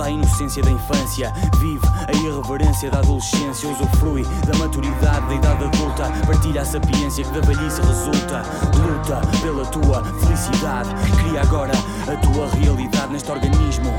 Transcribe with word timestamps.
Toda 0.00 0.04
a 0.04 0.10
inocência 0.10 0.62
da 0.62 0.70
infância. 0.70 1.32
Vive 1.58 1.86
a 2.08 2.12
irreverência 2.12 2.90
da 2.90 2.98
adolescência. 2.98 3.68
Usufrui 3.68 4.24
da 4.46 4.56
maturidade 4.58 5.26
da 5.26 5.34
idade 5.34 5.64
adulta. 5.64 6.10
Partilha 6.26 6.62
a 6.62 6.64
sapiência 6.64 7.24
que 7.24 7.30
da 7.30 7.40
velhice 7.40 7.80
resulta. 7.82 8.42
Luta 8.76 9.20
pela 9.42 9.66
tua 9.66 10.02
felicidade. 10.20 10.88
Cria 11.18 11.42
agora 11.42 11.72
a 12.08 12.16
tua 12.16 12.48
realidade 12.48 13.12
neste 13.12 13.30
organismo. 13.30 13.90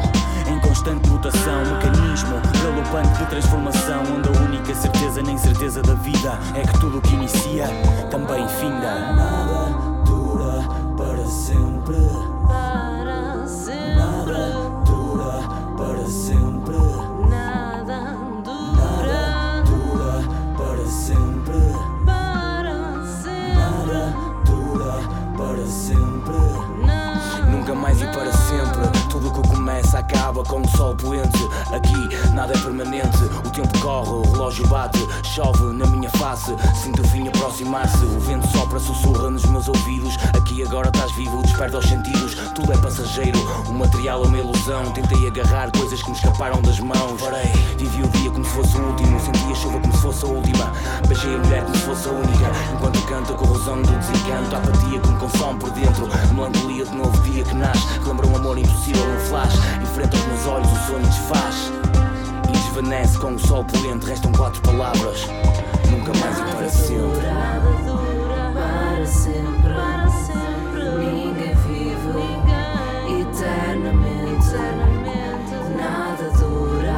Em 0.47 0.59
constante 0.59 1.07
mutação, 1.09 1.65
mecanismo 1.65 2.41
galopante 2.63 3.19
de 3.19 3.25
transformação. 3.27 4.03
Onde 4.17 4.29
a 4.29 4.41
única 4.41 4.73
certeza, 4.73 5.21
nem 5.21 5.37
certeza 5.37 5.81
da 5.81 5.93
vida, 5.93 6.39
é 6.55 6.61
que 6.61 6.79
tudo 6.79 6.97
o 6.97 7.01
que 7.01 7.13
inicia 7.13 7.67
também 8.09 8.47
finda. 8.47 9.13
Nada 9.13 9.69
dura 10.05 10.63
para 10.97 11.25
sempre. 11.27 12.20
Acaba 30.11 30.43
com 30.43 30.61
o 30.61 30.67
sol 30.67 30.95
poente. 30.95 31.49
Aqui 31.71 32.31
nada 32.33 32.53
é 32.53 32.57
permanente. 32.57 33.23
O 33.45 33.49
tempo 33.49 33.79
corre, 33.79 34.09
o 34.09 34.21
relógio 34.31 34.67
bate, 34.67 34.99
chove 35.23 35.63
na 35.73 35.85
minha 35.87 36.09
face. 36.11 36.53
Sinto 36.75 37.01
o 37.01 37.07
fim 37.07 37.27
aproximar-se. 37.27 38.03
O 38.05 38.19
vento 38.19 38.47
sopra, 38.47 38.79
sussurra 38.79 39.29
nos 39.29 39.45
meus 39.45 39.67
ouvidos. 39.67 40.17
Aqui 40.37 40.63
agora 40.63 40.89
estás 40.89 41.11
vivo, 41.13 41.41
desperta 41.41 41.77
os 41.77 41.85
sentidos. 41.87 42.35
Tudo 42.55 42.73
é 42.73 42.77
passageiro, 42.77 43.39
o 43.67 43.73
material 43.73 44.23
é 44.23 44.27
uma 44.27 44.37
ilusão. 44.37 44.91
Tentei 44.91 45.27
agarrar 45.27 45.71
coisas 45.71 46.01
que 46.01 46.09
me 46.09 46.15
escaparam 46.15 46.61
das 46.61 46.79
mãos. 46.79 47.21
Parei, 47.21 47.51
o 48.03 48.07
dia 48.17 48.31
como 48.31 48.43
se 48.43 48.51
fosse 48.51 48.77
o 48.77 48.81
último. 48.81 49.19
Senti 49.19 49.51
a 49.51 49.55
chuva 49.55 49.79
como 49.79 49.93
se 49.93 50.01
fosse 50.01 50.25
a 50.25 50.27
última. 50.27 50.71
Beijei 51.07 51.35
a 51.35 51.37
mulher 51.37 51.63
como 51.63 51.75
se 51.75 51.83
fosse 51.83 52.09
a 52.09 52.11
única. 52.11 52.51
Enquanto 52.73 53.01
canto 53.03 53.33
a 53.33 53.35
corrosão 53.35 53.81
do 53.81 53.91
desencanto, 53.91 54.55
a 54.55 54.57
apatia 54.57 54.99
que 54.99 55.07
me 55.07 55.19
consome 55.19 55.59
por 55.59 55.71
dentro. 55.71 56.09
Melancolia 56.33 56.85
de 56.85 56.95
novo 56.95 57.21
dia 57.21 57.43
que 57.43 57.55
nasce. 57.55 57.99
Lembra 58.05 58.27
um 58.27 58.35
amor 58.35 58.57
impossível, 58.57 59.03
um 59.03 59.19
flash. 59.27 59.55
Enfrenta 60.01 60.17
os 60.17 60.25
meus 60.25 60.47
olhos, 60.47 60.71
o 60.71 60.75
sonho 60.87 61.05
desfaz. 61.05 61.71
E 62.49 62.51
desvanece 62.51 63.19
com 63.19 63.35
o 63.35 63.39
sol 63.39 63.63
poente. 63.63 64.07
Restam 64.07 64.31
quatro 64.31 64.59
palavras. 64.61 65.27
Nunca 65.91 66.11
mais 66.17 66.39
e 66.39 66.43
para 66.55 66.69
sempre. 66.69 67.21
Dura 67.85 68.51
para 68.51 69.05
sempre, 69.05 69.61
para 69.61 70.09
sempre. 70.09 71.05
Ninguém 71.05 71.55
vive, 71.67 72.17
eternamente, 73.21 74.47
eternamente. 74.47 75.53
Nada 75.77 76.29
dura, 76.39 76.97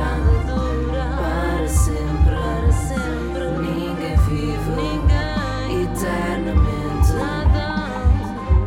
para 1.17 1.67
sempre, 1.67 2.23
para 2.23 2.71
sempre. 2.71 3.43
Ninguém 3.59 4.15
vive, 4.29 4.71
ninguém 4.77 5.83
eternamente. 5.83 7.13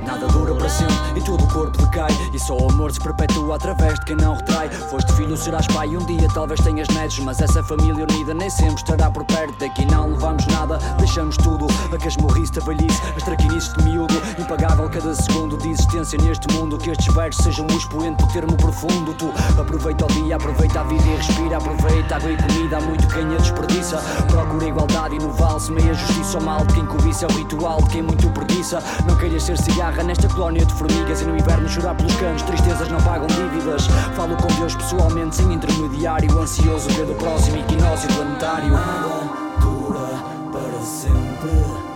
Nada. 0.05 0.27
Dura 0.29 0.55
para 0.55 0.69
sempre 0.69 1.21
e 1.21 1.23
todo 1.23 1.43
o 1.43 1.46
corpo 1.57 1.79
decai 1.79 2.11
E 2.33 2.39
só 2.39 2.55
o 2.55 2.71
amor 2.71 2.93
se 2.93 3.01
perpetua 3.01 3.57
através 3.57 3.99
de 4.01 4.05
quem 4.05 4.17
não 4.17 4.35
retrai. 4.35 4.69
Foste 4.69 5.13
filho, 5.15 5.37
serás 5.37 5.67
pai, 5.69 5.97
um 5.97 6.05
dia 6.05 6.29
talvez 6.35 6.61
tenhas 6.61 6.89
netos 6.89 7.19
Mas 7.21 7.41
essa 7.41 7.63
família 7.63 8.05
unida 8.05 8.35
nem 8.35 8.51
sempre 8.51 8.77
estará 8.77 9.11
por 9.11 9.25
perto. 9.25 9.59
Daqui 9.59 9.87
não 9.87 10.11
levamos 10.11 10.47
nada, 10.47 10.79
deixamos 10.99 11.37
tudo. 11.39 11.67
A 11.93 11.97
que 11.97 12.09
as 12.09 12.17
morrice 12.19 12.53
da 12.53 12.61
velhice, 12.61 13.01
as 13.17 13.23
traquinices 13.23 13.73
de 13.75 13.85
miúdo. 13.85 14.15
Impagável 14.39 14.89
cada 14.91 15.15
segundo 15.15 15.57
de 15.57 15.71
existência 15.71 16.19
neste 16.23 16.53
mundo. 16.53 16.77
Que 16.77 16.91
estes 16.91 17.13
versos 17.15 17.43
sejam 17.43 17.67
o 17.67 17.73
expoente 17.73 18.23
do 18.23 18.33
termo 18.33 18.57
profundo. 18.57 19.15
Tu 19.15 19.33
aproveita 19.59 20.05
o 20.05 20.09
dia, 20.09 20.37
aproveita 20.37 20.81
a 20.81 20.85
vida 20.85 21.05
e 21.05 21.17
respira. 21.17 21.57
Aproveita 21.57 22.17
água 22.17 22.31
e 22.31 22.37
comida, 22.37 22.77
há 22.77 22.81
muito 22.81 23.09
quem 23.09 23.25
a 23.35 23.39
desperdiça. 23.39 23.97
Procura 24.29 24.67
igualdade 24.67 25.17
e 25.17 25.19
no 25.19 25.33
vale 25.33 25.61
semeia 25.61 25.95
justiça 25.95 26.37
ao 26.37 26.45
mal 26.45 26.67
De 26.67 26.75
quem 26.75 26.87
cobiça. 26.87 27.25
É 27.25 27.29
o 27.29 27.33
ritual 27.33 27.81
de 27.83 27.89
quem 27.91 28.03
muito 28.03 28.29
preguiça. 28.31 28.83
Não 29.07 29.17
queiras 29.17 29.43
ser 29.43 29.57
cigarra 29.59 30.03
nesta 30.03 30.29
colónia 30.29 30.65
de 30.65 30.75
formigas 30.75 31.23
E 31.23 31.25
no 31.25 31.37
inverno 31.47 31.69
chorar 31.69 31.95
pelos 31.95 32.15
canos, 32.17 32.43
tristezas 32.43 32.89
não 32.89 33.01
pagam 33.03 33.29
dívidas 33.29 33.87
Falo 34.15 34.37
com 34.37 34.49
Deus 34.55 34.75
pessoalmente, 34.75 35.37
sem 35.37 35.53
intermediário 35.53 36.39
Ansioso 36.41 36.89
pelo 36.95 37.15
próximo 37.15 37.59
equinócio 37.59 38.09
planetário 38.13 38.73
Nada 38.73 39.31
dura 39.61 40.09
para 40.53 40.81
sempre 40.83 41.51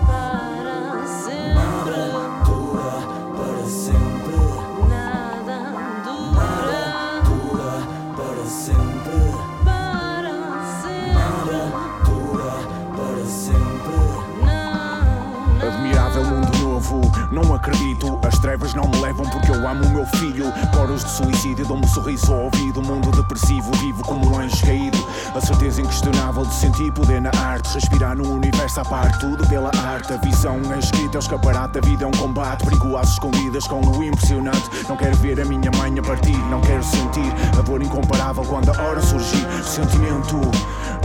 Para 0.06 1.04
sempre, 1.06 1.50
Dura 2.44 2.92
para 3.36 3.64
sempre 3.66 4.38
nada 4.88 5.58
dura. 6.04 6.46
Dura 7.24 7.72
para 8.16 8.44
sempre 8.46 9.34
Para 9.64 10.38
sempre, 10.80 11.58
Dura 12.04 12.54
para 12.96 13.24
sempre. 13.26 13.98
Admirável 15.66 16.24
mundo 16.24 16.58
novo, 16.58 17.00
não 17.32 17.54
acredito. 17.54 18.19
As 18.40 18.42
trevas 18.42 18.72
não 18.72 18.88
me 18.88 18.98
levam 19.02 19.28
porque 19.28 19.50
eu 19.50 19.68
amo 19.68 19.84
o 19.84 19.90
meu 19.90 20.06
filho. 20.06 20.50
Coros 20.74 21.04
de 21.04 21.10
suicídio 21.10 21.66
dão-me 21.66 21.84
um 21.84 21.88
sorriso 21.88 22.32
ao 22.32 22.44
ouvido. 22.44 22.80
Mundo 22.80 23.10
depressivo, 23.10 23.70
vivo 23.72 24.02
como 24.02 24.30
um 24.30 24.38
anjo 24.40 24.64
caído. 24.64 24.96
A 25.34 25.40
certeza 25.42 25.82
inquestionável 25.82 26.46
de 26.46 26.54
sentir 26.54 26.90
poder 26.92 27.20
na 27.20 27.30
arte. 27.38 27.74
Respirar 27.74 28.16
no 28.16 28.26
universo 28.32 28.80
à 28.80 28.84
parte, 28.86 29.20
tudo 29.20 29.46
pela 29.46 29.70
arte. 29.84 30.14
A 30.14 30.16
visão 30.16 30.58
é 30.74 30.78
escrita, 30.78 31.18
é 31.18 31.18
o 31.18 31.20
escaparate. 31.20 31.80
A 31.80 31.80
vida 31.82 32.04
é 32.04 32.06
um 32.06 32.12
combate, 32.12 32.64
perigo 32.64 32.96
às 32.96 33.10
escondidas 33.10 33.66
com 33.66 33.82
o 33.82 34.02
impressionante. 34.02 34.70
Não 34.88 34.96
quero 34.96 35.16
ver 35.18 35.38
a 35.38 35.44
minha 35.44 35.70
mãe 35.76 35.98
a 35.98 36.02
partir, 36.02 36.38
não 36.48 36.62
quero 36.62 36.82
sentir 36.82 37.34
a 37.58 37.60
dor 37.60 37.82
incomparável 37.82 38.42
quando 38.44 38.70
a 38.70 38.82
hora 38.82 39.02
surgir. 39.02 39.46
Sentimento 39.62 40.40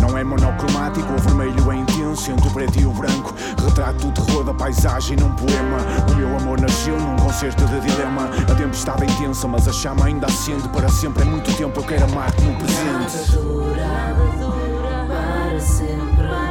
não 0.02 0.18
é 0.18 0.24
monocromático, 0.24 1.12
o 1.12 1.18
vermelho 1.18 1.70
é 1.70 1.76
intenso 1.76 2.32
entre 2.32 2.48
o 2.48 2.52
preto 2.52 2.80
e 2.80 2.86
o 2.86 2.92
branco. 2.92 3.34
Retrato 3.62 4.08
o 4.08 4.12
terror 4.14 4.46
da 4.46 4.54
paisagem 4.54 5.18
num 5.18 5.32
poema. 5.32 5.78
O 6.10 6.16
meu 6.16 6.38
amor 6.38 6.62
nasceu 6.62 6.98
num 6.98 7.25
concerto 7.26 7.66
de 7.66 7.80
dilema. 7.80 8.30
A 8.48 8.56
tempestade 8.56 9.04
é 9.04 9.06
intensa, 9.08 9.48
mas 9.48 9.68
a 9.68 9.74
chama 9.74 10.06
ainda 10.06 10.28
acende 10.28 10.70
para 10.70 10.88
sempre. 10.90 11.24
É 11.24 11.26
muito 11.26 11.52
tempo, 11.58 11.80
eu 11.80 11.84
quero 11.84 12.06
amar-te 12.06 12.42
no 12.42 12.56
presente. 12.56 13.32
dura, 13.32 13.88
nada 13.88 14.24
dura 14.38 15.06
sempre, 15.08 15.08
para 15.08 15.60
sempre. 15.60 16.45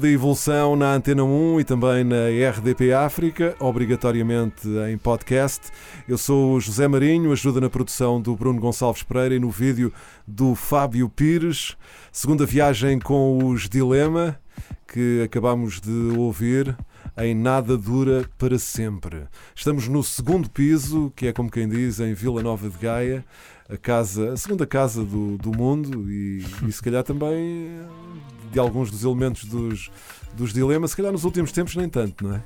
Da 0.00 0.08
Evolução 0.08 0.76
na 0.76 0.94
Antena 0.94 1.22
1 1.22 1.60
e 1.60 1.64
também 1.64 2.04
na 2.04 2.28
RDP 2.50 2.90
África, 2.90 3.54
obrigatoriamente 3.60 4.66
em 4.90 4.96
podcast. 4.96 5.68
Eu 6.08 6.16
sou 6.16 6.54
o 6.54 6.60
José 6.60 6.88
Marinho, 6.88 7.30
ajuda 7.30 7.60
na 7.60 7.68
produção 7.68 8.18
do 8.18 8.34
Bruno 8.34 8.58
Gonçalves 8.58 9.02
Pereira 9.02 9.34
e 9.34 9.38
no 9.38 9.50
vídeo 9.50 9.92
do 10.26 10.54
Fábio 10.54 11.06
Pires. 11.10 11.76
Segunda 12.10 12.46
viagem 12.46 12.98
com 12.98 13.44
os 13.44 13.68
Dilema, 13.68 14.40
que 14.88 15.20
acabamos 15.22 15.82
de 15.82 16.16
ouvir 16.16 16.74
em 17.18 17.34
Nada 17.34 17.76
Dura 17.76 18.24
para 18.38 18.58
Sempre. 18.58 19.24
Estamos 19.54 19.86
no 19.86 20.02
segundo 20.02 20.48
piso, 20.48 21.12
que 21.14 21.26
é 21.26 21.32
como 21.32 21.50
quem 21.50 21.68
diz, 21.68 22.00
em 22.00 22.14
Vila 22.14 22.42
Nova 22.42 22.70
de 22.70 22.78
Gaia, 22.78 23.22
a, 23.72 23.76
casa, 23.76 24.32
a 24.32 24.36
segunda 24.36 24.66
casa 24.66 25.04
do, 25.04 25.36
do 25.38 25.56
mundo 25.56 26.10
e, 26.10 26.44
e 26.66 26.72
se 26.72 26.82
calhar 26.82 27.02
também 27.02 27.80
de 28.50 28.58
alguns 28.58 28.90
dos 28.90 29.04
elementos 29.04 29.44
dos, 29.44 29.90
dos 30.34 30.52
dilemas, 30.52 30.90
se 30.90 30.96
calhar 30.96 31.12
nos 31.12 31.24
últimos 31.24 31.52
tempos 31.52 31.76
nem 31.76 31.88
tanto, 31.88 32.26
não 32.26 32.34
é? 32.36 32.42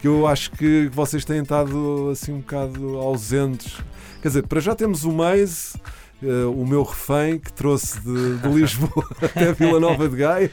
Que 0.00 0.08
eu 0.08 0.26
acho 0.26 0.50
que 0.52 0.90
vocês 0.92 1.24
têm 1.24 1.40
estado 1.42 2.10
assim 2.12 2.32
um 2.32 2.40
bocado 2.40 2.98
ausentes. 2.98 3.78
Quer 4.20 4.28
dizer, 4.28 4.46
para 4.46 4.60
já 4.60 4.74
temos 4.74 5.04
o 5.04 5.12
Maze, 5.12 5.78
eh, 6.22 6.44
o 6.44 6.66
meu 6.66 6.82
refém 6.82 7.38
que 7.38 7.52
trouxe 7.52 8.00
de, 8.00 8.36
de 8.38 8.48
Lisboa 8.48 9.06
até 9.22 9.52
Vila 9.52 9.78
Nova 9.80 10.08
de 10.08 10.16
Gaia. 10.16 10.50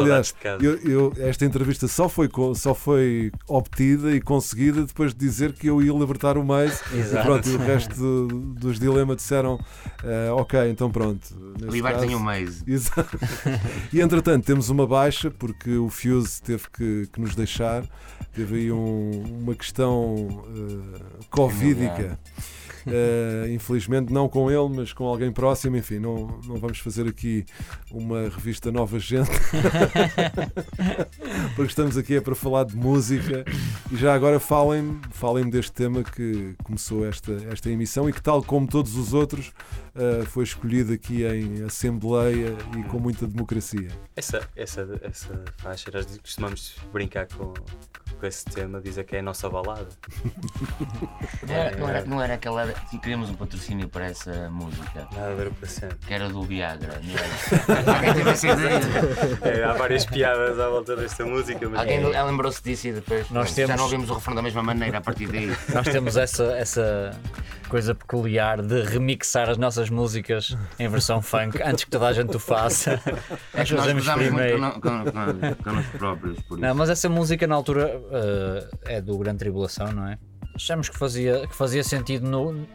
Aliás, 0.00 0.32
eu, 0.64 0.76
eu- 0.78 1.12
esta 1.18 1.44
entrevista 1.44 1.86
só 1.88 2.08
foi, 2.08 2.28
só 2.54 2.74
foi 2.74 3.30
obtida 3.48 4.12
e 4.14 4.20
conseguida 4.20 4.84
depois 4.84 5.12
de 5.12 5.18
dizer 5.20 5.52
que 5.52 5.66
eu 5.66 5.82
ia 5.82 5.92
libertar 5.92 6.36
o 6.38 6.44
Maze. 6.44 6.80
E 6.92 7.22
pronto, 7.24 7.48
e 7.48 7.54
o 7.54 7.58
resto 7.58 7.94
do- 7.94 8.28
dos 8.54 8.78
dilemas 8.78 9.16
disseram: 9.16 9.58
eh, 10.02 10.30
Ok, 10.32 10.58
então 10.70 10.90
pronto. 10.90 11.26
Libertem 11.70 12.14
o 12.14 12.20
mês. 12.24 12.62
Exato. 12.66 13.18
E 13.92 14.00
entretanto 14.00 14.44
temos 14.44 14.68
uma 14.70 14.86
baixa 14.86 15.30
porque 15.30 15.76
o 15.76 15.88
Fuse 15.90 16.40
teve 16.42 16.64
que, 16.72 17.08
que 17.12 17.20
nos 17.20 17.34
deixar. 17.34 17.84
Teve 18.32 18.56
aí 18.56 18.72
um- 18.72 19.40
uma 19.42 19.54
questão 19.54 20.44
eh, 20.48 21.00
covídica. 21.30 22.18
Eh, 22.86 23.48
infelizmente 23.50 24.12
não 24.12 24.28
com 24.28 24.50
ele, 24.50 24.68
mas 24.74 24.92
com 24.92 25.04
alguém 25.04 25.32
próximo. 25.32 25.76
Enfim, 25.76 25.98
não, 25.98 26.38
não 26.46 26.56
vamos 26.56 26.78
fazer 26.78 27.08
aqui 27.08 27.44
uma 27.90 28.28
revista 28.28 28.70
Nova 28.70 28.98
Gente. 28.98 29.30
porque 31.56 31.70
estamos 31.70 31.96
aqui 31.96 32.16
é 32.16 32.20
para 32.20 32.34
falar 32.34 32.64
de 32.64 32.76
música. 32.76 33.44
E 33.90 33.96
já 33.96 34.14
agora 34.14 34.38
falem-me 34.38 35.00
falem 35.10 35.48
deste 35.48 35.72
tema 35.72 36.02
que 36.02 36.54
começou 36.62 37.06
esta, 37.06 37.32
esta 37.50 37.70
emissão 37.70 38.08
e 38.08 38.12
que, 38.12 38.20
tal 38.20 38.42
como 38.42 38.66
todos 38.66 38.96
os 38.96 39.14
outros, 39.14 39.52
eh, 39.94 40.24
foi 40.26 40.44
escolhido 40.44 40.92
aqui 40.92 41.24
em 41.24 41.62
Assembleia 41.62 42.56
e 42.76 42.82
com 42.84 42.98
muita 42.98 43.26
democracia. 43.26 43.88
Essa, 44.16 44.48
essa, 44.56 45.00
essa 45.02 45.44
faixa, 45.58 45.90
nós 45.92 46.18
costumamos 46.18 46.76
brincar 46.92 47.26
com, 47.28 47.54
com 48.18 48.26
esse 48.26 48.44
tema, 48.44 48.80
dizer 48.80 49.04
que 49.04 49.16
é 49.16 49.20
a 49.20 49.22
nossa 49.22 49.48
balada. 49.48 49.88
Não 51.46 51.54
era, 51.54 51.76
não 51.76 51.88
era, 51.88 52.04
não 52.04 52.22
era 52.22 52.34
aquela. 52.34 52.73
Queríamos 53.02 53.28
um 53.30 53.34
patrocínio 53.34 53.88
para 53.88 54.06
essa 54.06 54.48
música, 54.50 55.06
Nada 55.12 55.32
a 55.32 55.34
ver 55.34 55.50
para 55.50 55.68
sempre. 55.68 55.96
que 56.06 56.14
era 56.14 56.28
do 56.28 56.42
Viagra, 56.42 57.00
não 57.02 57.14
era? 57.84 57.92
Alguém 57.96 58.14
teve 58.14 58.30
essa 58.30 58.48
ideia? 58.48 58.80
É, 59.42 59.64
há 59.64 59.72
várias 59.72 60.04
piadas 60.06 60.58
à 60.58 60.68
volta 60.68 60.94
desta 60.96 61.24
música, 61.24 61.68
mas 61.68 61.80
Alguém 61.80 62.00
ela 62.02 62.24
lembrou-se 62.30 62.62
disso 62.62 62.88
e 62.88 62.92
depois. 62.92 63.28
Nós 63.30 63.50
Já 63.50 63.54
temos- 63.56 63.76
não 63.76 63.84
ouvimos 63.84 64.10
o 64.10 64.14
refrão 64.14 64.34
da 64.34 64.42
mesma 64.42 64.62
maneira 64.62 64.98
a 64.98 65.00
partir 65.00 65.26
daí. 65.26 65.54
Nós 65.74 65.86
temos 65.88 66.16
essa, 66.16 66.44
essa 66.56 67.10
coisa 67.68 67.94
peculiar 67.94 68.62
de 68.62 68.82
remixar 68.82 69.48
as 69.50 69.58
nossas 69.58 69.90
músicas 69.90 70.56
em 70.78 70.88
versão 70.88 71.20
funk 71.20 71.60
antes 71.62 71.84
que 71.84 71.90
toda 71.90 72.06
a 72.08 72.12
gente 72.12 72.36
o 72.36 72.38
faça. 72.38 72.92
É 73.52 73.58
Nós 73.58 73.68
que 73.68 73.74
nós 73.74 73.84
fazemos 73.84 74.04
gozamos 74.06 74.30
muito 74.30 74.44
primeiro. 74.44 74.60
con- 74.60 74.80
con- 74.80 75.04
con- 75.04 75.62
connosco 75.64 75.98
próprios, 75.98 76.40
por 76.42 76.58
isso. 76.58 76.66
Não, 76.66 76.74
mas 76.74 76.90
essa 76.90 77.08
música 77.08 77.46
na 77.46 77.54
altura 77.54 78.00
eh, 78.12 78.96
é 78.96 79.00
do 79.00 79.16
Grande 79.18 79.38
Tribulação, 79.38 79.92
não 79.92 80.06
é? 80.08 80.18
Achamos 80.54 80.88
que 80.88 80.96
fazia, 80.96 81.46
que 81.46 81.54
fazia 81.54 81.82
sentido 81.82 82.28
no, 82.28 82.66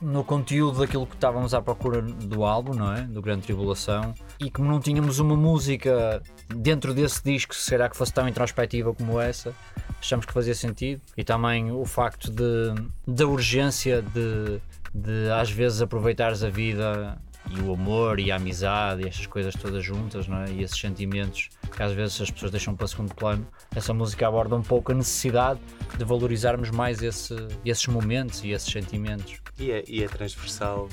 no 0.00 0.24
conteúdo 0.24 0.80
daquilo 0.80 1.06
que 1.06 1.14
estávamos 1.14 1.54
à 1.54 1.60
procura 1.60 2.02
do 2.02 2.44
álbum, 2.44 2.74
não 2.74 2.92
é? 2.92 3.02
Do 3.02 3.20
Grande 3.20 3.42
Tribulação. 3.42 4.14
E 4.40 4.50
como 4.50 4.68
não 4.68 4.80
tínhamos 4.80 5.18
uma 5.18 5.36
música 5.36 6.22
dentro 6.48 6.94
desse 6.94 7.22
disco, 7.22 7.54
será 7.54 7.88
que 7.88 7.96
fosse 7.96 8.12
tão 8.12 8.28
introspectiva 8.28 8.94
como 8.94 9.20
essa? 9.20 9.54
Achamos 10.00 10.26
que 10.26 10.32
fazia 10.32 10.54
sentido. 10.54 11.00
E 11.16 11.24
também 11.24 11.70
o 11.72 11.84
facto 11.84 12.30
de, 12.30 12.74
da 13.06 13.26
urgência 13.26 14.02
de, 14.02 14.60
de 14.94 15.30
às 15.30 15.50
vezes 15.50 15.82
aproveitares 15.82 16.42
a 16.42 16.48
vida 16.48 17.18
e 17.50 17.60
o 17.60 17.72
amor 17.74 18.18
e 18.18 18.30
a 18.32 18.36
amizade 18.36 19.02
e 19.04 19.08
estas 19.08 19.26
coisas 19.26 19.54
todas 19.54 19.84
juntas, 19.84 20.26
não 20.26 20.38
é? 20.42 20.50
E 20.50 20.62
esses 20.62 20.78
sentimentos 20.78 21.48
que 21.74 21.82
às 21.82 21.92
vezes 21.92 22.20
as 22.20 22.30
pessoas 22.30 22.50
deixam 22.50 22.74
para 22.74 22.86
segundo 22.86 23.14
plano. 23.14 23.46
Essa 23.74 23.92
música 23.94 24.26
aborda 24.26 24.56
um 24.56 24.62
pouco 24.62 24.92
a 24.92 24.94
necessidade 24.94 25.60
de 25.96 26.04
valorizarmos 26.04 26.70
mais 26.70 27.02
esse- 27.02 27.34
esses 27.64 27.86
momentos 27.86 28.42
e 28.44 28.50
esses 28.50 28.70
sentimentos. 28.70 29.40
E 29.58 29.70
é, 29.70 29.84
e 29.88 30.02
é 30.02 30.08
transversal, 30.08 30.88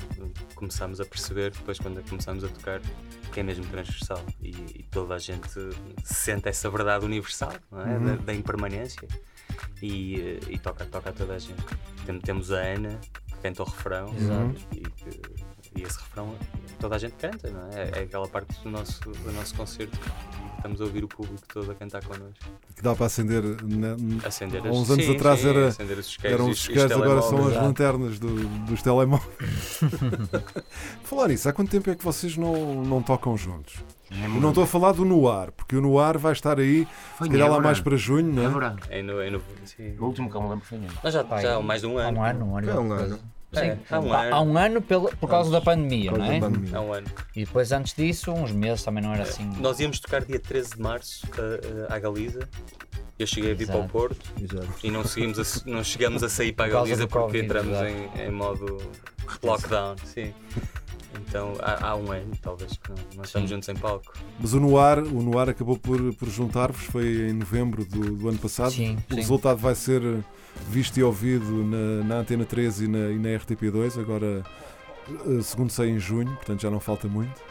começámos 0.54 1.00
a 1.00 1.04
perceber 1.04 1.50
depois 1.50 1.78
quando 1.78 2.02
começámos 2.08 2.44
a 2.44 2.48
tocar 2.48 2.80
que 3.32 3.40
é 3.40 3.42
mesmo 3.42 3.64
transversal 3.66 4.22
e, 4.40 4.50
e 4.50 4.82
toda 4.90 5.14
a 5.14 5.18
gente 5.18 5.48
sente 6.04 6.48
essa 6.48 6.70
verdade 6.70 7.04
universal 7.04 7.52
não 7.70 7.80
é? 7.82 7.98
da, 7.98 8.16
da 8.16 8.32
impermanência 8.34 9.08
e, 9.82 10.20
eh, 10.20 10.40
e 10.50 10.58
toca, 10.58 10.84
toca 10.86 11.10
a 11.10 11.12
toda 11.12 11.34
a 11.34 11.38
gente. 11.38 11.62
Tem- 12.06 12.20
Temos 12.20 12.52
a 12.52 12.58
Ana 12.60 12.98
que 13.26 13.34
canta 13.42 13.62
o 13.62 13.66
refrão 13.66 14.14
Exato. 14.16 14.54
e, 14.72 14.80
que- 14.80 15.20
e 15.76 15.82
esse 15.82 15.98
refrão 15.98 16.34
toda 16.80 16.96
a 16.96 16.98
gente 16.98 17.14
canta, 17.14 17.50
não 17.50 17.68
é? 17.72 17.90
É 18.00 18.02
aquela 18.04 18.28
parte 18.28 18.58
do 18.62 18.70
nosso, 18.70 19.00
do 19.00 19.32
nosso 19.32 19.54
concerto 19.54 19.98
e 19.98 20.56
estamos 20.56 20.80
a 20.80 20.84
ouvir 20.84 21.04
o 21.04 21.08
público 21.08 21.42
todo 21.52 21.70
a 21.70 21.74
cantar 21.74 22.02
connosco. 22.04 22.34
Que 22.76 22.82
dá 22.82 22.94
para 22.94 23.06
acender. 23.06 23.42
na- 23.62 24.26
Acender 24.26 24.62
Há 24.64 24.68
as- 24.70 24.76
uns 24.76 24.90
anos 24.90 25.04
sim, 25.04 25.14
atrás 25.16 25.40
sim, 25.40 25.48
era- 25.48 25.68
acender 25.68 25.98
os 25.98 26.06
isqueiros 26.06 26.34
eram 26.40 26.50
os 26.50 26.58
os- 26.58 26.68
isqueiros, 26.68 26.92
agora 26.92 27.22
são 27.22 27.46
as 27.48 27.54
lanternas 27.54 28.18
do- 28.18 28.48
dos 28.66 28.82
telemóveis. 28.82 29.80
falar 31.04 31.30
isso, 31.30 31.48
há 31.48 31.52
quanto 31.52 31.70
tempo 31.70 31.90
é 31.90 31.94
que 31.94 32.04
vocês 32.04 32.36
não, 32.36 32.82
não 32.84 33.02
tocam 33.02 33.36
juntos? 33.36 33.76
É 34.10 34.28
não 34.28 34.50
estou 34.50 34.62
a 34.64 34.66
falar 34.66 34.92
do 34.92 35.04
Noir, 35.04 35.50
porque 35.52 35.74
o 35.76 35.80
Noir 35.80 36.18
vai 36.18 36.32
estar 36.32 36.58
aí, 36.60 36.86
Foi 37.16 37.26
se 37.26 37.32
calhar 37.32 37.50
lá 37.50 37.60
mais 37.60 37.80
para 37.80 37.96
junho, 37.96 38.32
não 38.32 38.42
é? 38.60 38.76
É 38.90 39.02
no, 39.02 39.20
é 39.20 39.30
no, 39.30 39.40
sim. 39.64 39.96
O 39.98 40.04
último 40.04 40.30
que 40.30 40.36
eu 40.36 40.42
me 40.42 40.48
lembro 40.50 40.64
foi. 40.64 40.78
Nós 41.02 41.12
já, 41.14 41.22
já 41.40 41.54
há 41.54 41.56
aí- 41.58 41.62
mais 41.64 41.80
de 41.80 41.86
um 41.88 41.98
Há 41.98 42.02
ano. 42.04 42.18
um 42.18 42.22
ano, 42.24 42.44
um 42.46 42.56
ano. 42.58 42.70
É 42.70 42.78
um 42.78 42.92
ano. 42.92 43.18
É, 43.60 43.78
há 43.90 44.00
um 44.00 44.12
Há, 44.12 44.22
ano. 44.22 44.34
há 44.36 44.40
um 44.42 44.58
ano 44.58 44.82
pela- 44.82 45.10
por 45.10 45.28
causa 45.28 45.50
da 45.50 45.60
pandemia, 45.60 46.10
Por 46.10 46.18
não 46.18 46.26
é? 46.26 46.40
da 46.40 46.46
pandemia. 46.46 46.76
Há 46.78 46.80
um 46.80 46.92
ano. 46.92 47.06
E 47.36 47.44
depois 47.44 47.72
antes 47.72 47.94
disso, 47.94 48.32
uns 48.32 48.52
meses 48.52 48.82
também 48.84 49.02
não 49.02 49.12
era 49.12 49.22
assim. 49.24 49.50
Nós 49.60 49.78
íamos 49.80 49.98
tocar 50.00 50.24
dia 50.24 50.38
13 50.40 50.70
de 50.76 50.80
março 50.82 51.26
uh, 51.26 51.84
uh, 51.90 51.92
à 51.92 51.98
Galiza. 51.98 52.48
Eu 53.18 53.26
cheguei 53.28 53.52
a 53.52 53.54
vir 53.54 53.66
para 53.68 53.76
o. 53.78 53.88
Porto 53.88 54.26
Exato. 54.40 54.68
e 54.82 54.90
não, 54.90 55.04
seguimos 55.04 55.38
a- 55.38 55.70
não 55.70 55.84
chegamos 55.84 56.22
a 56.24 56.28
sair 56.28 56.52
para 56.56 56.66
a 56.66 56.68
Por 56.68 56.72
causa 56.74 56.90
Galiza 56.90 57.06
do 57.06 57.08
porque 57.10 57.24
Covid, 57.26 57.44
entramos 57.44 57.78
em, 57.82 58.22
em 58.22 58.30
modo 58.30 58.78
lockdown. 59.42 59.96
Sim. 60.04 60.34
Então 61.20 61.54
há, 61.60 61.88
há 61.88 61.96
um 61.96 62.10
ano, 62.12 62.32
talvez, 62.40 62.72
que 62.76 62.90
não, 62.90 62.96
nós 63.16 63.26
estamos 63.26 63.48
juntos 63.50 63.68
em 63.68 63.74
palco. 63.74 64.12
Mas 64.40 64.52
o 64.54 64.60
Noir, 64.60 64.98
o 64.98 65.22
Noir 65.22 65.48
acabou 65.50 65.76
por, 65.78 66.00
por 66.14 66.28
juntar-vos, 66.28 66.84
foi 66.84 67.28
em 67.30 67.32
novembro 67.32 67.84
do, 67.84 68.16
do 68.16 68.28
ano 68.28 68.38
passado. 68.38 68.72
Sim, 68.72 68.96
o 69.10 69.14
sim. 69.14 69.20
resultado 69.20 69.58
vai 69.58 69.74
ser 69.74 70.02
visto 70.68 70.96
e 70.98 71.02
ouvido 71.02 71.64
na, 71.64 72.04
na 72.04 72.14
Antena 72.16 72.44
13 72.44 72.84
e 72.84 72.88
na, 72.88 72.98
e 73.10 73.18
na 73.18 73.28
RTP2, 73.38 74.00
agora 74.00 74.42
eh, 75.08 75.42
segundo 75.42 75.70
sei 75.70 75.90
em 75.90 75.98
junho, 75.98 76.34
portanto 76.36 76.60
já 76.62 76.70
não 76.70 76.80
falta 76.80 77.08
muito. 77.08 77.42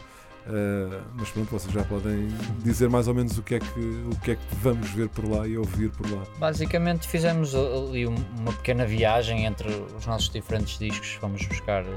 Eh, 0.45 0.99
mas 1.15 1.29
pronto, 1.29 1.49
vocês 1.51 1.73
já 1.73 1.83
podem 1.85 2.27
dizer 2.63 2.89
mais 2.89 3.07
ou 3.07 3.13
menos 3.13 3.37
o 3.37 3.41
que, 3.41 3.55
é 3.55 3.59
que, 3.59 3.79
o 4.11 4.19
que 4.21 4.31
é 4.31 4.35
que 4.35 4.41
vamos 4.61 4.89
ver 4.91 5.07
por 5.09 5.23
lá 5.29 5.47
e 5.47 5.57
ouvir 5.57 5.89
por 5.91 6.09
lá. 6.11 6.21
Basicamente 6.37 7.07
fizemos 7.07 7.55
ali 7.55 8.05
um- 8.05 8.15
uma 8.39 8.51
pequena 8.51 8.85
viagem 8.85 9.45
entre 9.45 9.69
os 9.97 10.05
nossos 10.05 10.29
diferentes 10.29 10.77
discos. 10.77 11.13
Fomos 11.13 11.45
buscar 11.47 11.83
eh, 11.83 11.93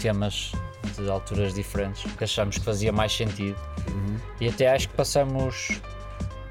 temas 0.00 0.52
de 0.96 1.10
alturas 1.10 1.54
diferentes 1.54 2.10
que 2.12 2.24
achamos 2.24 2.58
que 2.58 2.64
fazia 2.64 2.92
mais 2.92 3.12
sentido. 3.12 3.58
E 4.40 4.48
até 4.48 4.70
acho 4.70 4.88
que 4.88 4.94
passamos. 4.94 5.80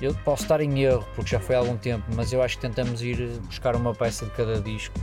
Eu 0.01 0.13
posso 0.25 0.43
estar 0.43 0.59
em 0.59 0.81
erro 0.81 1.05
porque 1.15 1.31
já 1.31 1.39
foi 1.39 1.55
há 1.55 1.59
algum 1.59 1.77
tempo, 1.77 2.03
mas 2.15 2.33
eu 2.33 2.41
acho 2.41 2.57
que 2.57 2.61
tentamos 2.61 3.01
ir 3.01 3.39
buscar 3.41 3.75
uma 3.75 3.93
peça 3.93 4.25
de 4.25 4.31
cada 4.31 4.59
disco. 4.59 4.99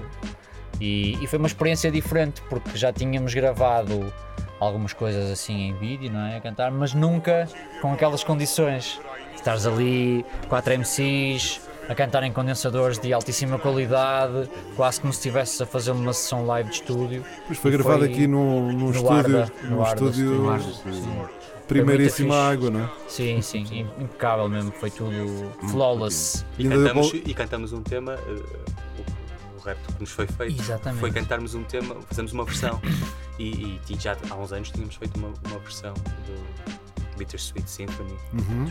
E, 0.79 1.23
e 1.23 1.27
foi 1.27 1.39
uma 1.39 1.49
experiência 1.49 1.91
diferente 1.91 2.43
porque 2.49 2.77
já 2.77 2.93
tínhamos 2.93 3.33
gravado 3.33 4.13
algumas 4.59 4.93
coisas 4.93 5.31
assim 5.31 5.69
em 5.69 5.75
vídeo, 5.75 6.11
não 6.11 6.21
é? 6.21 6.37
A 6.37 6.41
cantar, 6.41 6.71
mas 6.71 6.93
nunca 6.93 7.49
com 7.81 7.93
aquelas 7.93 8.23
condições. 8.23 9.01
Estares 9.35 9.67
ali, 9.67 10.25
quatro 10.49 10.75
MCs, 10.75 11.63
a 11.89 11.95
cantar 11.95 12.23
em 12.23 12.33
condensadores 12.33 12.99
de 12.99 13.13
altíssima 13.13 13.59
qualidade, 13.59 14.49
quase 14.77 15.01
como 15.01 15.13
se 15.13 15.19
estivesse 15.19 15.63
a 15.63 15.67
fazer 15.67 15.91
uma 15.91 16.13
sessão 16.13 16.47
live 16.47 16.69
de 16.71 16.77
estúdio. 16.77 17.25
Pois 17.47 17.59
foi 17.59 17.71
gravado 17.73 18.05
aqui 18.05 18.27
num, 18.27 18.71
num 18.73 18.79
no 18.79 18.91
estúdio, 18.91 19.11
Arda, 19.13 19.53
num 19.65 19.71
no 19.77 19.83
Arda 19.85 20.05
estúdio 20.07 20.61
Studio. 20.73 21.31
primeiríssima 21.67 22.37
água, 22.51 22.71
não 22.71 22.81
é? 22.85 22.91
Sim, 23.09 23.41
sim, 23.43 23.65
im- 23.71 24.03
impecável 24.05 24.49
mesmo, 24.49 24.73
foi 24.73 24.91
tudo 24.91 25.13
flawless. 25.71 26.45
E 26.59 26.69
cantamos, 26.69 27.13
e 27.13 27.35
cantamos 27.35 27.73
um 27.73 27.83
tema, 27.83 28.15
uh, 28.15 28.45
o, 29.57 29.59
o 29.61 29.63
rap 29.65 29.79
que 29.95 30.01
nos 30.01 30.11
foi 30.11 30.27
feito 30.27 30.61
Exatamente. 30.61 31.01
foi 31.01 31.11
cantarmos 31.13 31.55
um 31.55 31.63
tema, 31.65 31.97
fazemos 32.09 32.33
uma 32.33 32.45
versão. 32.45 32.81
E, 33.39 33.45
e- 33.45 33.81
e 33.89 33.99
já 33.99 34.17
há 34.31 34.35
uns 34.37 34.53
anos 34.53 34.71
tínhamos 34.71 34.97
feito 34.97 35.17
uma, 35.17 35.29
uma 35.47 35.59
versão 35.61 35.95
do, 35.95 36.90
Bittersweet 37.21 37.69
Symphony. 37.71 38.15
Uhum. 38.33 38.65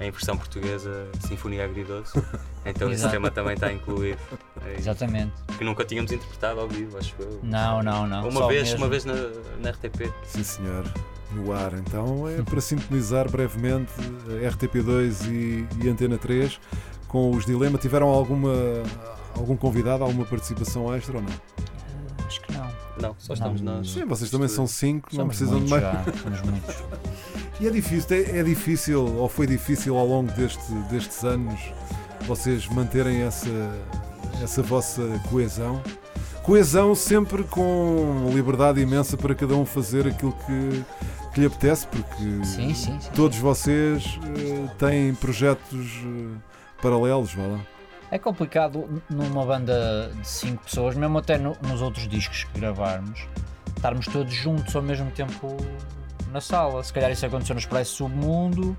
Em 0.00 0.10
versão 0.10 0.36
portuguesa, 0.36 1.06
Sinfonia 1.20 1.64
Agridoce. 1.64 2.20
Então 2.64 2.92
esse 2.92 3.08
tema 3.10 3.28
também 3.28 3.54
está 3.54 3.72
incluído. 3.72 4.20
É, 4.64 4.74
Exatamente. 4.78 5.32
que 5.58 5.64
nunca 5.64 5.84
tínhamos 5.84 6.12
interpretado 6.12 6.60
ao 6.60 6.68
vivo, 6.68 6.96
acho 6.96 7.12
eu. 7.18 7.40
Não, 7.42 7.82
não, 7.82 8.06
não. 8.06 8.28
Uma 8.28 8.40
só 8.42 8.46
vez, 8.46 8.62
mesmo. 8.70 8.78
uma 8.78 8.88
vez 8.88 9.04
na, 9.04 9.14
na 9.60 9.70
RTP. 9.70 10.12
Sim, 10.24 10.44
senhor. 10.44 10.84
No 11.32 11.52
ar, 11.52 11.72
então 11.74 12.28
é 12.28 12.40
para 12.42 12.60
sintonizar 12.60 13.28
brevemente 13.28 13.90
a 13.98 14.48
RTP2 14.50 15.26
e, 15.28 15.66
e 15.84 15.88
Antena 15.88 16.16
3 16.18 16.60
com 17.08 17.32
os 17.32 17.44
Dilema. 17.44 17.78
Tiveram 17.78 18.06
alguma 18.08 18.52
algum 19.36 19.56
convidado, 19.56 20.04
alguma 20.04 20.24
participação 20.24 20.94
extra 20.94 21.16
ou 21.16 21.22
não? 21.22 21.32
Acho 22.26 22.40
que 22.42 22.52
não. 22.52 22.70
Não, 23.00 23.16
só 23.18 23.28
Não. 23.30 23.34
estamos 23.34 23.60
nós. 23.60 23.90
Sim, 23.90 24.04
vocês 24.04 24.30
também 24.30 24.46
são 24.46 24.68
cinco, 24.68 25.08
não 25.12 25.22
Somos 25.22 25.36
precisam 25.36 25.64
de 25.64 25.68
mais. 25.70 25.82
já, 25.82 26.04
somos 26.22 26.42
muitos. 26.42 26.76
E 27.62 27.66
é 27.68 27.70
difícil, 27.70 28.16
é, 28.16 28.38
é 28.40 28.42
difícil, 28.42 29.16
ou 29.18 29.28
foi 29.28 29.46
difícil 29.46 29.96
ao 29.96 30.04
longo 30.06 30.32
deste, 30.32 30.72
destes 30.90 31.22
anos, 31.24 31.60
vocês 32.22 32.66
manterem 32.66 33.22
essa, 33.22 33.48
essa 34.42 34.62
vossa 34.62 35.02
coesão? 35.30 35.80
Coesão 36.42 36.92
sempre 36.92 37.44
com 37.44 38.28
liberdade 38.34 38.80
imensa 38.80 39.16
para 39.16 39.32
cada 39.32 39.54
um 39.54 39.64
fazer 39.64 40.08
aquilo 40.08 40.32
que, 40.44 40.84
que 41.32 41.40
lhe 41.40 41.46
apetece, 41.46 41.86
porque 41.86 42.44
Sim, 42.44 42.74
sim, 42.74 42.98
sim. 43.00 43.10
todos 43.14 43.38
vocês 43.38 44.18
eh, 44.36 44.68
têm 44.76 45.14
projetos 45.14 46.00
eh, 46.04 46.36
paralelos, 46.82 47.32
vá 47.32 47.46
lá. 47.46 47.60
É 48.10 48.18
complicado 48.18 49.00
numa 49.08 49.46
banda 49.46 50.10
de 50.20 50.26
5 50.28 50.64
pessoas, 50.64 50.96
mesmo 50.96 51.16
até 51.18 51.38
no- 51.38 51.56
nos 51.62 51.80
outros 51.80 52.08
discos 52.08 52.42
que 52.42 52.58
gravarmos, 52.58 53.24
estarmos 53.76 54.06
todos 54.08 54.34
juntos 54.34 54.74
ao 54.74 54.82
mesmo 54.82 55.12
tempo 55.12 55.56
na 56.32 56.40
sala. 56.40 56.82
Se 56.82 56.92
calhar 56.92 57.10
isso 57.10 57.24
aconteceu 57.24 57.54
no 57.54 57.60
Expresso 57.60 57.96
Submundo 57.96 58.76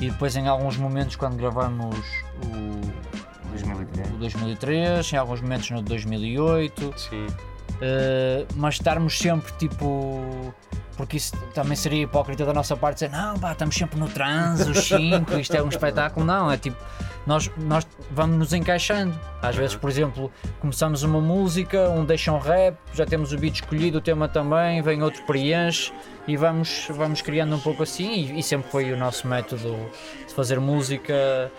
e 0.00 0.10
depois 0.10 0.34
em 0.36 0.48
alguns 0.48 0.76
momentos 0.76 1.16
quando 1.16 1.36
gravamos 1.36 1.96
o, 2.44 3.50
2003. 3.50 4.10
o 4.10 4.18
2003, 4.18 5.12
em 5.12 5.16
alguns 5.16 5.40
momentos 5.40 5.70
no 5.70 5.82
2008. 5.82 6.94
Sim. 6.96 7.26
Uh, 7.26 8.46
mas 8.56 8.74
estarmos 8.74 9.16
sempre 9.16 9.52
tipo. 9.58 10.52
Porque 10.98 11.16
isso 11.16 11.32
também 11.54 11.76
seria 11.76 12.02
hipócrita 12.02 12.44
da 12.44 12.52
nossa 12.52 12.76
parte 12.76 12.96
dizer 12.96 13.10
não, 13.10 13.38
pá, 13.38 13.52
estamos 13.52 13.76
sempre 13.76 13.98
no 14.00 14.08
transe, 14.08 14.68
os 14.68 14.88
5, 14.88 15.38
isto 15.38 15.56
é 15.56 15.62
um 15.62 15.68
espetáculo. 15.68 16.26
Não, 16.26 16.50
é 16.50 16.56
tipo, 16.56 16.76
nós, 17.24 17.48
nós 17.56 17.86
vamos 18.10 18.36
nos 18.36 18.52
encaixando. 18.52 19.18
Às 19.40 19.54
vezes, 19.54 19.76
por 19.76 19.88
exemplo, 19.88 20.28
começamos 20.58 21.04
uma 21.04 21.20
música, 21.20 21.88
um 21.90 22.04
deixa 22.04 22.32
um 22.32 22.38
rap, 22.38 22.76
já 22.92 23.06
temos 23.06 23.32
o 23.32 23.38
beat 23.38 23.54
escolhido, 23.54 23.98
o 23.98 24.00
tema 24.00 24.26
também, 24.26 24.82
vem 24.82 25.00
outro 25.00 25.22
preenche 25.22 25.92
e 26.26 26.36
vamos, 26.36 26.88
vamos 26.90 27.22
criando 27.22 27.54
um 27.54 27.60
pouco 27.60 27.84
assim. 27.84 28.14
E, 28.14 28.40
e 28.40 28.42
sempre 28.42 28.68
foi 28.68 28.92
o 28.92 28.96
nosso 28.96 29.28
método 29.28 29.76
de 30.26 30.34
fazer 30.34 30.58
música. 30.58 31.52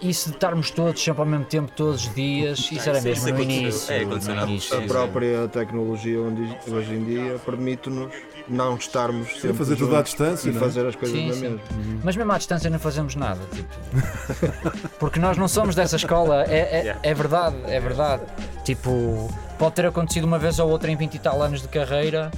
Isso 0.00 0.30
de 0.30 0.36
estarmos 0.36 0.70
todos 0.70 1.02
sempre 1.02 1.22
ao 1.22 1.26
mesmo 1.26 1.44
tempo, 1.44 1.72
todos 1.74 2.06
os 2.06 2.14
dias, 2.14 2.70
isso 2.70 2.88
era 2.88 3.00
mesmo 3.00 3.32
no 3.32 3.42
início. 3.42 3.92
É, 3.92 4.04
no 4.04 4.42
início. 4.42 4.78
A 4.78 4.82
própria 4.82 5.48
tecnologia 5.48 6.20
hoje 6.20 6.94
em 6.94 7.04
dia 7.04 7.38
permite-nos 7.44 8.12
não 8.48 8.76
estarmos 8.76 9.28
sempre 9.40 9.54
fazer 9.54 9.76
tudo 9.76 9.96
à 9.96 10.02
distância, 10.02 10.48
e 10.48 10.52
não 10.52 10.58
é? 10.60 10.64
fazer 10.64 10.86
as 10.86 10.94
coisas 10.96 11.16
Sim, 11.16 11.26
na 11.28 11.34
sim. 11.34 11.40
mesma. 11.40 11.60
Mas 12.04 12.16
mesmo 12.16 12.32
à 12.32 12.38
distância 12.38 12.70
não 12.70 12.78
fazemos 12.78 13.14
nada, 13.16 13.40
tipo. 13.52 14.88
Porque 14.98 15.18
nós 15.18 15.36
não 15.36 15.48
somos 15.48 15.74
dessa 15.74 15.96
escola, 15.96 16.44
é, 16.44 16.58
é, 16.58 16.76
Yeah. 16.86 17.00
é 17.02 17.14
verdade, 17.14 17.56
é 17.66 17.80
verdade. 17.80 18.22
Tipo, 18.64 19.28
pode 19.58 19.74
ter 19.74 19.86
acontecido 19.86 20.24
uma 20.24 20.38
vez 20.38 20.58
ou 20.58 20.68
outra 20.70 20.90
em 20.90 20.96
20 20.96 21.14
e 21.14 21.18
tal 21.18 21.42
anos 21.42 21.60
de 21.62 21.68
carreira, 21.68 22.30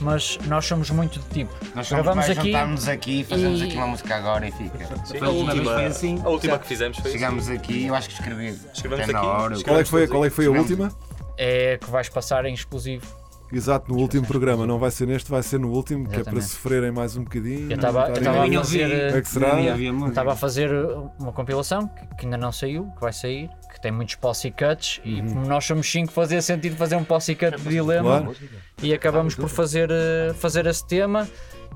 mas 0.00 0.38
nós 0.46 0.64
somos 0.66 0.90
muito 0.90 1.20
de 1.20 1.26
tipo. 1.26 1.52
Nós 1.74 1.86
somos 1.86 2.02
Gravamos 2.04 2.26
mais 2.26 2.38
aqui 2.38 2.50
juntarmos 2.52 2.88
aqui, 2.88 3.24
fazemos 3.28 3.60
e- 3.60 3.64
aqui 3.64 3.76
uma 3.76 3.86
música 3.86 4.16
agora 4.16 4.48
e 4.48 4.50
fica. 4.52 4.78
Sim, 5.04 5.18
Foi 5.18 5.28
a 5.28 5.30
última 5.30 5.74
foi 5.74 5.84
assim. 5.86 6.22
a 6.24 6.28
última 6.28 6.58
que 6.58 6.66
fizemos 6.66 6.98
foi 6.98 7.10
Chegámos 7.12 7.48
aqui, 7.48 7.86
eu 7.86 7.94
acho 7.94 8.08
que 8.08 8.14
escrevi. 8.14 8.58
Escrevemos 8.74 9.08
aqui, 9.14 9.26
hora. 9.26 9.62
Qual 9.62 9.78
é 9.78 9.82
que 9.84 9.88
foi, 9.88 10.06
qual 10.08 10.24
é 10.24 10.28
que 10.30 10.34
foi 10.34 10.46
a 10.46 10.50
última? 10.50 10.92
é 11.38 11.78
que 11.78 11.90
vais 11.90 12.08
passar 12.08 12.44
em 12.44 12.54
exclusivo. 12.54 13.06
Exato, 13.52 13.92
no 13.92 13.98
último 13.98 14.26
programa. 14.26 14.66
Não 14.66 14.78
vai 14.78 14.90
ser 14.90 15.06
neste, 15.06 15.30
vai 15.30 15.42
ser 15.42 15.58
no 15.60 15.70
último, 15.70 16.08
que 16.08 16.16
é 16.20 16.24
para 16.24 16.40
sofrerem 16.40 16.90
mais 16.90 17.16
um 17.16 17.24
bocadinho. 17.24 17.70
Eu 17.70 17.76
estava 17.76 18.08
eu 18.08 18.14
estarem- 18.14 18.28
estava 18.28 18.38
a 18.40 18.62
fazer, 18.64 18.90
é 18.92 20.08
estava 20.08 20.32
a 20.32 20.36
fazer 20.36 20.70
uma 21.18 21.32
compilação 21.32 21.86
que, 21.88 22.06
que 22.16 22.24
ainda 22.26 22.38
não 22.38 22.50
saiu, 22.50 22.90
que 22.94 23.00
vai 23.00 23.12
sair, 23.12 23.50
que 23.72 23.80
tem 23.80 23.92
muitos 23.92 24.14
posse 24.14 24.50
cuts 24.50 25.00
e 25.04 25.20
como 25.22 25.46
nós 25.46 25.64
somos 25.64 25.90
5 25.90 26.12
fazia 26.12 26.40
sentido 26.40 26.76
fazer 26.76 26.96
um 26.96 27.04
posse 27.04 27.34
cut 27.34 27.56
de 27.60 27.68
dilema. 27.68 28.02
Claro. 28.22 28.36
e 28.82 28.92
acabamos 28.94 29.34
por 29.34 29.48
fazer, 29.48 29.90
eh, 29.90 30.32
fazer 30.34 30.66
esse 30.66 30.86
tema. 30.86 31.28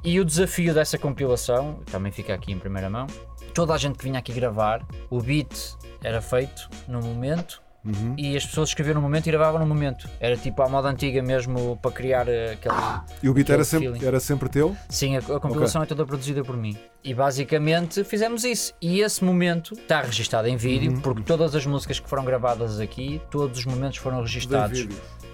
E 0.04 0.20
o 0.20 0.24
desafio 0.24 0.72
dessa 0.74 0.96
compilação, 0.98 1.80
também 1.90 2.12
fica 2.12 2.32
aqui 2.34 2.52
em 2.52 2.58
primeira 2.58 2.88
mão, 2.88 3.06
toda 3.54 3.74
a 3.74 3.78
gente 3.78 3.96
que 3.98 4.04
vinha 4.04 4.18
aqui 4.18 4.32
gravar, 4.32 4.86
o 5.10 5.20
beat 5.20 5.74
era 6.02 6.20
feito 6.20 6.68
no 6.86 7.00
momento 7.00 7.60
Uhum. 7.86 8.14
e 8.18 8.36
as 8.36 8.44
pessoas 8.44 8.70
escreviam 8.70 8.94
no 8.96 9.00
momento 9.00 9.28
e 9.28 9.30
gravavam 9.30 9.60
no 9.60 9.66
momento. 9.66 10.08
Era 10.18 10.36
tipo 10.36 10.60
à 10.62 10.68
moda 10.68 10.88
antiga 10.88 11.22
mesmo 11.22 11.76
para 11.80 11.90
criar 11.92 12.26
eh, 12.28 12.52
aquele. 12.54 12.74
E 13.22 13.28
o 13.28 13.32
beat 13.34 13.48
era 13.48 13.64
sempre, 13.64 14.04
era 14.06 14.18
sempre 14.20 14.48
teu? 14.48 14.76
Sim, 14.88 15.16
a, 15.16 15.20
a 15.20 15.40
compilação 15.40 15.82
é 15.82 15.86
toda 15.86 16.04
produzida 16.04 16.42
por 16.42 16.56
mim. 16.56 16.76
E 17.04 17.14
basicamente 17.14 18.02
fizemos 18.02 18.42
isso. 18.44 18.72
E 18.82 19.00
esse 19.00 19.22
momento 19.24 19.74
está 19.74 20.02
registado 20.02 20.48
em 20.48 20.56
vídeo, 20.56 20.92
Uhum. 20.92 21.00
porque 21.00 21.22
todas 21.22 21.54
as 21.54 21.64
músicas 21.64 22.00
que 22.00 22.08
foram 22.08 22.24
gravadas 22.24 22.80
aqui, 22.80 23.20
todos 23.30 23.58
os 23.60 23.64
momentos 23.64 23.98
foram 23.98 24.20
registados 24.20 24.86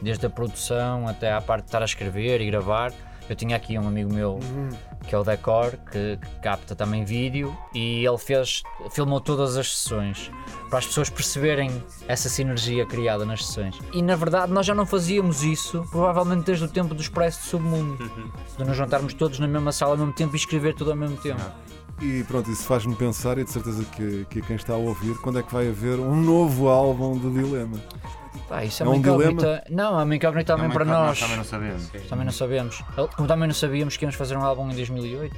desde 0.03 0.27
a 0.27 0.31
produção 0.31 1.07
até 1.09 1.33
à 1.33 1.41
parte 1.41 1.63
de 1.65 1.69
estar 1.69 1.81
a 1.83 1.85
escrever 1.85 2.41
e 2.41 2.47
gravar. 2.47 2.93
Eu 3.29 3.37
tinha 3.37 3.57
aqui 3.57 3.79
um 3.79 3.87
amigo 3.87 4.12
meu 4.12 4.38
que 5.07 5.14
é 5.14 5.19
o 5.19 5.25
Decor, 5.25 5.76
que, 5.91 6.17
que 6.17 6.41
capta 6.43 6.75
também 6.75 7.05
vídeo 7.05 7.57
e 7.75 8.05
ele 8.05 8.19
fez, 8.19 8.62
filmou 8.91 9.21
todas 9.21 9.57
as 9.57 9.73
sessões 9.73 10.31
para 10.69 10.79
as 10.79 10.87
pessoas 10.87 11.11
perceberem 11.11 11.71
essa 12.07 12.29
sinergia 12.29 12.87
criada 12.87 13.25
nas 13.25 13.45
sessões. 13.45 13.79
E 13.93 14.00
na 14.00 14.17
verdade 14.17 14.52
nós 14.52 14.64
já 14.64 14.75
não 14.75 14.87
fazíamos 14.87 15.43
isso, 15.43 15.87
provavelmente 15.91 16.45
desde 16.45 16.64
o 16.64 16.69
tempo 16.69 16.95
do 16.95 17.00
Expresso 17.00 17.41
de 17.41 17.47
Submundo, 17.47 18.11
de 18.57 18.64
nos 18.64 18.76
juntarmos 18.76 19.14
todos 19.14 19.38
na 19.38 19.49
mesma 19.49 19.73
sala 19.73 19.93
ao 19.93 19.99
mesmo 19.99 20.12
tempo 20.12 20.35
e 20.35 20.38
escrever 20.38 20.75
tudo 20.75 20.91
ao 20.91 20.97
mesmo 20.97 21.17
tempo. 21.17 21.43
E 22.00 22.25
pronto, 22.25 22.50
isso 22.50 22.64
faz-me 22.64 22.97
pensar, 22.97 23.38
e 23.38 23.45
de 23.45 23.50
certeza 23.50 23.85
que, 23.85 24.26
que 24.29 24.43
quem 24.43 24.57
está 24.57 24.73
a 24.73 24.76
ouvir, 24.76 25.17
quando 25.19 25.38
é 25.38 25.43
que 25.43 25.52
vai 25.52 25.69
haver 25.69 26.00
um 26.00 26.17
novo 26.21 26.69
álbum 26.69 27.17
de 27.17 27.31
Dilema? 27.31 27.79
Pá, 28.53 28.63
isso 28.67 28.83
é, 28.83 28.85
É 28.85 28.89
uma 28.91 28.95
um 28.97 28.99
incógnita. 29.01 29.65
Não, 29.71 29.99
é 29.99 30.05
uma 30.05 30.15
incógnita 30.15 30.53
também 30.55 30.71
Também 30.71 30.87
para 30.87 30.99
nós 31.07 31.19
também 31.19 31.37
não 31.39 31.45
sabemos. 31.45 31.89
Também 32.07 32.25
não 32.27 32.33
sabemos. 32.33 32.85
Como 33.17 33.27
também 33.27 33.49
não 33.49 33.55
sabíamos 33.55 33.97
que 33.97 34.05
íamos 34.05 34.15
fazer 34.15 34.37
um 34.37 34.43
álbum 34.45 34.71
em 34.71 34.75
2008 34.75 35.35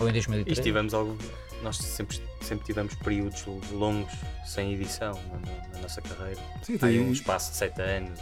ou 0.00 0.06
em 0.06 0.10
E 0.10 0.12
2003. 0.12 0.58
tivemos 0.58 0.92
algum. 0.92 1.16
Nós 1.62 1.76
sempre, 1.78 2.20
sempre 2.40 2.66
tivemos 2.66 2.96
períodos 2.96 3.44
longos 3.70 4.12
sem 4.44 4.72
edição 4.74 5.12
na, 5.30 5.38
na- 5.76 5.82
nossa 5.82 6.02
carreira. 6.02 6.40
Sim, 6.64 6.72
Aí 6.72 6.78
tem- 6.80 7.00
um 7.00 7.12
espaço 7.12 7.52
de 7.52 7.58
7 7.58 7.80
anos. 7.80 8.18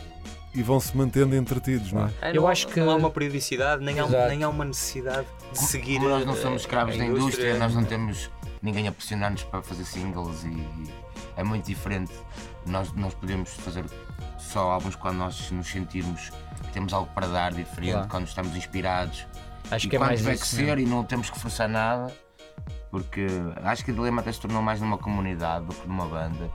E 0.54 0.62
vão-se 0.62 0.94
mantendo 0.94 1.34
entretidos, 1.34 1.90
não 1.92 2.04
é? 2.06 2.30
Eu 2.30 2.42
não, 2.42 2.48
acho 2.48 2.68
que- 2.68 2.78
não 2.78 2.90
há 2.90 2.94
uma 2.96 3.10
periodicidade, 3.10 3.82
nem 3.82 3.98
há, 4.00 4.06
nem 4.28 4.44
há 4.44 4.50
uma 4.50 4.66
necessidade 4.66 5.26
de 5.50 5.58
seguir. 5.60 5.96
Como 5.96 6.10
nós 6.10 6.26
não 6.26 6.36
somos 6.36 6.60
escravos 6.60 6.94
da 6.98 7.06
indústria, 7.06 7.56
nós 7.58 7.74
não 7.74 7.84
temos 7.84 8.30
ninguém 8.60 8.86
a 8.86 8.92
pressionar-nos 8.92 9.44
para 9.44 9.62
fazer 9.62 9.84
singles 9.86 10.44
e, 10.44 10.48
e 10.48 10.90
é 11.38 11.42
muito 11.42 11.64
diferente. 11.66 12.12
Nós, 12.66 12.92
nós 12.92 13.14
podemos 13.14 13.50
fazer 13.54 13.84
só 14.38 14.70
álbuns 14.72 14.94
quando 14.96 15.16
nós 15.18 15.50
nos 15.50 15.66
sentirmos 15.68 16.30
que 16.62 16.72
temos 16.72 16.92
algo 16.92 17.08
para 17.14 17.26
dar 17.26 17.52
diferente, 17.52 17.92
Claro. 17.92 18.08
quando 18.08 18.26
estamos 18.26 18.54
inspirados. 18.56 19.26
Acho 19.70 19.86
e 19.86 19.90
que 19.90 19.96
é 19.96 19.98
mais 19.98 20.20
tiver 20.20 20.34
isso, 20.34 20.56
que 20.56 20.62
né? 20.62 20.66
ser 20.68 20.78
e 20.78 20.86
não 20.86 21.04
temos 21.04 21.30
que 21.30 21.38
forçar 21.38 21.68
nada, 21.68 22.12
porque 22.90 23.26
acho 23.64 23.84
que 23.84 23.90
a 23.90 23.94
Dilema 23.94 24.20
até 24.20 24.32
se 24.32 24.40
tornou 24.40 24.62
mais 24.62 24.80
numa 24.80 24.98
comunidade 24.98 25.64
do 25.66 25.74
que 25.74 25.86
numa 25.88 26.06
banda. 26.06 26.50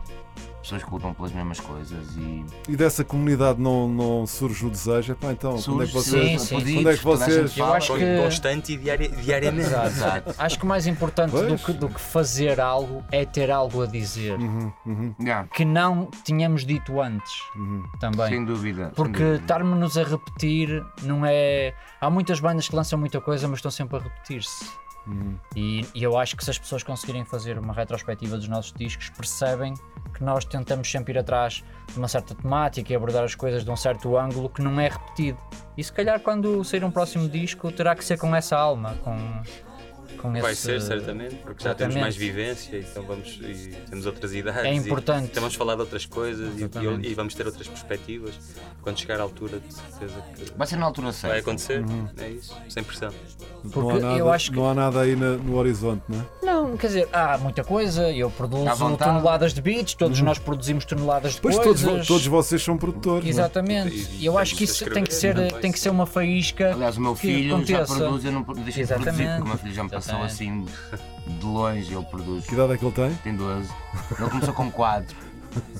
Pessoas 0.61 0.83
que 0.83 0.91
lutam 0.91 1.11
pelas 1.15 1.31
mesmas 1.31 1.59
coisas 1.59 2.15
e 2.17 2.45
E 2.69 2.75
dessa 2.75 3.03
comunidade 3.03 3.59
não, 3.59 3.87
não 3.89 4.27
surge 4.27 4.63
o 4.63 4.69
desejo, 4.69 5.13
epá, 5.13 5.31
então, 5.31 5.59
quando 5.59 5.81
é 5.81 5.85
que 5.87 5.91
surge 5.91 6.09
vocês. 6.11 6.41
Sim, 6.43 6.59
sim. 6.59 6.73
Quando 6.75 6.89
é 6.91 6.97
que 6.97 7.03
vocês- 7.03 7.57
Eu 7.57 7.73
acho 7.73 7.95
que- 7.95 8.17
Constante 8.21 8.73
e 8.73 8.77
diari- 8.77 9.07
diariamente. 9.07 9.67
Exato. 9.69 10.35
Acho 10.37 10.59
que 10.59 10.63
o 10.63 10.67
mais 10.67 10.85
importante 10.85 11.31
do 11.31 11.57
que, 11.57 11.73
do 11.73 11.89
que 11.89 11.99
fazer 11.99 12.59
algo 12.61 13.03
é 13.11 13.25
ter 13.25 13.49
algo 13.49 13.81
a 13.81 13.87
dizer. 13.87 14.37
Uhum, 14.39 14.71
uhum, 14.85 15.15
Yeah, 15.19 15.47
Que 15.47 15.65
não 15.65 16.11
tínhamos 16.23 16.63
dito 16.63 17.01
antes 17.01 17.33
uhum. 17.55 17.83
também. 17.99 18.29
sem 18.29 18.45
dúvida. 18.45 18.91
Porque 18.95 19.23
estarmos-nos 19.41 19.97
a 19.97 20.03
repetir 20.03 20.85
não 21.01 21.25
é. 21.25 21.73
Há 21.99 22.07
muitas 22.11 22.39
bandas 22.39 22.69
que 22.69 22.75
lançam 22.75 22.99
muita 22.99 23.19
coisa, 23.19 23.47
mas 23.47 23.57
estão 23.57 23.71
sempre 23.71 23.97
a 23.97 23.99
repetir-se. 23.99 24.63
Uhum. 25.11 25.37
E, 25.55 25.85
e 25.93 26.03
eu 26.03 26.17
acho 26.17 26.37
que 26.37 26.43
se 26.43 26.49
as 26.49 26.57
pessoas 26.57 26.83
conseguirem 26.83 27.25
fazer 27.25 27.57
uma 27.57 27.73
retrospectiva 27.73 28.37
dos 28.37 28.47
nossos 28.47 28.73
discos, 28.73 29.09
percebem 29.09 29.73
que 30.13 30.23
nós 30.23 30.45
tentamos 30.45 30.89
sempre 30.89 31.13
ir 31.13 31.17
atrás 31.17 31.63
de 31.91 31.97
uma 31.97 32.07
certa 32.07 32.33
temática 32.33 32.91
e 32.91 32.95
abordar 32.95 33.23
as 33.23 33.35
coisas 33.35 33.63
de 33.63 33.69
um 33.69 33.75
certo 33.75 34.17
ângulo 34.17 34.49
que 34.49 34.61
não 34.61 34.79
é 34.79 34.87
repetido. 34.87 35.37
E 35.77 35.83
se 35.83 35.91
calhar 35.91 36.19
quando 36.19 36.63
sair 36.63 36.83
um 36.83 36.91
próximo 36.91 37.27
disco 37.27 37.71
terá 37.71 37.95
que 37.95 38.05
ser 38.05 38.17
com 38.17 38.33
essa 38.35 38.57
alma, 38.57 38.95
com, 39.03 39.17
com 40.21 40.31
Vai 40.33 40.51
esse. 40.51 40.61
ser, 40.61 40.81
certamente, 40.81 41.35
porque 41.35 41.63
já 41.63 41.73
temos 41.73 41.95
mais 41.95 42.15
vivência 42.15 42.77
então 42.77 43.03
vamos, 43.03 43.39
e 43.41 43.75
temos 43.89 44.05
outras 44.05 44.33
idades. 44.33 44.63
É 44.65 44.73
e 44.73 44.77
importante. 44.77 45.25
então 45.31 45.41
vamos 45.41 45.55
falar 45.55 45.75
de 45.75 45.81
outras 45.81 46.05
coisas 46.05 46.53
e, 46.59 46.63
e, 46.63 47.11
e 47.11 47.13
vamos 47.13 47.33
ter 47.33 47.45
outras 47.45 47.67
perspectivas. 47.67 48.33
Quando 48.81 48.99
chegar 48.99 49.19
à 49.19 49.23
altura, 49.23 49.59
de 49.59 49.73
certeza 49.73 50.21
que 50.35 50.51
Vai 50.57 50.67
ser 50.67 50.75
na 50.77 50.85
altura 50.85 51.11
certa. 51.11 51.27
vai 51.29 51.39
acontecer. 51.39 51.83
É 52.17 52.29
isso, 52.29 52.55
sem 52.69 52.83
pressão. 52.83 53.09
não, 53.63 53.69
há 53.69 53.73
Porque 53.73 53.99
nada, 53.99 54.17
eu 54.17 54.31
acho 54.31 54.49
que- 54.51 54.57
não 54.57 54.69
há 54.69 54.73
nada 54.73 55.01
aí 55.01 55.15
na- 55.15 55.37
no 55.37 55.55
horizonte, 55.57 56.03
não 56.09 56.19
é? 56.19 56.45
Não, 56.45 56.77
quer 56.77 56.87
dizer, 56.87 57.09
há 57.13 57.37
muita 57.37 57.63
coisa. 57.63 58.11
Eu 58.11 58.29
produzo 58.31 58.65
toneladas 58.97 59.53
de 59.53 59.61
beats, 59.61 59.93
todos 59.93 60.19
nós 60.21 60.37
produzimos 60.39 60.85
toneladas 60.85 61.31
de 61.33 61.37
Uhum. 61.37 61.41
Pois 61.43 61.55
todos, 61.57 61.81
coisas. 61.83 61.99
vo- 62.07 62.13
todos 62.13 62.27
vocês 62.27 62.61
são 62.63 62.77
produtores. 62.77 63.25
é? 63.27 63.29
Exatamente. 63.29 63.95
E- 63.95 64.21
E 64.21 64.25
eu 64.25 64.37
acho 64.37 64.55
que 64.55 64.63
isso 64.63 64.85
tem 64.89 65.03
que 65.03 65.13
ser, 65.13 65.29
escrever, 65.35 65.53
tem 65.61 65.71
que 65.71 65.79
ser 65.79 65.89
uma 65.89 66.05
faísca. 66.05 66.73
Aliás, 66.73 66.97
o 66.97 67.01
meu 67.01 67.13
que 67.15 67.21
filho 67.21 67.49
já 67.49 67.55
aconteça. 67.81 67.95
produz, 67.97 68.25
eu 68.25 68.31
não 68.31 68.41
deixo 68.41 68.53
de 68.53 68.63
produzir, 68.63 68.81
Exatamente. 68.81 69.29
porque 69.29 69.41
o 69.41 69.47
meu 69.47 69.57
filho 69.57 69.73
já 69.73 69.83
me 69.83 69.89
passou 70.11 70.25
assim 70.25 70.65
de 71.27 71.45
longe, 71.45 71.93
ele 71.93 72.05
produz. 72.05 72.45
Que 72.45 72.53
idade 72.53 72.73
é 72.73 72.77
que 72.77 72.85
ele 72.85 72.91
tem? 72.93 73.13
Tem 73.15 73.35
12. 73.35 73.69
Ele 74.19 74.29
começou 74.29 74.53
com 74.53 74.71
4 74.71 75.15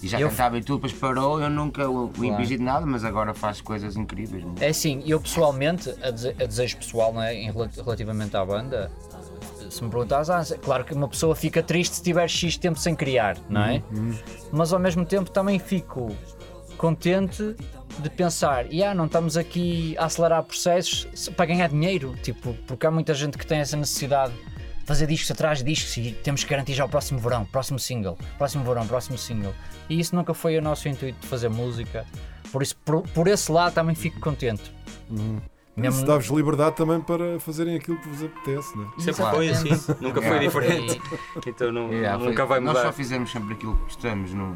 e 0.02 0.08
já 0.08 0.20
Eu- 0.20 0.30
cantava 0.30 0.58
e 0.58 0.62
tudo, 0.64 0.78
depois 0.78 0.94
parou. 0.94 1.42
Eu 1.42 1.50
nunca 1.50 1.90
o, 1.90 2.06
o 2.06 2.10
Claro. 2.10 2.26
impedi 2.34 2.58
de 2.58 2.64
nada, 2.64 2.86
mas 2.86 3.04
agora 3.06 3.34
faz 3.34 3.62
coisas 3.62 3.96
incríveis. 3.96 4.44
não 4.44 4.54
é? 4.60 4.66
É 4.66 4.70
assim, 4.70 5.02
eu 5.06 5.20
pessoalmente, 5.20 5.90
a, 6.04 6.12
dese- 6.12 6.36
a 6.40 6.46
desejo 6.46 6.78
pessoal 6.78 7.14
não 7.14 7.22
é, 7.24 7.34
em 7.34 7.52
rela- 7.52 7.70
relativamente 7.76 8.36
à 8.38 8.46
banda, 8.46 8.92
se 9.70 9.82
me 9.84 9.90
perguntas, 9.90 10.30
ah, 10.30 10.44
claro 10.62 10.84
que 10.84 10.94
uma 10.94 11.08
pessoa 11.08 11.34
fica 11.36 11.64
triste 11.64 11.96
se 11.96 12.04
tiver 12.04 12.28
X 12.28 12.58
tempo 12.58 12.78
sem 12.78 12.94
criar, 12.94 13.38
não 13.50 13.62
é? 13.64 13.82
Mas 14.52 14.74
ao 14.74 14.80
mesmo 14.80 15.06
tempo 15.06 15.32
também 15.32 15.58
fico 15.60 16.14
contente 16.78 17.56
de 18.00 18.10
pensar, 18.10 18.72
e 18.72 18.84
ah, 18.84 18.94
não 18.94 19.06
estamos 19.06 19.38
aqui 19.38 19.96
a 19.98 20.06
acelerar 20.06 20.44
processos 20.44 21.30
para 21.36 21.46
ganhar 21.46 21.68
dinheiro, 21.70 22.16
tipo, 22.24 22.54
porque 22.68 22.86
há 22.86 22.92
muita 22.92 23.14
gente 23.14 23.38
que 23.38 23.46
tem 23.46 23.60
essa 23.60 23.76
necessidade 23.78 24.34
de 24.34 24.86
fazer 24.86 25.08
discos 25.08 25.30
atrás 25.32 25.60
de 25.60 25.66
discos 25.66 25.96
e 25.98 26.12
temos 26.24 26.44
que 26.44 26.50
garantir 26.50 26.74
já 26.74 26.84
o 26.86 26.90
próximo 26.90 27.20
verão, 27.20 27.46
próximo 27.46 27.80
single, 27.80 28.18
próximo 28.38 28.64
verão, 28.64 28.86
próximo 28.88 29.18
single. 29.18 29.54
E 29.90 30.00
isso 30.00 30.16
nunca 30.16 30.34
foi 30.34 30.58
o 30.58 30.62
nosso 30.62 30.88
intuito 30.90 31.20
de 31.20 31.28
fazer 31.28 31.50
música. 31.50 32.06
Por 32.52 32.62
isso, 32.64 32.76
por, 32.84 33.02
por 33.10 33.28
esse 33.28 33.52
lado 33.52 33.74
também 33.74 33.96
fico 33.96 34.20
contente. 34.20 34.74
Isso 35.78 36.06
dá-vos 36.06 36.28
liberdade 36.28 36.76
também 36.76 37.00
para 37.00 37.40
fazerem 37.40 37.76
aquilo 37.78 37.98
que 37.98 38.10
vos 38.10 38.24
apetece, 38.24 38.76
não 38.78 38.84
é? 38.86 39.00
Sempre 39.00 39.14
Claro. 39.14 39.36
foi 39.38 39.50
assim, 39.50 39.70
nunca 40.02 40.22
foi 40.22 40.30
Yeah. 40.32 40.40
diferente. 40.46 41.02
Então 41.48 41.72
não, 41.72 41.92
Yeah, 41.94 42.20
foi- 42.20 42.28
nunca 42.30 42.46
vai 42.46 42.60
Nós 42.60 42.74
mudar. 42.76 42.86
só 42.88 42.92
fizemos 42.94 43.32
sempre 43.32 43.54
aquilo 43.54 43.76
que 43.78 43.84
gostamos. 43.84 44.34
Não, 44.34 44.56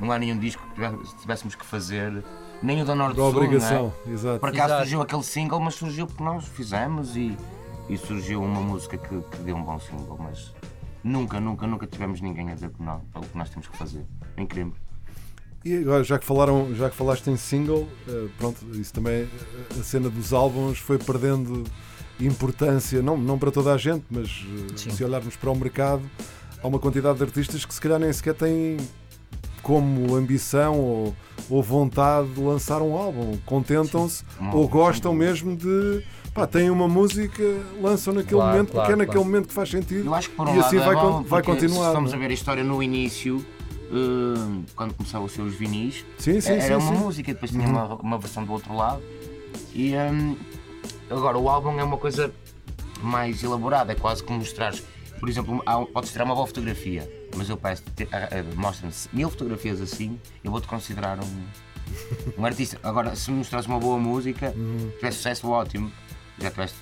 não 0.00 0.10
há 0.10 0.18
nenhum 0.18 0.38
disco 0.38 0.62
que 0.74 1.20
tivéssemos 1.20 1.54
que 1.54 1.64
fazer, 1.66 2.24
nem 2.64 2.82
o 2.82 2.84
da 2.84 2.94
Norte 2.94 3.16
Da 3.16 3.22
Sul. 3.22 3.36
obrigação, 3.36 3.92
Não 4.04 4.12
é? 4.12 4.14
exato. 4.14 4.40
Por 4.40 4.48
acaso 4.48 4.64
Exato. 4.66 4.80
surgiu 4.80 5.02
aquele 5.02 5.22
single, 5.22 5.60
mas 5.60 5.74
surgiu 5.74 6.06
porque 6.06 6.22
nós 6.24 6.44
fizemos 6.48 7.16
e, 7.16 7.36
e 7.88 7.96
surgiu 7.98 8.42
uma 8.42 8.60
música 8.60 8.96
que, 8.96 9.20
que 9.20 9.36
deu 9.44 9.56
um 9.56 9.62
bom 9.62 9.78
single. 9.78 10.18
Mas 10.18 10.52
nunca, 11.02 11.38
nunca, 11.38 11.66
nunca 11.66 11.86
tivemos 11.86 12.20
ninguém 12.20 12.50
a 12.50 12.54
dizer 12.54 12.70
que 12.70 12.82
não, 12.82 13.00
pelo 13.12 13.26
que 13.26 13.36
nós 13.36 13.50
temos 13.50 13.68
que 13.68 13.76
fazer. 13.76 14.04
Nem 14.36 14.46
queremos. 14.46 14.76
E 15.64 15.76
agora, 15.78 16.04
já 16.04 16.18
que, 16.18 16.26
falaram, 16.26 16.74
já 16.74 16.90
que 16.90 16.96
falaste 16.96 17.28
em 17.30 17.36
single, 17.38 17.88
eh, 18.06 18.26
pronto, 18.36 18.58
isso 18.74 18.92
também, 18.92 19.22
eh, 19.22 19.28
a 19.80 19.82
cena 19.82 20.10
dos 20.10 20.32
álbuns 20.34 20.78
foi 20.78 20.98
perdendo 20.98 21.64
importância, 22.20 23.00
não, 23.02 23.16
não 23.16 23.38
para 23.38 23.50
toda 23.50 23.72
a 23.72 23.78
gente, 23.78 24.04
mas 24.10 24.44
eh, 24.46 24.76
Sim. 24.76 24.90
se 24.90 25.02
olharmos 25.02 25.36
para 25.36 25.50
o 25.50 25.56
mercado, 25.56 26.02
há 26.62 26.66
uma 26.66 26.78
quantidade 26.78 27.16
de 27.16 27.24
artistas 27.24 27.64
que 27.64 27.72
se 27.72 27.80
calhar 27.80 27.98
nem 27.98 28.12
sequer 28.12 28.34
têm 28.34 28.76
como 29.64 30.14
ambição 30.14 30.78
ou, 30.78 31.16
ou 31.50 31.62
vontade 31.62 32.28
de 32.28 32.40
lançar 32.40 32.80
um 32.80 32.96
álbum. 32.96 33.36
Contentam-se 33.44 34.22
ou 34.52 34.68
gostam 34.68 35.12
mesmo 35.12 35.56
de. 35.56 36.04
Pá, 36.32 36.46
têm 36.48 36.68
uma 36.68 36.88
música, 36.88 37.42
lançam 37.80 38.12
naquele 38.12 38.34
Claro, 38.36 38.52
momento, 38.52 38.72
claro, 38.72 38.82
porque 38.88 38.92
é 38.92 38.96
naquele 38.96 39.14
claro. 39.18 39.30
momento 39.30 39.48
que 39.48 39.54
faz 39.54 39.68
sentido. 39.70 40.04
Eu 40.06 40.14
acho 40.14 40.30
que 40.30 40.36
por 40.36 40.48
um 40.48 40.56
e 40.56 40.58
assim 40.58 40.76
lado 40.78 40.86
vai, 40.86 40.96
é 40.96 41.00
bom, 41.00 41.22
vai 41.22 41.42
continuar. 41.42 41.88
Se 41.90 41.94
não 41.94 42.04
a 42.12 42.14
é? 42.16 42.18
ver 42.18 42.30
a 42.30 42.34
história 42.34 42.64
no 42.64 42.82
início, 42.82 43.44
eh, 43.90 44.62
quando 44.74 44.94
começavam 44.94 45.26
os 45.26 45.32
seus 45.32 45.54
vinis, 45.54 46.04
Sim, 46.18 46.40
sim, 46.40 46.52
era 46.54 46.80
sim, 46.80 46.86
uma 46.88 46.90
música 46.98 47.30
e 47.30 47.34
depois 47.34 47.52
tinha 47.52 47.64
Uhum. 47.66 47.72
uma, 47.72 47.94
uma 47.94 48.18
versão 48.18 48.44
do 48.44 48.52
outro 48.52 48.74
lado. 48.74 49.00
E 49.72 49.94
hum, 49.94 50.34
agora 51.08 51.38
o 51.38 51.48
álbum 51.48 51.78
é 51.78 51.84
uma 51.84 51.96
coisa 51.98 52.32
mais 53.00 53.42
elaborada, 53.44 53.92
é 53.92 53.94
quase 53.94 54.22
como 54.24 54.40
mostrares. 54.40 54.82
Por 55.20 55.28
exemplo, 55.28 55.62
há 55.64 55.78
podes 55.86 56.10
tirar 56.10 56.24
uma 56.24 56.34
boa 56.34 56.48
fotografia, 56.48 57.08
mas 57.36 57.48
eu 57.48 57.56
peço, 57.56 57.82
ah, 58.12 58.28
ah, 58.30 58.54
mostra-me 58.56 58.92
mil 59.12 59.28
fotografias 59.30 59.80
assim, 59.80 60.18
eu 60.42 60.50
vou-te 60.50 60.66
considerar 60.66 61.18
um, 61.22 61.46
um 62.38 62.44
artista. 62.46 62.78
Agora, 62.82 63.14
se 63.16 63.30
me 63.30 63.38
mostrares 63.38 63.66
uma 63.66 63.78
boa 63.78 63.98
música, 63.98 64.52
Uhum. 64.56 64.90
tivesse 64.96 65.16
sucesso, 65.18 65.48
ótimo. 65.48 65.90
Já 66.38 66.50
tiveste, 66.50 66.76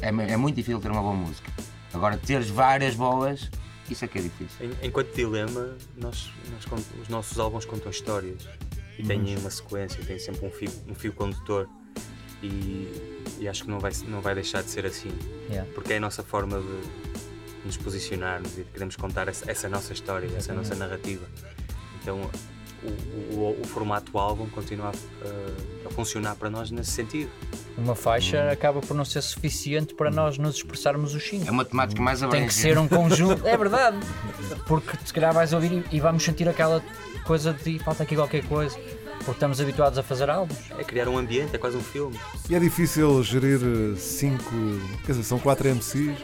é, 0.00 0.08
é 0.08 0.36
muito 0.36 0.56
difícil 0.56 0.80
ter 0.80 0.90
uma 0.90 1.00
boa 1.02 1.14
música. 1.14 1.50
Agora, 1.94 2.16
teres 2.16 2.48
várias 2.48 2.94
boas, 2.94 3.50
isso 3.90 4.04
é 4.04 4.08
que 4.08 4.18
é 4.18 4.22
difícil. 4.22 4.70
Enquanto 4.82 5.14
dilema, 5.14 5.76
nós, 5.96 6.30
nós 6.52 6.82
os 7.02 7.08
nossos 7.08 7.38
álbuns 7.38 7.64
contam 7.64 7.90
histórias 7.90 8.48
e 8.98 9.02
têm 9.02 9.36
uma 9.36 9.50
sequência, 9.50 10.02
têm 10.04 10.18
sempre 10.18 10.46
um 10.46 10.50
fio, 10.50 10.70
um 10.88 10.94
fio 10.94 11.12
condutor 11.12 11.68
e, 12.42 12.88
e 13.40 13.48
acho 13.48 13.64
que 13.64 13.70
não 13.70 13.78
vai, 13.78 13.92
não 14.08 14.20
vai 14.20 14.34
deixar 14.34 14.62
de 14.62 14.70
ser 14.70 14.86
assim, 14.86 15.10
Yeah. 15.50 15.70
porque 15.74 15.92
é 15.92 15.96
a 15.98 16.00
nossa 16.00 16.22
forma 16.22 16.58
de 16.60 17.11
nos 17.64 17.76
posicionarmos 17.76 18.52
e 18.58 18.62
de 18.62 18.70
queremos 18.72 18.96
contar 18.96 19.28
essa, 19.28 19.50
essa 19.50 19.68
nossa 19.68 19.92
história, 19.92 20.28
essa 20.36 20.52
nossa 20.52 20.74
narrativa. 20.74 21.24
Então 22.00 22.28
o, 22.82 22.86
o- 23.36 23.60
o 23.62 23.64
formato 23.66 24.18
álbum 24.18 24.48
continua 24.48 24.88
a, 24.90 25.88
a 25.88 25.90
funcionar 25.90 26.34
para 26.34 26.50
nós 26.50 26.70
nesse 26.70 26.90
sentido. 26.90 27.30
Uma 27.78 27.94
faixa 27.94 28.50
acaba 28.50 28.80
por 28.80 28.94
não 28.94 29.04
ser 29.04 29.22
suficiente 29.22 29.94
para 29.94 30.10
nós 30.10 30.36
nos 30.36 30.56
expressarmos 30.56 31.14
os 31.14 31.22
É 31.22 31.26
cinco. 31.30 31.50
uma 31.52 31.64
temática 31.64 32.02
mais 32.02 32.18
Tem 32.18 32.26
abrangente. 32.26 32.48
que 32.54 32.60
ser 32.60 32.76
um 32.78 32.88
conjunto. 32.88 33.46
É 33.46 33.56
verdade. 33.56 33.98
Porque 34.66 34.96
se 35.04 35.12
calhar 35.14 35.32
vais 35.32 35.52
ouvir 35.52 35.84
e 35.90 35.96
e 35.96 36.00
vamos 36.00 36.22
sentir 36.24 36.48
aquela 36.48 36.82
coisa 37.24 37.52
de 37.52 37.78
falta 37.78 38.02
aqui 38.02 38.16
qualquer 38.16 38.44
coisa. 38.46 38.76
Porque 39.18 39.30
estamos 39.36 39.60
habituados 39.60 39.96
a 39.98 40.02
fazer 40.02 40.28
álbuns. 40.28 40.58
É 40.76 40.82
criar 40.82 41.06
um 41.08 41.16
ambiente, 41.16 41.54
é 41.54 41.58
quase 41.58 41.76
um 41.76 41.82
filme. 41.82 42.18
E 42.50 42.54
é 42.56 42.58
difícil 42.58 43.22
gerir 43.22 43.60
eh, 43.62 43.96
cinco, 43.96 44.50
quer 45.06 45.12
dizer, 45.12 45.22
são 45.22 45.38
quatro 45.38 45.68
MCs. 45.68 46.18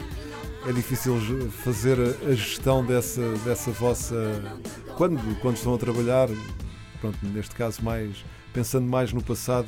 É 0.67 0.71
difícil 0.73 1.17
fazer 1.63 1.97
a 2.27 2.31
gestão 2.33 2.85
dessa, 2.85 3.21
dessa 3.45 3.71
vossa. 3.71 4.15
Quando, 4.97 5.17
quando 5.39 5.55
estão 5.55 5.73
a 5.73 5.77
trabalhar, 5.77 6.27
pronto, 6.99 7.17
neste 7.23 7.55
caso, 7.55 7.81
mais 7.83 8.17
pensando 8.53 8.85
mais 8.85 9.13
no 9.13 9.23
passado, 9.23 9.67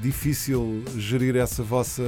difícil 0.00 0.82
gerir 0.96 1.36
essa 1.36 1.62
vossa. 1.62 2.02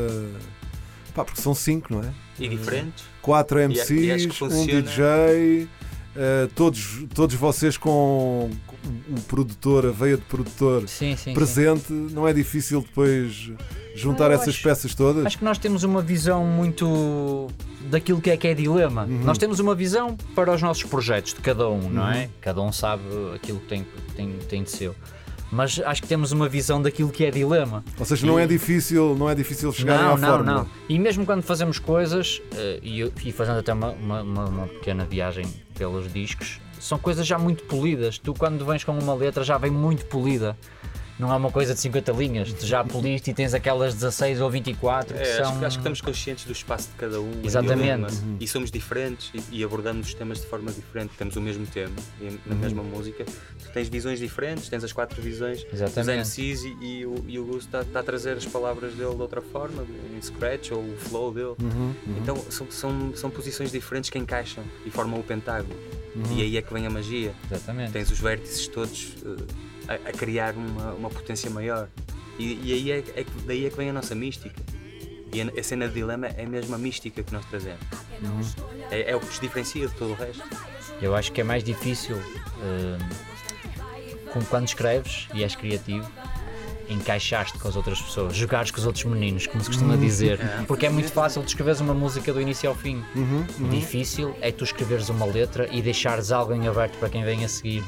Pá, 1.14 1.24
porque 1.24 1.40
são 1.40 1.54
cinco, 1.54 1.92
não 1.94 2.00
é? 2.02 2.12
E 2.40 2.48
diferentes. 2.48 3.04
Quatro 3.22 3.58
E 3.58 3.62
a- 3.62 3.64
e 3.66 3.68
MCs, 3.68 4.42
um. 4.42 4.66
DJ, 4.66 5.68
eh, 6.16 6.48
todos, 6.56 7.04
todos 7.14 7.36
vocês 7.36 7.76
com 7.76 8.50
o 8.84 9.20
produtor, 9.22 9.86
a 9.86 9.90
veia 9.90 10.16
de 10.16 10.22
produtor 10.24 10.88
Sim, 10.88 11.16
sim. 11.16 11.16
sim. 11.16 11.34
presente, 11.34 11.92
não 11.92 12.26
é 12.28 12.32
difícil 12.32 12.80
depois 12.82 13.50
juntar 13.94 14.24
Não, 14.24 14.32
eu 14.32 14.40
essas 14.40 14.54
acho- 14.54 14.62
peças 14.62 14.94
todas? 14.94 15.24
Acho 15.24 15.38
que 15.38 15.44
nós 15.44 15.58
temos 15.58 15.82
uma 15.84 16.02
visão 16.02 16.44
muito 16.44 17.48
daquilo 17.90 18.20
que 18.20 18.30
é 18.30 18.36
que 18.36 18.46
é 18.48 18.54
dilema. 18.54 19.04
Uhum. 19.04 19.22
Nós 19.24 19.38
temos 19.38 19.60
uma 19.60 19.74
visão 19.74 20.16
para 20.34 20.52
os 20.52 20.60
nossos 20.62 20.82
projetos 20.84 21.34
de 21.34 21.40
cada 21.40 21.68
um, 21.68 21.88
não 21.88 22.02
Uhum. 22.02 22.10
é? 22.10 22.28
Cada 22.40 22.60
um 22.60 22.72
sabe 22.72 23.02
aquilo 23.34 23.60
que 23.60 23.66
tem, 23.66 23.86
tem, 24.16 24.32
tem 24.48 24.62
de 24.62 24.70
seu. 24.70 24.94
Mas 25.52 25.80
acho 25.84 26.02
que 26.02 26.08
temos 26.08 26.32
uma 26.32 26.48
visão 26.48 26.82
daquilo 26.82 27.10
que 27.10 27.24
é 27.24 27.30
dilema. 27.30 27.84
Ou 27.98 28.04
seja, 28.04 28.26
não 28.26 28.38
é 28.38 28.46
difícil, 28.46 29.14
não 29.16 29.30
é 29.30 29.34
difícil 29.36 29.72
chegarem 29.72 30.02
não, 30.04 30.14
à 30.14 30.18
não, 30.18 30.28
fórmula. 30.28 30.56
não. 30.62 30.68
E 30.88 30.98
mesmo 30.98 31.24
quando 31.24 31.42
fazemos 31.42 31.78
coisas, 31.78 32.42
eh, 32.56 32.80
e, 32.82 32.98
eu- 33.00 33.12
fazendo 33.32 33.58
até 33.60 33.72
uma, 33.72 33.90
uma- 33.92 34.22
uma 34.22 34.66
pequena 34.66 35.04
viagem 35.04 35.44
pelos 35.78 36.12
discos, 36.12 36.58
são 36.84 36.98
coisas 36.98 37.26
já 37.26 37.38
muito 37.38 37.64
polidas. 37.64 38.18
Tu, 38.18 38.34
quando 38.34 38.64
vens 38.64 38.84
com 38.84 38.92
uma 38.92 39.14
letra, 39.14 39.42
já 39.42 39.56
vem 39.58 39.70
muito 39.70 40.04
polida. 40.06 40.56
Não 41.16 41.32
é 41.32 41.36
uma 41.36 41.50
coisa 41.52 41.74
de 41.74 41.78
50 41.80 42.10
linhas, 42.10 42.52
tu 42.52 42.66
já 42.66 42.82
poliste 42.82 43.30
e 43.30 43.34
tens 43.34 43.54
aquelas 43.54 43.94
16 43.94 44.40
ou 44.40 44.50
24 44.50 45.14
que 45.14 45.22
É, 45.22 45.22
acho, 45.22 45.44
são. 45.44 45.58
que- 45.60 45.64
acho 45.64 45.76
que 45.76 45.80
estamos 45.80 46.00
conscientes 46.00 46.44
do 46.44 46.50
espaço 46.50 46.88
de 46.88 46.94
cada 46.96 47.20
um 47.20 47.40
Exatamente. 47.44 47.78
dilema. 47.82 48.08
Uhum. 48.10 48.36
e 48.40 48.48
somos 48.48 48.68
diferentes 48.68 49.30
e, 49.32 49.58
e 49.60 49.62
abordamos 49.64 50.08
os 50.08 50.14
temas 50.14 50.40
de 50.40 50.46
forma 50.48 50.72
diferente. 50.72 51.12
Temos 51.16 51.36
o 51.36 51.40
mesmo 51.40 51.64
tema 51.68 51.94
e 52.20 52.24
Uhum. 52.24 52.38
na 52.46 52.54
mesma 52.56 52.82
música. 52.82 53.24
Tu 53.24 53.70
tens 53.72 53.88
visões 53.88 54.18
diferentes, 54.18 54.68
tens 54.68 54.82
as 54.82 54.92
quatro 54.92 55.22
visões 55.22 55.62
dos 55.62 55.72
Exatamente. 55.74 56.18
MCs 56.18 56.64
e, 56.64 56.76
e 56.84 57.06
o, 57.06 57.24
e 57.28 57.38
o 57.38 57.44
Gus 57.44 57.58
está, 57.64 57.82
está 57.82 58.00
a 58.00 58.02
trazer 58.02 58.36
as 58.36 58.46
palavras 58.46 58.92
dele 58.94 59.14
de 59.14 59.22
outra 59.22 59.40
forma, 59.40 59.84
em 60.16 60.20
scratch 60.20 60.72
ou 60.72 60.80
o 60.80 60.96
flow 60.98 61.32
dele. 61.32 61.54
Uhum, 61.62 61.94
uhum. 62.08 62.16
Então 62.20 62.36
são, 62.50 62.66
são, 62.72 63.12
são 63.14 63.30
posições 63.30 63.70
diferentes 63.70 64.10
que 64.10 64.18
encaixam 64.18 64.64
e 64.84 64.90
formam 64.90 65.20
o 65.20 65.22
pentágono. 65.22 65.78
Uhum. 66.14 66.36
E 66.38 66.42
aí 66.42 66.56
é 66.56 66.62
que 66.62 66.72
vem 66.72 66.86
a 66.86 66.90
magia. 66.90 67.34
Exatamente. 67.50 67.92
Tens 67.92 68.10
os 68.10 68.18
vértices 68.20 68.68
todos 68.68 69.14
eh, 69.88 69.98
a, 70.04 70.08
a 70.08 70.12
criar 70.12 70.54
uma, 70.54 70.92
uma 70.92 71.10
potência 71.10 71.50
maior. 71.50 71.88
E, 72.38 72.60
e 72.62 72.72
aí 72.72 72.90
é, 72.92 72.98
é 72.98 73.24
que- 73.24 73.30
daí 73.46 73.66
é 73.66 73.70
que 73.70 73.76
vem 73.76 73.90
a 73.90 73.92
nossa 73.92 74.14
mística. 74.14 74.60
E 75.32 75.40
a, 75.42 75.46
a 75.58 75.62
cena 75.62 75.88
de 75.88 75.94
dilema 75.94 76.28
é 76.28 76.46
mesmo 76.46 76.74
a 76.74 76.78
mística 76.78 77.22
que 77.22 77.32
nós 77.32 77.44
trazemos. 77.46 77.80
É, 78.90 79.10
é 79.10 79.16
o 79.16 79.20
que 79.20 79.26
nos 79.26 79.40
diferencia 79.40 79.86
de 79.88 79.94
todo 79.94 80.12
o 80.12 80.14
resto. 80.14 80.42
Eu 81.02 81.14
acho 81.16 81.32
que 81.32 81.40
é 81.40 81.44
mais 81.44 81.64
difícil 81.64 82.16
hum, 82.16 82.98
como 84.32 84.44
quando 84.46 84.68
escreves 84.68 85.28
e 85.34 85.42
és 85.42 85.54
criativo, 85.56 86.08
encaixar-te 86.88 87.58
com 87.58 87.68
as 87.68 87.76
outras 87.76 88.00
pessoas, 88.00 88.34
jogares 88.36 88.70
com 88.70 88.78
os 88.78 88.86
outros 88.86 89.04
meninos, 89.04 89.46
como 89.46 89.62
se 89.62 89.68
costuma 89.70 89.96
dizer. 89.96 90.38
Porque 90.66 90.86
é 90.86 90.90
muito 90.90 91.10
fácil 91.10 91.42
tu 91.42 91.48
escreveres 91.48 91.80
uma 91.80 91.94
música 91.94 92.32
do 92.32 92.40
início 92.40 92.68
ao 92.68 92.74
fim. 92.74 93.02
Uhum, 93.14 93.46
O 93.60 93.68
difícil 93.68 94.34
é 94.40 94.50
tu 94.52 94.64
escreveres 94.64 95.08
uma 95.08 95.26
letra 95.26 95.68
e 95.72 95.80
deixares 95.82 96.32
algo 96.32 96.52
em 96.54 96.66
aberto 96.68 96.98
para 96.98 97.08
quem 97.08 97.24
vem 97.24 97.44
a 97.44 97.48
seguir. 97.48 97.82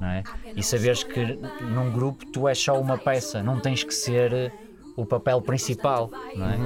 Não 0.00 0.08
é? 0.08 0.22
E 0.56 0.62
saberes 0.62 1.04
que 1.04 1.38
num 1.60 1.90
grupo 1.92 2.26
tu 2.26 2.48
és 2.48 2.58
só 2.58 2.80
uma 2.80 2.98
peça, 2.98 3.42
não 3.42 3.60
tens 3.60 3.84
que 3.84 3.94
ser 3.94 4.52
o 4.96 5.06
papel 5.06 5.40
principal. 5.40 6.10
Não 6.34 6.46
é? 6.48 6.58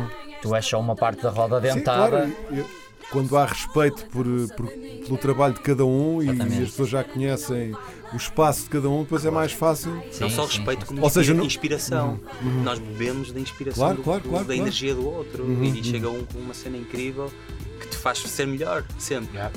Tu 0.42 0.54
és 0.54 0.64
só 0.64 0.80
uma 0.80 0.94
parte 0.96 1.22
da 1.22 1.30
roda 1.30 1.60
Sim, 1.60 1.74
dentada. 1.78 2.30
claro. 2.50 2.66
E- 3.06 3.08
e 3.08 3.12
Quando 3.12 3.36
há 3.36 3.46
respeito 3.46 4.04
por, 4.06 4.24
por- 4.56 4.68
pelo 4.70 5.18
trabalho 5.18 5.54
de 5.54 5.60
cada 5.60 5.84
um 5.84 6.22
e, 6.22 6.28
Exatamente. 6.28 6.62
as 6.62 6.70
pessoas 6.70 6.88
já 6.88 7.04
conhecem 7.04 7.72
o 8.12 8.16
espaço 8.16 8.62
de 8.64 8.68
cada 8.70 8.88
um, 8.88 9.02
depois 9.02 9.24
é 9.24 9.30
mais 9.30 9.52
fácil. 9.52 9.92
não 9.94 10.02
Sim, 10.12 10.30
só 10.30 10.46
sim, 10.46 10.56
respeito 10.58 10.80
sim. 10.80 10.86
como 10.86 11.02
Ou 11.02 11.10
seja, 11.10 11.32
inspira- 11.32 11.36
não- 11.38 11.46
inspiração. 11.46 12.20
Nós 12.64 12.78
bebemos 12.78 13.32
da 13.32 13.40
inspiração 13.40 13.80
Claro, 13.84 13.96
do- 13.98 14.02
claro, 14.02 14.20
do- 14.22 14.28
claro, 14.28 14.44
da 14.44 14.54
claro. 14.54 14.62
energia 14.68 14.94
do 14.94 15.06
outro 15.06 15.42
Uhum, 15.44 15.64
e 15.64 15.68
uhum. 15.70 15.84
chega 15.84 16.08
um 16.10 16.24
com 16.24 16.38
uma 16.38 16.54
cena 16.54 16.76
incrível 16.76 17.32
que 17.80 17.88
te 17.88 17.96
faz 17.96 18.18
ser 18.18 18.46
melhor, 18.46 18.84
sempre. 18.98 19.36
Yeah. 19.36 19.54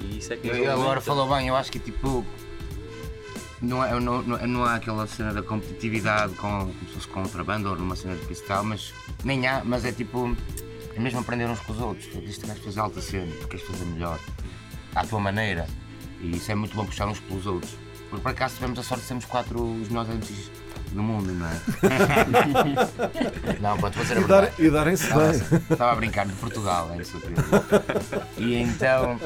E 0.00 0.18
isso 0.18 0.32
é 0.32 0.36
que 0.36 0.48
Eu- 0.48 0.54
eu 0.56 0.72
agora 0.72 1.00
falou 1.00 1.28
bem, 1.28 1.48
eu 1.48 1.56
acho 1.56 1.70
que 1.72 1.78
tipo. 1.78 2.24
Não, 3.60 3.82
é, 3.84 3.98
não, 3.98 4.22
não, 4.22 4.46
não 4.46 4.64
há 4.64 4.76
aquela 4.76 5.04
cena 5.08 5.32
da 5.34 5.42
competitividade 5.42 6.32
com, 6.34 6.48
como 6.60 6.74
se 7.00 7.08
fosse 7.08 7.42
banda 7.44 7.70
ou 7.70 7.76
numa 7.76 7.96
cena 7.96 8.14
de 8.14 8.24
cristal, 8.24 8.62
mas 8.62 8.92
nem 9.24 9.46
há, 9.48 9.62
mas 9.64 9.84
é 9.84 9.90
tipo. 9.92 10.36
É 10.98 11.00
mesmo 11.00 11.20
aprender 11.20 11.46
uns 11.46 11.60
com 11.60 11.72
os 11.72 11.78
outros. 11.78 12.08
Tu 12.08 12.20
dizes 12.20 12.38
que 12.38 12.46
fazer 12.60 12.80
alta 12.80 13.00
cena, 13.00 13.32
tu 13.40 13.46
queres 13.46 13.64
fazer 13.64 13.84
melhor, 13.84 14.18
à 14.96 15.06
tua 15.06 15.20
maneira. 15.20 15.64
E 16.20 16.32
isso 16.32 16.50
é 16.50 16.56
muito 16.56 16.74
bom 16.74 16.84
puxar 16.84 17.06
uns 17.06 17.20
pelos 17.20 17.46
outros. 17.46 17.72
Porque 18.10 18.22
por 18.22 18.30
acaso 18.30 18.54
tivemos 18.54 18.78
a 18.78 18.82
sorte 18.82 19.02
de 19.02 19.08
sermos 19.08 19.24
quatro 19.26 19.62
os 19.62 19.88
melhores 19.88 20.08
MCs 20.14 20.50
do 20.92 21.02
mundo, 21.02 21.30
não 21.34 21.46
é? 21.46 21.60
não, 23.60 23.76
pode 23.78 23.96
fazer 23.96 24.16
a 24.16 24.20
E, 24.20 24.24
dar- 24.24 24.40
verdade. 24.42 24.62
e 24.66 24.70
darem-se 24.70 25.02
Estava, 25.04 25.32
bem. 25.32 25.40
estava 25.70 25.92
a 25.92 25.94
brincar 25.94 26.26
de 26.26 26.32
Portugal, 26.34 26.90
é 26.94 27.02
isso. 27.02 27.20
E 28.38 28.54
então 28.56 29.18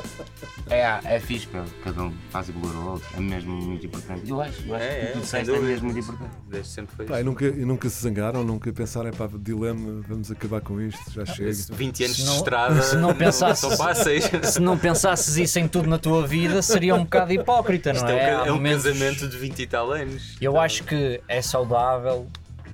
é, 0.69 0.99
é 1.05 1.21
fixe, 1.21 1.47
pá, 1.47 1.65
cada 1.85 2.03
um 2.03 2.13
faz 2.31 2.49
evoluir 2.49 2.75
o 2.77 2.91
outro, 2.93 3.09
é 3.17 3.21
mesmo 3.21 3.53
muito 3.55 3.87
importante. 3.87 4.29
Eu 4.29 4.41
acho, 4.41 4.63
eu 4.67 4.75
acho 4.75 4.85
É, 4.85 4.89
que 4.89 5.07
é, 5.07 5.07
tu 5.07 5.13
sem 5.13 5.21
disseste 5.21 5.51
é 5.51 5.55
dúvida. 5.55 5.69
mesmo 5.69 5.85
muito 5.87 5.99
importante. 6.01 6.31
Desde 6.49 6.69
sempre 6.69 6.97
foi 6.97 7.07
Pá, 7.07 7.21
e, 7.21 7.25
nunca, 7.25 7.45
e 7.45 7.65
nunca 7.65 7.89
se 7.89 8.03
zangaram, 8.03 8.43
nunca 8.43 8.73
pensaram, 8.73 9.09
é 9.09 9.13
pá, 9.13 9.29
dilema, 9.39 10.03
vamos 10.09 10.31
acabar 10.31 10.61
com 10.61 10.81
isto, 10.81 11.11
já 11.13 11.25
chega. 11.25 11.53
20 11.73 12.05
anos 12.05 12.17
Se 12.17 12.23
de 12.23 12.29
não- 12.29 12.37
estrada 12.37 12.83
se 12.83 12.97
não 12.97 13.15
pensasses- 13.15 13.61
são 13.61 13.71
fáceis. 13.77 14.29
Se 14.45 14.61
não 14.61 14.77
pensasses 14.77 15.37
isso 15.37 15.59
em 15.59 15.69
tudo 15.69 15.89
na 15.89 15.99
tua 15.99 16.27
vida, 16.27 16.61
seria 16.63 16.95
um 16.97 17.05
bocado 17.05 17.33
hipócrita, 17.33 17.93
não 17.93 18.01
Isto 18.01 18.11
é 18.11 18.15
um, 18.15 18.19
é? 18.19 18.49
é 18.49 18.53
um 18.53 18.57
momentos- 18.57 18.72
casamento 18.77 19.29
de 19.29 19.37
20 19.37 19.59
e 19.59 19.67
tal 19.67 19.93
anos. 19.93 20.37
Eu 20.41 20.59
acho 20.59 20.85
que 20.85 21.21
é 21.29 21.43
saudável 21.43 22.29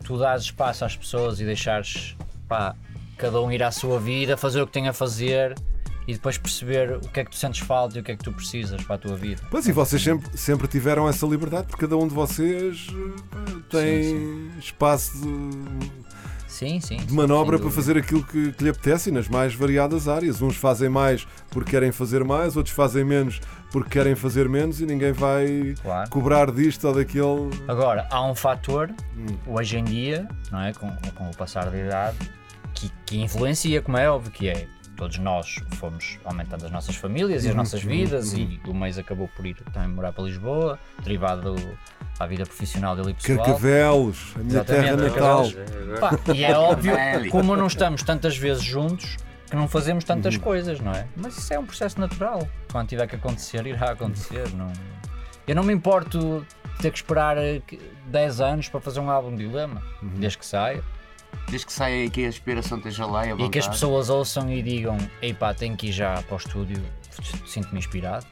tu 0.05 0.19
dares 0.19 0.45
espaço 0.45 0.85
às 0.85 0.97
pessoas 0.97 1.41
e 1.41 1.45
deixares 1.45 2.17
pá, 2.49 2.75
cada 3.17 3.41
um 3.41 3.51
ir 3.53 3.63
à 3.63 3.71
sua 3.71 4.01
vida, 4.01 4.37
fazer 4.37 4.63
o 4.63 4.67
que 4.67 4.73
tem 4.73 4.89
a 4.89 4.93
fazer 4.93 5.55
e 6.07 6.15
depois 6.15 6.39
perceber 6.39 6.97
o 6.97 7.01
que 7.01 7.21
é 7.21 7.25
que 7.25 7.31
tu 7.31 7.37
sentes 7.37 7.61
falta 7.61 7.99
e 7.99 8.01
o 8.01 8.05
que 8.05 8.13
é 8.13 8.17
que 8.17 8.25
tu 8.25 8.33
precisas 8.33 8.83
para 8.83 8.95
a 8.97 8.99
tua 8.99 9.15
vida. 9.15 9.43
Pois 9.51 9.69
e 9.69 9.73
vocês 9.73 10.03
sempre, 10.03 10.39
sempre 10.39 10.67
tiveram 10.67 11.07
essa 11.07 11.27
liberdade, 11.27 11.67
porque 11.67 11.85
cada 11.85 11.99
um 11.99 12.09
de 12.09 12.15
vocês 12.15 12.87
tem 13.69 14.51
espaço 14.59 15.21
de, 15.21 15.91
Sim, 16.49 16.81
sim. 16.81 16.97
de 16.97 17.13
manobra 17.13 17.59
para 17.59 17.71
fazer 17.71 17.99
aquilo 17.99 18.25
que, 18.25 18.53
que 18.53 18.65
lhe 18.65 18.71
apetece 18.71 19.11
e 19.11 19.13
nas 19.13 19.29
mais 19.29 19.55
variadas 19.55 20.09
áreas. 20.09 20.41
Uns 20.41 20.57
fazem 20.57 20.89
mais 20.89 21.27
porque 21.51 21.73
querem 21.73 21.93
fazer 21.93 22.25
mais, 22.25 22.57
outros 22.57 22.75
fazem 22.75 23.05
menos 23.05 23.39
porque 23.70 23.90
querem 23.90 24.14
fazer 24.14 24.48
menos 24.48 24.81
e 24.81 24.87
ninguém 24.87 25.12
vai 25.12 25.74
Claro. 25.83 26.11
cobrar 26.11 26.50
disto 26.50 26.88
ou 26.88 26.94
daquele. 26.94 27.50
Agora, 27.66 28.07
há 28.11 28.22
um 28.24 28.35
fator, 28.35 28.90
Hum. 29.16 29.26
hoje 29.46 29.78
em 29.78 29.85
dia, 29.85 30.26
não 30.50 30.61
é? 30.62 30.72
com, 30.72 30.90
com 31.14 31.28
o 31.31 31.37
passar 31.37 31.68
da 31.70 31.78
idade, 31.78 32.16
que, 32.74 32.90
que 33.04 33.20
influencia, 33.20 33.83
como 33.83 33.96
é 33.96 34.11
óbvio, 34.11 34.31
que 34.33 34.48
é 34.48 34.66
todos 34.96 35.18
nós 35.18 35.57
fomos 35.76 36.18
aumentando 36.24 36.64
as 36.66 36.72
nossas 36.72 36.96
famílias 36.96 37.44
e 37.44 37.46
as 37.48 37.52
Uhum, 37.52 37.59
nossas 37.59 37.83
uhum, 37.85 37.88
vidas 37.90 38.33
uhum. 38.33 38.38
e 38.40 38.61
o 38.68 38.74
mês 38.74 38.98
acabou 38.98 39.28
por 39.28 39.46
ir 39.46 39.54
também 39.72 39.88
morar 39.90 40.12
para 40.12 40.24
Lisboa, 40.24 40.76
derivado 41.04 41.54
do- 41.54 41.78
à 42.18 42.26
vida 42.26 42.44
profissional 42.44 42.96
dele 42.96 43.11
e 43.11 43.14
pessoal. 43.14 43.38
Carcavelos, 43.46 44.33
a 44.35 44.38
minha 44.40 44.64
terra 44.64 44.87
Exatamente, 44.88 45.14
natal. 45.14 45.44
Carcavelos. 45.52 46.00
Pá, 46.00 46.18
e 46.35 46.44
é 46.44 46.59
óbvio, 46.59 46.94
como 47.31 47.54
não 47.54 47.68
estamos 47.68 48.02
tantas 48.02 48.37
vezes 48.37 48.64
juntos, 48.64 49.16
que 49.49 49.57
não 49.57 49.67
fazemos 49.69 50.05
tantas 50.05 50.35
Uhum. 50.35 50.41
coisas, 50.41 50.81
não 50.81 50.93
é? 50.93 51.07
Mas 51.17 51.37
isso 51.39 51.53
é 51.55 51.59
um 51.59 51.65
processo 51.67 52.01
natural. 52.01 52.47
Quando 52.71 52.89
tiver 52.89 53.07
que 53.07 53.17
acontecer, 53.17 53.67
irá 53.67 53.91
acontecer. 53.93 54.49
Não... 54.55 54.71
Eu 55.47 55.55
não 55.55 55.63
me 55.63 55.73
importo 55.73 56.47
ter 56.81 56.91
que 56.91 56.99
esperar 56.99 57.37
eh, 57.39 57.61
que- 57.67 57.81
10 58.07 58.41
anos 58.41 58.69
para 58.69 58.81
fazer 58.81 59.01
um 59.01 59.11
álbum 59.11 59.35
de 59.35 59.47
dilema, 59.47 59.83
Uhum. 60.03 60.11
desde 60.17 60.39
que 60.39 60.47
saia. 60.47 60.83
Desde 61.49 61.67
que 61.67 61.73
saia 61.73 62.05
e 62.05 62.11
que 62.11 62.25
a 62.25 62.29
inspiração 62.29 62.79
esteja 62.79 63.05
lá 63.07 63.27
e 63.27 63.33
a 63.33 63.35
E 63.35 63.49
que 63.51 63.59
as 63.59 63.69
pessoas 63.69 64.09
ouçam 64.11 64.51
e 64.51 64.63
digam: 64.63 64.97
Ei 65.21 65.33
pá, 65.35 65.53
tenho 65.55 65.77
que 65.77 65.89
ir 65.89 65.93
já 65.93 66.23
para 66.23 66.35
o 66.35 66.39
estúdio, 66.39 66.83
sinto-me 67.46 67.78
inspirado. 67.78 68.26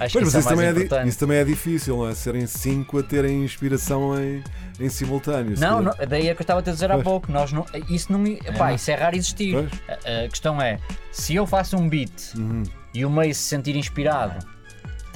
Acho 0.00 0.12
que 0.18 0.24
Pois, 0.24 0.34
mas 0.34 0.34
isso 0.34 0.36
é 0.36 0.40
isso 0.40 0.48
também 0.48 0.66
é, 0.66 1.06
isso 1.08 1.18
também 1.18 1.38
é 1.38 1.44
difícil, 1.44 1.96
não 1.96 2.08
é? 2.08 2.14
Serem 2.14 2.46
cinco 2.46 2.98
a 2.98 3.02
terem 3.02 3.44
inspiração 3.44 4.20
em, 4.20 4.42
em 4.78 4.88
simultâneo. 4.88 5.58
Não, 5.58 5.80
não, 5.82 5.94
daí 6.08 6.28
é 6.28 6.34
que 6.34 6.40
eu 6.40 6.44
estava 6.44 6.60
a 6.60 6.62
te 6.62 6.70
dizer 6.70 6.90
há 6.90 6.94
Pois. 6.94 7.04
pouco. 7.04 7.32
Nós 7.32 7.52
não, 7.52 7.64
isso, 7.88 8.10
não 8.12 8.18
me, 8.18 8.36
pá, 8.58 8.72
isso 8.72 8.90
é 8.90 8.94
raro 8.94 9.16
existir. 9.16 9.56
A, 9.88 10.24
a 10.24 10.28
questão 10.28 10.60
é: 10.60 10.78
se 11.10 11.34
eu 11.34 11.46
faço 11.46 11.76
um 11.76 11.88
beat 11.88 12.34
Uhum, 12.36 12.62
e 12.94 13.04
o 13.04 13.10
meio 13.10 13.34
se 13.34 13.42
sentir 13.42 13.76
inspirado, 13.76 14.44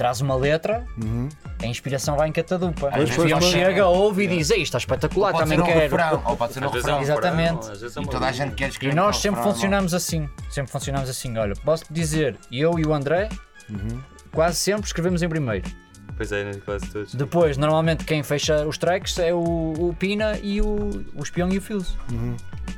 traz 0.01 0.19
uma 0.19 0.35
letra, 0.35 0.83
uhum. 0.99 1.29
a 1.61 1.65
inspiração 1.67 2.15
vai 2.17 2.27
em 2.27 2.31
catadupa. 2.31 2.87
O 2.87 2.91
pois. 3.15 3.45
chega, 3.45 3.85
ouve 3.85 4.23
e 4.23 4.27
diz: 4.27 4.49
Ei, 4.49 4.63
está 4.63 4.79
espetacular, 4.79 5.31
também 5.31 5.59
um 5.61 5.63
quero. 5.63 5.79
refrão, 5.79 6.23
ou 6.25 6.35
pode 6.35 6.53
ser 6.53 6.63
um 6.63 6.65
Às 6.65 6.73
é 6.73 6.75
refrão. 6.77 6.99
refrão, 6.99 7.19
Exatamente. 7.21 7.67
é 7.69 8.01
E 8.01 8.07
toda 8.07 8.25
a 8.25 8.31
gente 8.31 8.55
quer 8.55 8.65
E 8.65 8.69
escrever 8.69 8.95
nós 8.95 9.15
um 9.15 9.19
sempre 9.19 9.37
refrão, 9.41 9.53
funcionamos 9.53 9.93
assim. 9.93 10.27
Sempre 10.49 10.71
funcionamos 10.71 11.07
assim. 11.07 11.37
Olha, 11.37 11.53
posso 11.63 11.83
dizer, 11.91 12.35
eu 12.51 12.79
e 12.79 12.83
o 12.85 12.95
André, 12.95 13.29
Uhum. 13.69 14.01
quase 14.31 14.55
sempre 14.57 14.87
escrevemos 14.87 15.21
em 15.21 15.29
primeiro. 15.29 15.69
Pois 16.21 16.31
é, 16.31 16.51
quase 16.63 16.85
todos. 16.85 17.15
Depois, 17.15 17.57
normalmente, 17.57 18.05
quem 18.05 18.21
fecha 18.21 18.67
os 18.67 18.77
tracks 18.77 19.17
é 19.17 19.33
o, 19.33 19.39
o 19.39 19.95
Pina 19.97 20.37
e 20.43 20.61
o, 20.61 21.03
o 21.15 21.23
Espião 21.23 21.49
e 21.51 21.57
o 21.57 21.61
Fuse. 21.61 21.95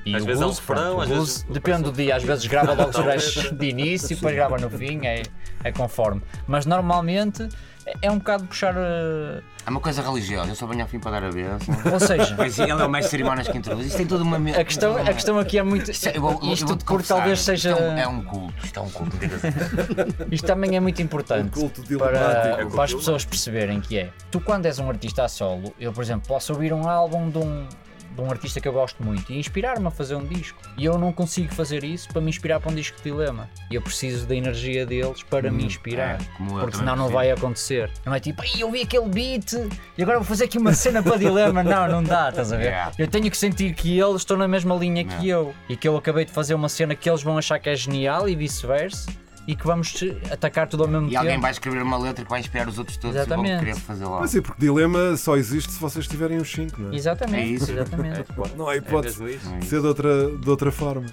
E 0.06 0.16
Às 0.16 0.24
o 0.24 0.26
vezes 0.26 0.42
é 0.42 0.46
um 0.46 0.50
refrão, 0.50 1.02
às 1.02 1.10
vezes- 1.10 1.44
depende 1.50 1.84
do 1.84 1.92
dia, 1.92 2.16
às 2.16 2.24
vezes 2.24 2.46
grava 2.46 2.72
logo 2.74 2.90
os 2.92 2.96
letra. 3.36 3.54
de 3.54 3.66
início, 3.68 4.16
depois 4.16 4.34
grava 4.34 4.58
no 4.58 4.70
fim, 4.70 5.06
é, 5.06 5.24
é 5.62 5.72
conforme. 5.74 6.22
Mas 6.48 6.66
normalmente 6.66 7.50
é- 7.86 8.12
um 8.12 8.18
bocado 8.18 8.46
puxar. 8.46 8.74
eh, 8.78 9.42
É 9.66 9.70
uma 9.70 9.80
coisa 9.80 10.02
religiosa, 10.02 10.50
eu 10.50 10.56
só 10.56 10.66
venho 10.68 10.82
ao 10.82 10.88
fim 10.88 11.00
para 11.00 11.20
dar 11.20 11.24
a 11.28 11.32
benção. 11.32 11.76
Ou 11.92 12.00
seja, 12.00 12.34
Pois 12.38 12.58
ele 12.60 12.72
é 12.72 12.76
o 12.76 12.88
de 12.92 13.04
cerimónias 13.04 13.48
que 13.48 13.58
introduz. 13.58 13.88
Isto 13.88 13.98
tem 13.98 14.06
toda 14.06 14.24
uma. 14.24 14.38
a 14.38 14.64
questão, 14.64 14.98
a 14.98 15.14
questão 15.14 15.40
aqui 15.40 15.58
é 15.58 15.64
muito. 15.64 15.90
Isto, 15.92 16.08
é- 16.10 16.18
eu 16.18 16.22
vou- 16.22 16.40
eu 16.44 16.54
Isto 16.54 16.86
confessar, 16.86 17.16
talvez 17.16 17.42
seja. 17.42 17.72
Isto 17.72 17.82
é 17.82 17.90
um, 17.90 17.98
é 17.98 18.08
um 18.08 18.24
culto, 18.24 18.54
isto 18.66 18.80
é 18.80 18.82
um 18.82 18.90
culto. 18.90 19.16
assim. 19.18 20.26
Isto 20.32 20.48
também 20.48 20.76
é 20.76 20.80
muito 20.80 21.02
importante 21.02 21.58
Um 21.58 21.62
culto 21.62 21.98
para, 21.98 22.66
para 22.68 22.84
as 22.84 22.94
pessoas 22.94 23.26
perceberem 23.26 23.80
que 23.82 23.98
é. 23.98 24.10
Tu, 24.32 24.40
quando 24.42 24.66
és 24.66 24.80
um 24.80 24.90
artista 24.90 25.24
a 25.24 25.28
solo, 25.30 25.74
eu, 25.80 25.92
por 25.94 26.04
exemplo, 26.04 26.28
posso 26.28 26.54
ouvir 26.54 26.74
um 26.74 26.88
álbum 26.88 27.30
de 27.30 27.38
um, 27.38 27.68
de 28.16 28.22
um 28.22 28.30
artista 28.30 28.60
que 28.62 28.68
eu 28.68 28.74
gosto 28.74 29.04
muito 29.04 29.32
e 29.32 29.38
inspirar-me 29.40 29.88
a 29.88 29.92
fazer 29.92 30.16
um 30.16 30.26
disco. 30.26 30.60
E 30.78 30.86
eu 30.86 30.98
não 30.98 31.12
consigo 31.12 31.54
fazer 31.54 31.84
isso 31.84 32.08
para 32.10 32.22
me 32.22 32.30
inspirar 32.30 32.60
para 32.60 32.72
um 32.72 32.76
disco 32.76 32.98
de 32.98 33.04
dilema. 33.04 33.50
E 33.72 33.76
eu 33.76 33.82
preciso 33.82 34.26
da 34.28 34.36
energia 34.36 34.86
deles 34.86 35.24
para 35.24 35.52
me 35.52 35.66
inspirar. 35.66 36.20
é, 36.22 36.60
porque 36.60 36.78
senão 36.78 36.96
não 36.96 37.10
vai 37.10 37.32
acontecer. 37.32 37.92
Não 38.06 38.14
é 38.14 38.20
tipo, 38.20 38.42
"Ai, 38.42 38.50
eu 38.62 38.72
vi 38.72 38.82
aquele 38.82 39.08
beat 39.10 39.54
e 39.98 40.04
agora 40.04 40.20
vou 40.20 40.26
fazer 40.28 40.46
aqui 40.46 40.58
uma 40.58 40.74
cena 40.74 41.02
para 41.02 41.18
dilema. 41.18 41.64
Não, 41.74 41.88
não 41.88 42.04
dá, 42.04 42.30
estás 42.30 42.52
a 42.52 42.58
ver? 42.58 42.66
Yeah. 42.66 42.92
Eu 43.00 43.08
tenho 43.08 43.30
que 43.32 43.38
sentir 43.38 43.74
que 43.74 43.98
eles 44.00 44.18
estão 44.18 44.38
na 44.38 44.48
mesma 44.48 44.76
linha 44.76 45.04
que 45.04 45.14
Yeah. 45.14 45.28
eu 45.50 45.54
e 45.70 45.76
que 45.78 45.88
eu 45.88 45.96
acabei 45.98 46.26
de 46.26 46.32
fazer 46.32 46.54
uma 46.54 46.68
cena 46.70 46.96
que 46.96 47.10
eles 47.10 47.24
vão 47.24 47.38
achar 47.38 47.58
que 47.60 47.70
é 47.70 47.76
genial 47.76 48.28
e 48.28 48.36
vice-versa 48.36 49.10
e 49.48 49.56
que 49.56 49.66
vamos 49.66 49.94
atacar 50.32 50.68
tudo 50.68 50.84
ao 50.84 50.90
mesmo 50.90 51.08
E 51.08 51.10
tempo. 51.12 51.20
alguém 51.22 51.40
vai 51.40 51.52
escrever 51.52 51.82
uma 51.82 51.98
letra 51.98 52.24
que 52.24 52.30
vai 52.30 52.40
inspirar 52.40 52.68
os 52.68 52.78
outros 52.78 52.96
todos 52.98 53.16
e 53.16 53.20
Exatamente. 53.20 53.52
vão 53.56 53.60
querer 53.60 53.76
fazer 53.76 54.06
lá. 54.06 54.20
Mas 54.22 54.36
é 54.36 54.42
porque 54.42 54.60
dilema 54.66 55.18
só 55.18 55.36
existe 55.36 55.72
se 55.74 55.80
vocês 55.80 56.08
tiverem 56.08 56.38
os 56.38 56.50
cinco, 56.52 56.82
não 56.82 56.92
é? 56.92 56.96
Exatamente, 56.96 57.40
É 57.44 57.46
isso. 57.48 57.72
exatamente. 57.72 58.26
Não 58.58 58.68
há 58.68 58.76
É 58.76 58.78
hipótese 58.78 59.24
isso. 59.36 59.50
de 59.60 59.66
ser 59.66 59.82
de 59.82 59.88
outra, 59.88 60.30
de 60.38 60.50
outra 60.50 60.72
forma. 60.72 61.06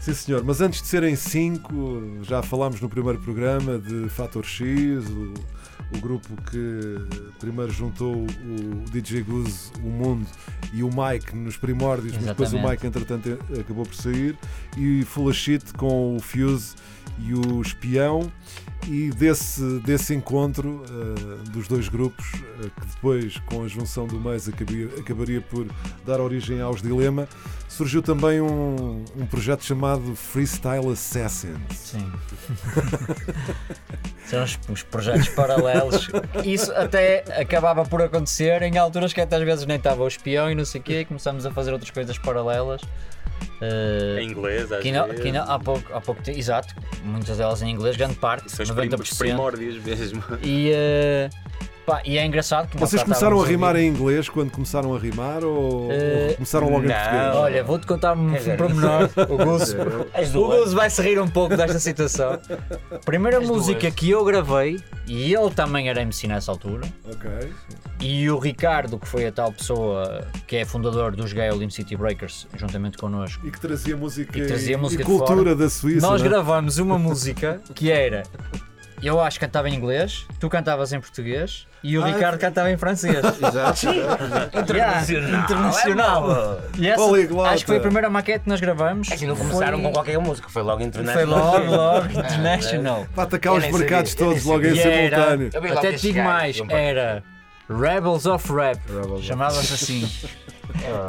Sim, 0.00 0.12
senhor. 0.14 0.44
Mas 0.44 0.60
antes 0.60 0.82
de 0.82 0.88
serem 0.88 1.16
cinco, 1.16 1.74
já 2.22 2.42
falámos 2.42 2.80
no 2.80 2.88
primeiro 2.88 3.18
programa 3.18 3.78
de 3.78 4.08
Fator 4.10 4.44
X, 4.44 5.04
o, 5.08 5.34
o 5.96 6.00
grupo 6.00 6.28
que 6.50 6.96
primeiro 7.40 7.72
juntou 7.72 8.14
o 8.24 8.84
DJ 8.90 9.22
Goose, 9.22 9.70
o 9.82 9.88
Mundo 9.88 10.26
e 10.74 10.82
o 10.82 10.90
Mike 10.90 11.34
nos 11.34 11.56
primórdios, 11.56 12.12
mas 12.14 12.26
depois 12.26 12.52
o 12.52 12.56
Exatamente. 12.56 12.84
Mike, 12.84 12.86
entretanto, 12.86 13.38
acabou 13.58 13.84
por 13.86 13.94
sair. 13.94 14.36
E 14.76 15.02
Full 15.04 15.28
of 15.30 15.38
Shit 15.38 15.72
com 15.74 16.16
o 16.16 16.20
Fuse 16.20 16.74
e 17.18 17.34
o 17.34 17.60
Espião. 17.60 18.30
E 18.88 19.10
desse, 19.10 19.80
desse 19.80 20.14
encontro 20.14 20.84
eh, 20.88 21.50
dos 21.50 21.66
dois 21.66 21.88
grupos, 21.88 22.24
eh, 22.34 22.70
que 22.80 22.86
depois, 22.86 23.36
com 23.46 23.64
a 23.64 23.68
junção 23.68 24.06
do 24.06 24.20
mês, 24.20 24.48
acabaria, 24.48 24.86
acabaria 24.96 25.40
por 25.40 25.66
dar 26.06 26.20
origem 26.20 26.60
aos 26.60 26.82
Dilema, 26.82 27.26
surgiu 27.68 28.00
também 28.00 28.40
um, 28.40 29.04
um 29.16 29.26
projeto 29.26 29.64
chamado 29.64 30.14
Freestyle 30.14 30.88
Assassins. 30.92 31.58
Sim. 31.74 32.12
São 34.26 34.44
os 34.68 34.82
projetos 34.84 35.28
paralelos. 35.30 36.08
Isso 36.44 36.72
até 36.72 37.24
acabava 37.40 37.84
por 37.84 38.00
acontecer 38.02 38.62
em 38.62 38.78
alturas 38.78 39.12
que 39.12 39.20
até 39.20 39.34
às 39.34 39.42
vezes 39.42 39.66
nem 39.66 39.78
estava 39.78 40.04
o 40.04 40.06
espião 40.08 40.48
e 40.48 40.54
não 40.54 40.64
sei 40.64 40.80
o 40.80 40.84
quê, 40.84 41.00
e 41.00 41.04
começámos 41.04 41.44
a 41.44 41.50
fazer 41.50 41.72
outras 41.72 41.90
coisas 41.90 42.16
paralelas. 42.18 42.82
Eh, 43.60 44.18
Em 44.20 44.28
inglês, 44.30 44.70
às 44.70 44.82
que 44.82 44.92
não, 44.92 45.08
que 45.08 45.32
não- 45.32 45.50
há 45.50 45.58
pouco, 45.58 45.92
há 45.94 46.00
pouco 46.00 46.22
tempo, 46.22 46.38
exato, 46.38 46.74
muitas 47.02 47.38
delas 47.38 47.62
em 47.62 47.70
inglês, 47.70 47.96
grande 47.96 48.14
parte, 48.16 48.50
São 48.52 48.62
os 48.64 48.70
prim- 48.70 48.84
90%. 48.90 49.12
os 49.12 49.18
primórdios 49.18 49.82
mesmo. 49.82 50.22
E, 50.42 50.70
eh, 50.74 51.30
pá, 51.86 52.02
e 52.04 52.18
é 52.18 52.26
engraçado 52.26 52.68
que 52.68 52.76
Vocês 52.76 53.02
começaram 53.02 53.40
a 53.40 53.46
rimar 53.46 53.76
em 53.76 53.86
inglês 53.88 54.28
quando 54.28 54.50
começaram 54.50 54.94
a 54.94 54.98
rimar 54.98 55.44
ou, 55.44 55.90
Eh, 55.90 56.26
ou 56.30 56.34
começaram 56.34 56.68
logo 56.68 56.84
em 56.84 56.88
não. 56.88 56.94
português? 56.94 57.36
Olha, 57.36 57.64
vou-te 57.64 57.86
contar 57.86 58.14
um 58.16 58.34
pormenor. 58.56 59.08
O 59.30 59.36
Guzo, 59.38 59.76
o 60.72 60.74
vai 60.74 60.90
se 60.90 61.00
rir 61.02 61.18
um 61.20 61.28
pouco 61.28 61.56
desta 61.56 61.78
situação. 61.78 62.38
Primeira 63.04 63.40
música 63.40 63.90
que 63.90 64.10
eu 64.10 64.24
gravei, 64.24 64.80
e 65.06 65.32
ele 65.34 65.50
também 65.50 65.88
era 65.88 66.02
MC 66.02 66.26
nessa 66.26 66.50
altura, 66.50 66.86
Ok. 67.10 67.30
e 68.00 68.28
o 68.30 68.38
Ricardo, 68.38 68.98
que 68.98 69.06
foi 69.06 69.26
a 69.26 69.32
tal 69.32 69.52
pessoa 69.52 70.26
que 70.46 70.56
é 70.56 70.64
fundador 70.64 71.14
dos 71.14 71.32
Gale 71.32 71.58
Lim 71.58 71.70
City 71.70 71.96
Breakers, 71.96 72.46
juntamente 72.56 72.98
connosco, 72.98 73.46
E 73.46 73.50
que 73.50 73.60
trazia 73.60 73.96
música 73.96 74.36
E 74.36 74.40
que 74.42 74.46
trazia 74.48 74.76
música 74.76 75.02
e 75.02 75.04
de 75.06 75.10
cultura 75.10 75.36
fora. 75.38 75.54
da 75.56 75.70
Suíça. 75.70 76.06
nós 76.06 76.20
não 76.20 76.26
é? 76.26 76.30
gravamos 76.30 76.78
uma 76.78 76.98
música 76.98 77.60
que 77.74 77.90
era. 77.90 78.24
Eu 79.06 79.20
acho 79.20 79.38
que 79.38 79.46
cantava 79.46 79.68
em 79.68 79.74
inglês, 79.74 80.26
tu 80.40 80.48
cantavas 80.48 80.92
em 80.92 80.98
português 81.00 81.64
e 81.80 81.96
o 81.96 82.02
Ah, 82.02 82.08
Ricardo 82.08 82.38
cantava 82.40 82.70
em 82.72 82.76
francês. 82.76 83.14
Exato. 83.38 83.86
Internacional. 84.58 85.44
internacional. 85.44 86.58
Essa- 86.82 86.96
Poliglota. 86.96 87.50
acho 87.50 87.60
que 87.64 87.66
foi 87.66 87.76
a 87.76 87.80
primeira 87.80 88.10
maquete 88.10 88.40
que 88.44 88.48
nós 88.48 88.60
gravamos. 88.60 89.08
É 89.10 89.16
que 89.16 89.24
não 89.26 89.36
começaram 89.36 89.78
Foi- 89.78 89.86
com 89.86 89.92
qualquer 89.92 90.18
música, 90.18 90.48
foi 90.48 90.62
logo 90.62 90.78
Foi 90.78 90.86
internacional. 90.88 91.38
logo, 91.58 91.70
logo, 91.70 92.06
international. 92.18 93.06
Para 93.14 93.22
atacar 93.24 93.52
os 93.54 93.64
mercados 93.70 94.10
sabia, 94.10 94.26
todos 94.26 94.44
logo 94.44 94.64
em 94.66 94.74
simultâneo. 94.74 95.50
Até 95.78 95.92
te 95.92 96.00
digo 96.02 96.22
mais, 96.24 96.60
era 96.68 97.22
Rebels 97.68 98.26
of 98.26 98.52
Rap. 98.52 98.80
Chamava-se 99.22 99.72
assim. 99.74 100.10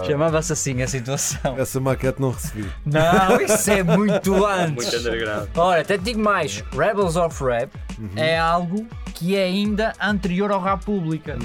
Chamava-se 0.05 0.53
assim 0.53 0.81
a 0.81 0.87
situação. 0.87 1.57
Essa 1.57 1.79
maquete 1.79 2.21
não 2.21 2.31
recebi. 2.31 2.69
Não, 2.85 3.41
isso 3.41 3.71
é 3.71 3.83
muito 3.83 4.33
antes. 4.45 4.85
Muito 4.93 4.97
underground. 4.97 5.49
Ora, 5.55 5.81
até 5.81 5.97
te 5.97 6.03
digo 6.03 6.19
mais, 6.19 6.63
Rebels 6.71 7.15
of 7.15 7.43
Rap 7.43 7.71
é 8.15 8.37
algo 8.37 8.87
que 9.13 9.35
é 9.35 9.43
ainda 9.43 9.93
anterior 10.01 10.51
ao 10.51 10.61
Rap 10.61 10.83
Pública. 10.85 11.37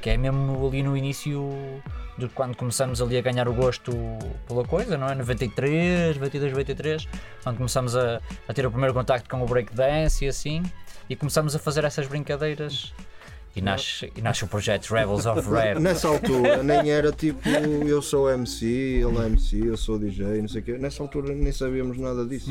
Que 0.00 0.10
é 0.10 0.16
mesmo 0.16 0.66
ali 0.66 0.82
no 0.82 0.96
início 0.96 1.50
de 2.16 2.28
quando 2.28 2.56
começamos 2.56 3.00
ali 3.00 3.16
a 3.16 3.22
ganhar 3.22 3.48
o 3.48 3.52
gosto 3.54 3.92
pela 4.46 4.64
coisa, 4.64 4.96
não 4.96 5.08
é? 5.08 5.14
93, 5.14 6.16
92, 6.16 6.52
93, 6.52 7.08
quando 7.42 7.56
começamos 7.56 7.96
a, 7.96 8.20
a 8.46 8.52
ter 8.52 8.66
o 8.66 8.70
primeiro 8.70 8.94
contacto 8.94 9.28
com 9.28 9.42
o 9.42 9.46
breakdance 9.46 10.24
e 10.24 10.28
assim, 10.28 10.62
e 11.08 11.16
começamos 11.16 11.56
a 11.56 11.58
fazer 11.58 11.84
essas 11.84 12.06
brincadeiras. 12.06 12.92
E 13.54 13.60
nasce, 13.60 14.12
e 14.16 14.22
nasce 14.22 14.44
o 14.44 14.46
projeto 14.46 14.90
Rebels 14.92 15.26
of 15.26 15.40
Rap. 15.50 15.80
Nessa 15.80 16.06
altura 16.08 16.62
nem 16.62 16.90
era 16.90 17.10
tipo 17.10 17.48
eu 17.48 18.00
sou 18.00 18.30
MC, 18.30 18.66
ele 18.66 19.18
é 19.18 19.26
MC, 19.26 19.66
eu 19.66 19.76
sou 19.76 19.98
DJ, 19.98 20.40
não 20.40 20.48
sei 20.48 20.60
o 20.60 20.64
quê. 20.64 20.78
Nessa 20.78 21.02
altura 21.02 21.34
nem 21.34 21.52
sabíamos 21.52 21.98
nada 21.98 22.24
disso. 22.24 22.50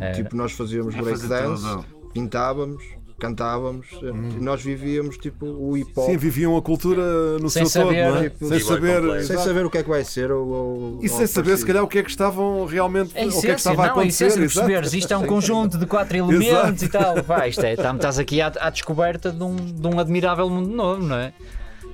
Era. 0.00 0.12
Tipo, 0.14 0.36
nós 0.36 0.52
fazíamos 0.52 0.94
breakdance, 0.94 1.64
pintávamos, 2.12 2.84
cantávamos, 3.18 3.86
e 4.02 4.40
nós 4.42 4.62
vivíamos 4.62 5.16
tipo 5.16 5.46
o 5.46 5.76
hip 5.76 5.90
hop. 5.96 6.06
Sim, 6.06 6.16
viviam 6.16 6.56
a 6.56 6.62
cultura 6.62 7.38
no 7.38 7.48
Sem 7.48 7.64
seu 7.66 7.82
saber. 7.82 8.04
todo, 8.04 8.14
não 8.14 8.20
é? 8.20 8.28
Tipo, 8.30 8.48
sem 8.48 8.60
saber. 8.60 9.00
sem 9.02 9.16
exato. 9.18 9.40
saber 9.44 9.64
o 9.66 9.70
que 9.70 9.78
é 9.78 9.82
que 9.82 9.88
vai 9.88 10.04
ser 10.04 10.30
ou, 10.30 10.46
ou- 10.46 10.98
E 11.02 11.08
ou 11.10 11.16
sem 11.16 11.26
saber, 11.26 11.56
se 11.56 11.64
calhar, 11.64 11.82
o 11.82 11.88
que 11.88 11.98
é 11.98 12.02
que 12.02 12.10
estavam 12.10 12.64
realmente. 12.66 13.12
É 13.14 13.24
o 13.26 13.28
que 13.28 13.28
é 13.28 13.30
que 13.30 13.36
essência, 13.38 13.52
estava 13.54 13.82
a 13.82 13.86
não, 13.86 13.90
a 13.90 13.92
acontecer. 14.00 14.26
essência 14.26 14.40
perceberes, 14.40 14.92
isto 14.92 15.12
é 15.12 15.16
um 15.16 15.26
conjunto 15.26 15.78
de 15.78 15.86
quatro 15.86 16.16
elementos 16.16 16.82
e 16.82 16.88
tal. 16.88 17.22
Pá, 17.24 17.48
isto 17.48 17.64
é, 17.64 17.74
tá- 17.76 17.92
estás 17.94 18.18
aqui 18.18 18.40
à, 18.40 18.52
à 18.60 18.70
descoberta 18.70 19.30
de 19.32 19.42
um, 19.42 19.56
de 19.56 19.86
um 19.86 19.98
admirável 19.98 20.48
mundo 20.50 20.68
novo, 20.68 21.02
não 21.02 21.16
é? 21.16 21.32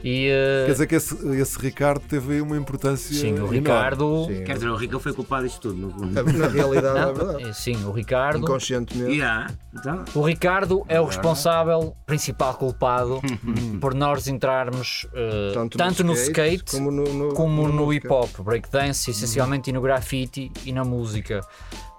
E, 0.05 0.29
eh, 0.29 0.65
Quer 0.67 0.73
dizer 0.73 0.87
que 0.87 0.95
esse, 0.97 1.29
esse 1.41 1.59
Ricardo 1.59 2.01
teve 2.09 2.35
aí 2.35 2.41
uma 2.41 2.57
importância. 2.57 3.15
sim, 3.15 3.39
o. 3.39 3.47
Ricardo. 3.47 4.25
Sim. 4.27 4.45
Quer 4.45 4.55
dizer, 4.55 4.69
o 4.69 4.75
Rico 4.77 4.99
foi 4.99 5.13
culpado 5.13 5.45
disto 5.47 5.61
tudo, 5.61 5.77
no. 5.77 6.07
Na 6.07 6.49
realidade 6.49 6.99
é 6.99 7.01
Não, 7.07 7.15
verdade. 7.15 7.45
eh, 7.45 7.53
sim, 7.55 7.85
o 7.85 7.93
Ricardo. 7.93 8.39
Inconscientemente. 8.39 9.13
Yeah. 9.13 9.51
Então, 9.79 10.05
O 10.15 10.23
Ricardo 10.23 10.85
é 10.89 11.01
o 11.01 11.05
responsável, 11.05 11.97
principal 12.05 12.55
culpado, 12.55 13.21
por 13.81 13.95
nós 13.95 14.27
entrarmos 14.27 15.07
eh, 15.15 15.53
tanto, 15.77 16.03
no 16.05 16.13
skate, 16.15 16.73
como 16.73 16.91
no, 16.91 17.05
no- 17.05 17.35
como 17.35 17.69
no 17.69 17.73
no 17.73 17.93
hip 17.93 18.07
hop, 18.09 18.29
breakdance, 18.41 19.11
essencialmente 19.11 19.71
e 19.71 19.73
no 19.73 19.81
grafite 19.81 20.51
e 20.65 20.73
na 20.73 20.85
música. 20.85 21.41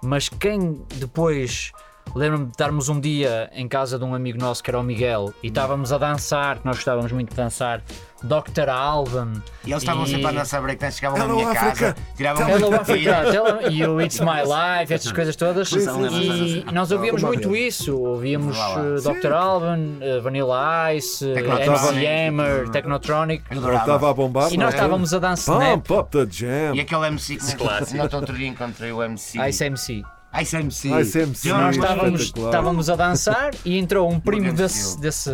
Mas 0.02 0.28
quem 0.28 0.84
depois. 0.96 1.72
Lembro-me 2.14 2.44
de 2.46 2.50
estarmos 2.52 2.88
um 2.88 3.00
dia 3.00 3.50
em 3.52 3.66
casa 3.66 3.98
de 3.98 4.04
um 4.04 4.14
amigo 4.14 4.38
nosso 4.38 4.62
que 4.62 4.70
era 4.70 4.78
o 4.78 4.82
Miguel 4.84 5.34
e 5.42 5.48
estávamos 5.48 5.92
a 5.92 5.98
dançar, 5.98 6.58
que 6.58 6.64
nós 6.66 6.76
gostávamos 6.76 7.10
muito 7.10 7.30
de 7.30 7.36
dançar, 7.36 7.82
Dr. 8.22 8.68
Album. 8.70 9.32
e 9.64 9.72
eles 9.72 9.82
estavam 9.82 10.04
e- 10.04 10.08
sempre 10.08 10.26
a 10.28 10.32
dançar 10.32 10.62
breakdance, 10.62 10.98
chegavam 10.98 11.18
Hello, 11.18 11.32
à 11.32 11.36
minha 11.36 11.50
Africa. 11.50 11.70
casa, 11.92 11.96
tiravam 12.16 12.48
Hello 12.48 12.74
Africa, 12.74 13.22
e 13.70 13.84
o 13.84 14.00
It's 14.00 14.20
My 14.20 14.42
Life, 14.46 14.94
estas 14.94 15.10
coisas 15.12 15.34
todas. 15.34 15.70
E 15.72 16.72
nós 16.72 16.92
ouvíamos 16.92 17.22
muito 17.22 17.54
isso. 17.56 17.96
Ouvíamos 17.98 18.56
eh, 18.56 19.20
Dr. 19.20 19.32
Alban, 19.32 19.98
eh, 20.00 20.20
Vanilla 20.20 20.94
Ice, 20.94 21.28
eh. 21.28 21.40
MC 21.40 22.06
Hammer, 22.06 22.68
Technotronic. 22.70 23.44
Estava 23.50 24.10
a 24.10 24.14
bombar. 24.14 24.52
E 24.52 24.56
nós 24.56 24.72
é? 24.72 24.76
estávamos 24.76 25.12
a 25.12 25.32
snap. 25.34 25.86
Pump 25.86 25.92
up 25.92 26.10
the 26.10 26.26
jam. 26.30 26.74
E 26.74 26.80
aquele 26.80 27.06
MC 27.08 27.36
que 27.36 27.44
outro 28.14 28.36
dia 28.36 28.46
encontrei 28.48 28.92
o 28.92 29.02
MC. 29.02 29.38
Ice 29.48 29.64
MC. 29.64 30.04
Ice 30.40 30.56
MC. 30.56 31.00
Ice 31.00 31.18
MC. 31.20 31.48
E 31.48 31.52
nós 31.52 31.76
estávamos, 31.76 32.20
estávamos 32.22 32.90
a 32.90 32.96
dançar 32.96 33.50
e 33.64 33.78
entrou 33.78 34.10
um 34.10 34.18
primo 34.20 34.52
desse, 34.52 34.98
desse, 35.00 35.30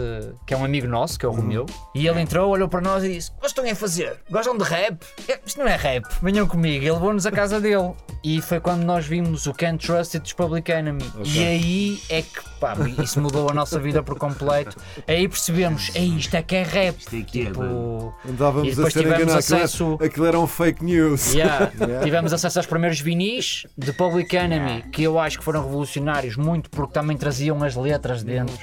que 0.46 0.52
é 0.54 0.56
um 0.56 0.64
amigo 0.64 0.86
nosso, 0.86 1.18
que 1.18 1.24
é 1.24 1.28
o 1.28 1.32
Romeu, 1.32 1.66
e 1.94 2.06
ele 2.06 2.20
entrou, 2.20 2.50
olhou 2.50 2.68
para 2.68 2.80
nós 2.80 3.02
e 3.04 3.12
disse: 3.12 3.30
Gostam 3.40 3.68
a 3.70 3.74
fazer? 3.74 4.18
Gostam 4.30 4.56
de 4.56 4.64
rap? 4.64 5.02
"É, 5.28 5.40
Isto 5.44 5.60
não 5.60 5.66
é 5.66 5.76
rap, 5.76 6.04
venham 6.22 6.46
comigo. 6.46 6.84
Ele 6.84 6.92
levou-nos 6.92 7.26
à 7.26 7.30
casa 7.30 7.60
dele. 7.60 7.92
E 8.22 8.42
foi 8.42 8.60
quando 8.60 8.82
nós 8.84 9.06
vimos 9.06 9.46
o 9.46 9.54
Can't 9.54 9.84
Trust 9.86 10.14
It 10.16 10.24
dos 10.24 10.32
Public 10.34 10.70
Enemy. 10.70 11.02
E 11.24 11.42
aí 11.42 12.02
é 12.10 12.20
que, 12.20 12.42
pá, 12.60 12.76
isso 13.02 13.18
mudou 13.18 13.48
a 13.48 13.54
nossa 13.54 13.78
vida 13.78 14.02
por 14.02 14.18
completo. 14.18 14.76
Aí 15.08 15.26
percebemos: 15.26 15.90
é 15.94 16.00
isto 16.04 16.34
é 16.34 16.42
que 16.42 16.56
é 16.56 16.62
rap. 16.62 16.98
Isto 16.98 17.16
aqui 17.16 17.42
é 17.42 17.44
Tipo, 17.46 18.14
e 18.26 18.30
Andávamos 18.30 18.68
a 18.72 18.74
depois 18.76 18.92
ser 18.92 19.00
tivemos. 19.04 19.22
Aquilo, 19.22 19.38
acesso- 19.38 19.96
era, 19.98 20.06
aquilo 20.06 20.26
eram 20.26 20.46
fake 20.46 20.84
news. 20.84 21.30
Yeah. 21.40 21.70
Tivemos 22.02 22.32
acesso 22.34 22.58
aos 22.58 22.66
primeiros 22.66 23.00
vinis 23.00 23.64
de 23.78 23.92
Public 23.94 24.36
Enemy, 24.36 24.82
que 24.92 25.02
eu 25.02 25.18
acho 25.18 25.38
que 25.38 25.44
foram 25.44 25.62
revolucionários, 25.62 26.36
muito 26.36 26.68
porque 26.70 26.92
também 26.92 27.16
traziam 27.16 27.62
as 27.62 27.76
letras 27.76 28.22
dentro. 28.22 28.56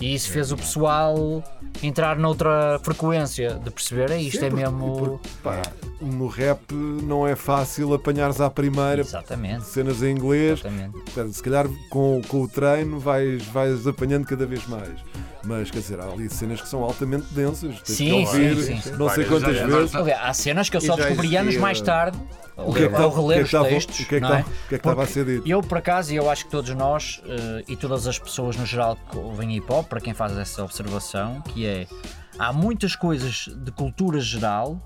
E 0.00 0.14
isso 0.14 0.30
fez 0.30 0.50
o 0.52 0.56
pessoal 0.56 1.42
entrar 1.82 2.16
noutra 2.18 2.78
frequência 2.82 3.54
de 3.62 3.70
perceber, 3.70 4.10
é 4.10 4.18
isto 4.20 4.40
Sim, 4.40 4.46
é 4.46 4.50
porque- 4.50 4.62
mesmo. 4.64 4.96
porque, 4.98 5.28
pá, 5.42 5.62
no 6.00 6.26
rap 6.26 6.72
não 6.74 7.26
é 7.26 7.36
fácil 7.36 7.92
apanhares 7.94 8.40
à 8.40 8.48
primeira 8.48 9.00
Exatamente. 9.00 9.64
cenas 9.64 10.02
em 10.02 10.10
inglês. 10.12 10.60
Exatamente. 10.60 10.92
Portanto, 10.92 11.32
Se 11.32 11.42
calhar 11.42 11.66
com, 11.90 12.20
com 12.28 12.42
o 12.42 12.48
treino 12.48 12.98
vais, 12.98 13.44
vais 13.46 13.86
apanhando 13.86 14.24
cada 14.26 14.46
vez 14.46 14.66
mais. 14.66 14.88
Mas 15.44 15.70
quer 15.70 15.78
dizer, 15.80 16.00
há 16.00 16.04
ali 16.04 16.28
cenas 16.30 16.60
que 16.60 16.68
são 16.68 16.82
altamente 16.82 17.26
densas. 17.32 17.80
Tens 17.82 17.96
Sim, 17.98 18.06
que 18.06 18.12
ouvir 18.12 18.56
sim, 18.62 18.80
sim. 18.80 18.90
não 18.92 19.08
sei 19.10 19.24
quantas 19.24 19.56
vezes. 19.56 19.92
vezes. 19.92 19.94
Há 20.20 20.32
cenas 20.34 20.68
que 20.70 20.76
eu 20.76 20.80
só 20.80 20.96
já 20.96 21.04
descobri 21.06 21.36
anos 21.36 21.56
mais 21.56 21.80
tarde. 21.80 22.18
O 22.56 22.72
que 22.72 22.84
é 22.84 22.88
que 22.88 22.94
ao 22.94 23.08
estava- 23.08 23.08
o 23.08 23.10
que 23.10 23.20
reler 23.20 23.36
é 23.36 23.40
que 23.40 23.46
estava- 23.46 23.68
textos. 23.68 24.00
o 24.00 24.06
que 24.06 24.14
é 24.14 24.20
que 24.20 24.24
é? 24.24 24.28
estava- 24.28 24.40
o 24.40 24.44
que 24.44 24.50
é 24.50 24.68
que 24.68 24.74
estava 24.76 25.02
a 25.02 25.06
ser 25.06 25.24
dito? 25.26 25.48
Eu, 25.48 25.60
por 25.60 25.78
acaso, 25.78 26.12
e 26.12 26.16
eu 26.16 26.30
acho 26.30 26.44
que 26.44 26.50
todos 26.52 26.70
nós 26.74 27.20
eh, 27.26 27.64
e 27.68 27.76
todas 27.76 28.06
as 28.06 28.16
pessoas 28.18 28.56
no 28.56 28.64
geral 28.64 28.96
que 29.10 29.18
ouvem 29.18 29.56
hip 29.56 29.66
hop, 29.72 29.88
para 29.88 30.00
quem 30.00 30.14
faz 30.14 30.36
essa 30.38 30.62
observação, 30.62 31.40
que 31.48 31.66
é 31.66 31.86
há 32.38 32.52
muitas 32.52 32.94
coisas 32.94 33.48
de 33.56 33.72
cultura 33.72 34.20
geral 34.20 34.80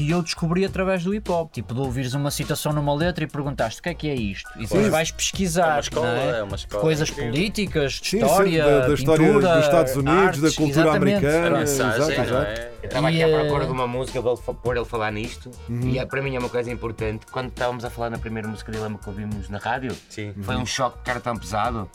que 0.00 0.10
eu 0.10 0.22
descobri 0.22 0.64
através 0.64 1.04
do 1.04 1.14
hip 1.14 1.30
hop. 1.30 1.52
Tipo, 1.52 1.74
de 1.74 1.80
ouvires 1.80 2.14
uma 2.14 2.30
citação 2.30 2.72
numa 2.72 2.94
letra 2.94 3.24
e 3.24 3.26
perguntaste 3.26 3.80
o 3.80 3.82
que 3.82 3.88
é 3.90 3.94
que 3.94 4.08
é 4.08 4.14
isto. 4.14 4.48
E 4.56 4.62
depois 4.62 4.84
Sim. 4.84 4.90
vais 4.90 5.10
pesquisar. 5.10 5.66
É 5.66 5.72
uma 5.74 5.80
escola, 5.80 6.06
não 6.06 6.20
é? 6.20 6.38
é 6.38 6.42
uma 6.42 6.56
escola 6.56 6.80
Coisas 6.82 7.10
políticas, 7.10 7.92
de 7.94 8.08
Sim, 8.08 8.18
sim, 8.20 8.24
história, 8.26 8.64
da, 8.64 8.86
da 8.88 8.94
história 8.94 9.26
pintura, 9.26 9.54
dos 9.56 9.64
Estados 9.66 9.96
Unidos, 9.96 10.18
artes, 10.24 10.40
da 10.40 10.50
cultura 10.52 10.80
exatamente. 10.88 11.26
americana. 11.26 11.56
A 11.56 11.60
mensagem, 11.60 11.96
exato, 12.02 12.16
não 12.16 12.24
exato. 12.24 12.50
é? 12.60 12.70
Eu 12.82 12.86
estava 12.86 13.08
aqui 13.08 13.22
à 13.22 13.28
eh, 13.28 13.38
procura 13.40 13.66
de 13.66 13.72
uma 13.72 13.86
música 13.86 14.22
para 14.22 14.30
ele 14.32 14.40
fa- 14.40 14.54
pôr 14.54 14.76
ele 14.76 14.84
falar 14.86 15.10
nisto 15.12 15.50
Uhum. 15.68 15.80
e 15.82 15.98
é, 15.98 16.06
para 16.06 16.22
mim 16.22 16.34
é 16.34 16.38
uma 16.38 16.48
coisa 16.48 16.70
importante. 16.72 17.26
Quando 17.30 17.48
estávamos 17.50 17.84
a 17.84 17.90
falar 17.90 18.08
na 18.08 18.18
primeira 18.18 18.48
música 18.48 18.72
dele 18.72 18.96
que 18.96 19.08
ouvimos 19.08 19.50
na 19.50 19.58
rádio, 19.58 19.94
Sim. 20.08 20.32
foi 20.40 20.56
um 20.56 20.64
choque 20.64 20.96
de 20.98 21.04
cara 21.04 21.20
tão 21.20 21.36
pesado. 21.36 21.90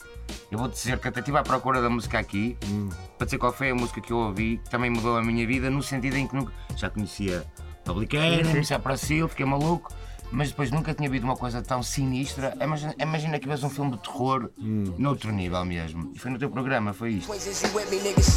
Eu 0.50 0.58
vou 0.58 0.68
dizer 0.68 0.96
que 0.98 1.08
até 1.08 1.18
estive 1.20 1.38
à 1.38 1.42
procura 1.42 1.80
da 1.82 1.90
música 1.90 2.18
aqui 2.20 2.56
Hum. 2.68 2.88
para 3.18 3.24
dizer 3.24 3.38
qual 3.38 3.52
foi 3.52 3.70
a 3.70 3.74
música 3.74 4.00
que 4.00 4.12
eu 4.12 4.16
ouvi 4.18 4.58
que 4.62 4.70
também 4.70 4.90
mudou 4.90 5.16
a 5.16 5.22
minha 5.24 5.44
vida 5.46 5.68
no 5.70 5.82
sentido 5.82 6.16
em 6.16 6.26
que 6.28 6.34
nunca 6.36 6.52
já 6.76 6.88
conhecia 6.88 7.44
Public 7.86 8.16
Enemy, 8.16 8.62
já 8.64 8.78
para 8.78 8.96
Sil, 8.98 9.28
fiquei 9.28 9.46
maluco. 9.46 9.92
mas 10.32 10.48
depois 10.48 10.72
nunca 10.72 10.92
tinha 10.92 11.08
visto 11.08 11.22
uma 11.22 11.36
coisa 11.36 11.62
tão 11.62 11.82
sinistra. 11.84 12.52
Imagina, 12.60 12.94
imagina 12.98 13.38
que 13.38 13.46
vês 13.48 13.62
um 13.62 13.70
filme 13.70 13.92
de 13.92 13.98
terror 14.02 14.50
noutro 14.98 15.30
nível 15.32 15.64
mesmo. 15.64 16.10
E 16.14 16.18
foi 16.18 16.30
no 16.32 16.38
teu 16.38 16.50
programa, 16.50 16.92
foi 16.92 17.12
isto. 17.12 17.28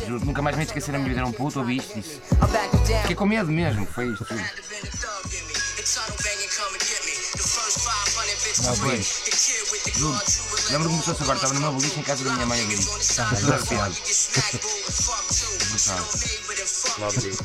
Juro, 0.05 0.23
nunca 0.23 0.41
mais 0.41 0.55
me 0.55 0.63
esquecer 0.63 0.91
na 0.91 0.99
minha 0.99 1.09
vida, 1.09 1.21
era 1.21 1.27
um 1.27 1.31
puto, 1.31 1.59
ouviste 1.59 1.97
isso. 1.99 2.21
Fiquei 3.01 3.15
com 3.15 3.25
medo 3.25 3.51
mesmo, 3.51 3.85
foi 3.87 4.07
isto. 4.13 4.23
tudo. 4.23 4.39
Não, 8.63 8.93
isto. 8.93 9.99
Juro, 9.99 10.19
lembro-me 10.71 11.01
fosse 11.01 11.23
agora, 11.23 11.35
estava 11.37 11.53
no 11.53 11.59
meu 11.61 11.71
boliche 11.73 11.99
em 11.99 12.03
casa 12.03 12.23
da 12.23 12.33
minha 12.33 12.45
mãe 12.45 12.61
a 12.61 12.65
ver 12.65 12.73
isto. 12.73 12.97
Estava 12.99 13.53
arrepiado. 13.53 13.95
Brutal. 15.69 16.05
Mob 16.99 17.17
Deep. 17.19 17.37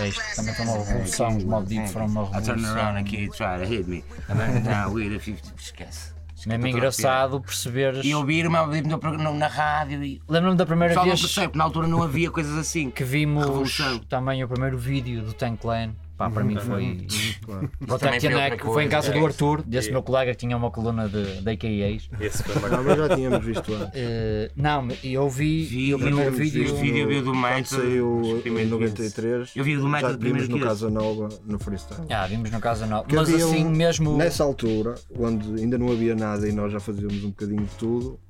É 0.00 0.08
isto, 0.08 0.22
também 0.36 0.54
foi 0.54 0.64
uma 0.66 0.84
revolução. 0.84 1.36
Os 1.36 1.44
Mob 1.44 1.66
Deep 1.66 1.88
foram 1.92 2.06
uma 2.06 2.22
I 2.24 2.42
turn 2.42 2.64
around 2.66 2.98
and 2.98 3.04
revolução. 3.04 3.20
he 3.22 3.28
try 3.28 3.58
to 3.58 3.64
hit 3.68 3.88
me. 3.88 4.04
And 4.28 4.36
then 4.36 4.62
now 4.64 4.90
with 4.92 5.14
a 5.16 5.20
50. 5.20 5.52
Esquece. 5.58 6.14
Mesmo 6.46 6.66
engraçado 6.66 7.40
perceberes. 7.40 8.04
E 8.04 8.14
ouvir 8.14 8.46
uma 8.46 8.66
vez 8.66 8.86
no 8.86 8.98
programa- 8.98 9.30
na 9.32 9.46
rádio 9.46 10.02
e. 10.04 10.20
Lembro-me 10.28 10.56
da 10.56 10.66
primeira 10.66 10.92
Só 10.94 11.00
não 11.00 11.06
vez 11.06 11.20
percebe, 11.20 11.46
porque 11.48 11.58
na 11.58 11.64
altura 11.64 11.86
não 11.88 12.02
havia 12.02 12.30
coisas 12.30 12.56
assim. 12.58 12.90
que 12.90 13.02
vimos 13.04 13.44
Revolução. 13.44 13.98
também 14.00 14.44
o 14.44 14.48
primeiro 14.48 14.76
vídeo 14.76 15.22
do 15.22 15.32
Tank 15.32 15.58
Clan. 15.60 15.94
Pá, 16.16 16.30
para 16.30 16.44
mim 16.44 16.56
foi. 16.60 17.06
Para 17.44 17.56
o 17.56 17.58
Também 17.58 17.88
foi 17.88 17.98
Tectinac, 17.98 18.52
outra 18.52 18.66
foi 18.72 18.84
em 18.84 18.88
casa 18.88 19.08
coisa. 19.08 19.20
do 19.20 19.26
Arthur, 19.26 19.62
desse 19.62 19.88
E- 19.88 19.92
meu 19.92 20.02
colega 20.02 20.30
que 20.30 20.36
tinha 20.38 20.56
uma 20.56 20.70
coluna 20.70 21.08
de, 21.08 21.40
de 21.42 21.50
AKAs. 21.50 22.08
Esse 22.20 22.42
foi 22.44 22.54
Não, 22.70 22.84
mas 22.84 22.96
já 22.98 23.16
tínhamos 23.16 23.44
visto 23.44 23.74
antes. 23.74 23.90
Eh, 23.94 24.50
não, 24.54 24.88
eu 25.02 25.28
vi, 25.28 25.64
Vi 25.64 25.92
o 25.94 25.98
primeiro 25.98 26.30
no- 26.30 26.36
vídeo. 26.36 26.64
vi- 26.76 26.80
vídeo 26.92 27.08
viu 27.08 27.22
do 27.22 27.32
Quando 27.32 27.40
método, 27.42 27.68
saiu 27.82 28.20
os 28.20 28.28
em 28.28 28.40
primeiros 28.42 28.70
93, 28.70 29.50
Eu 29.56 29.64
vi 29.64 29.76
o 29.76 29.80
do 29.80 29.88
método 29.88 30.12
já 30.12 30.18
primeiro 30.18 30.46
vimos 30.46 30.48
no 30.50 30.58
que 30.58 30.64
Casa 30.64 30.90
Nova, 30.90 31.28
no 31.44 31.58
freestyle. 31.58 32.06
Ah, 32.10 32.26
vimos 32.28 32.50
no 32.50 32.60
Casa 32.60 32.86
Nova. 32.86 33.08
Que 33.08 33.16
Mas 33.16 33.34
assim 33.34 33.64
um- 33.64 33.70
mesmo. 33.70 34.16
Nessa 34.16 34.44
altura, 34.44 34.94
onde 35.18 35.60
ainda 35.60 35.76
não 35.76 35.90
havia 35.90 36.14
nada 36.14 36.48
e 36.48 36.52
nós 36.52 36.72
já 36.72 36.78
fazíamos 36.78 37.24
um 37.24 37.30
bocadinho 37.30 37.62
de 37.64 37.74
tudo, 37.76 38.20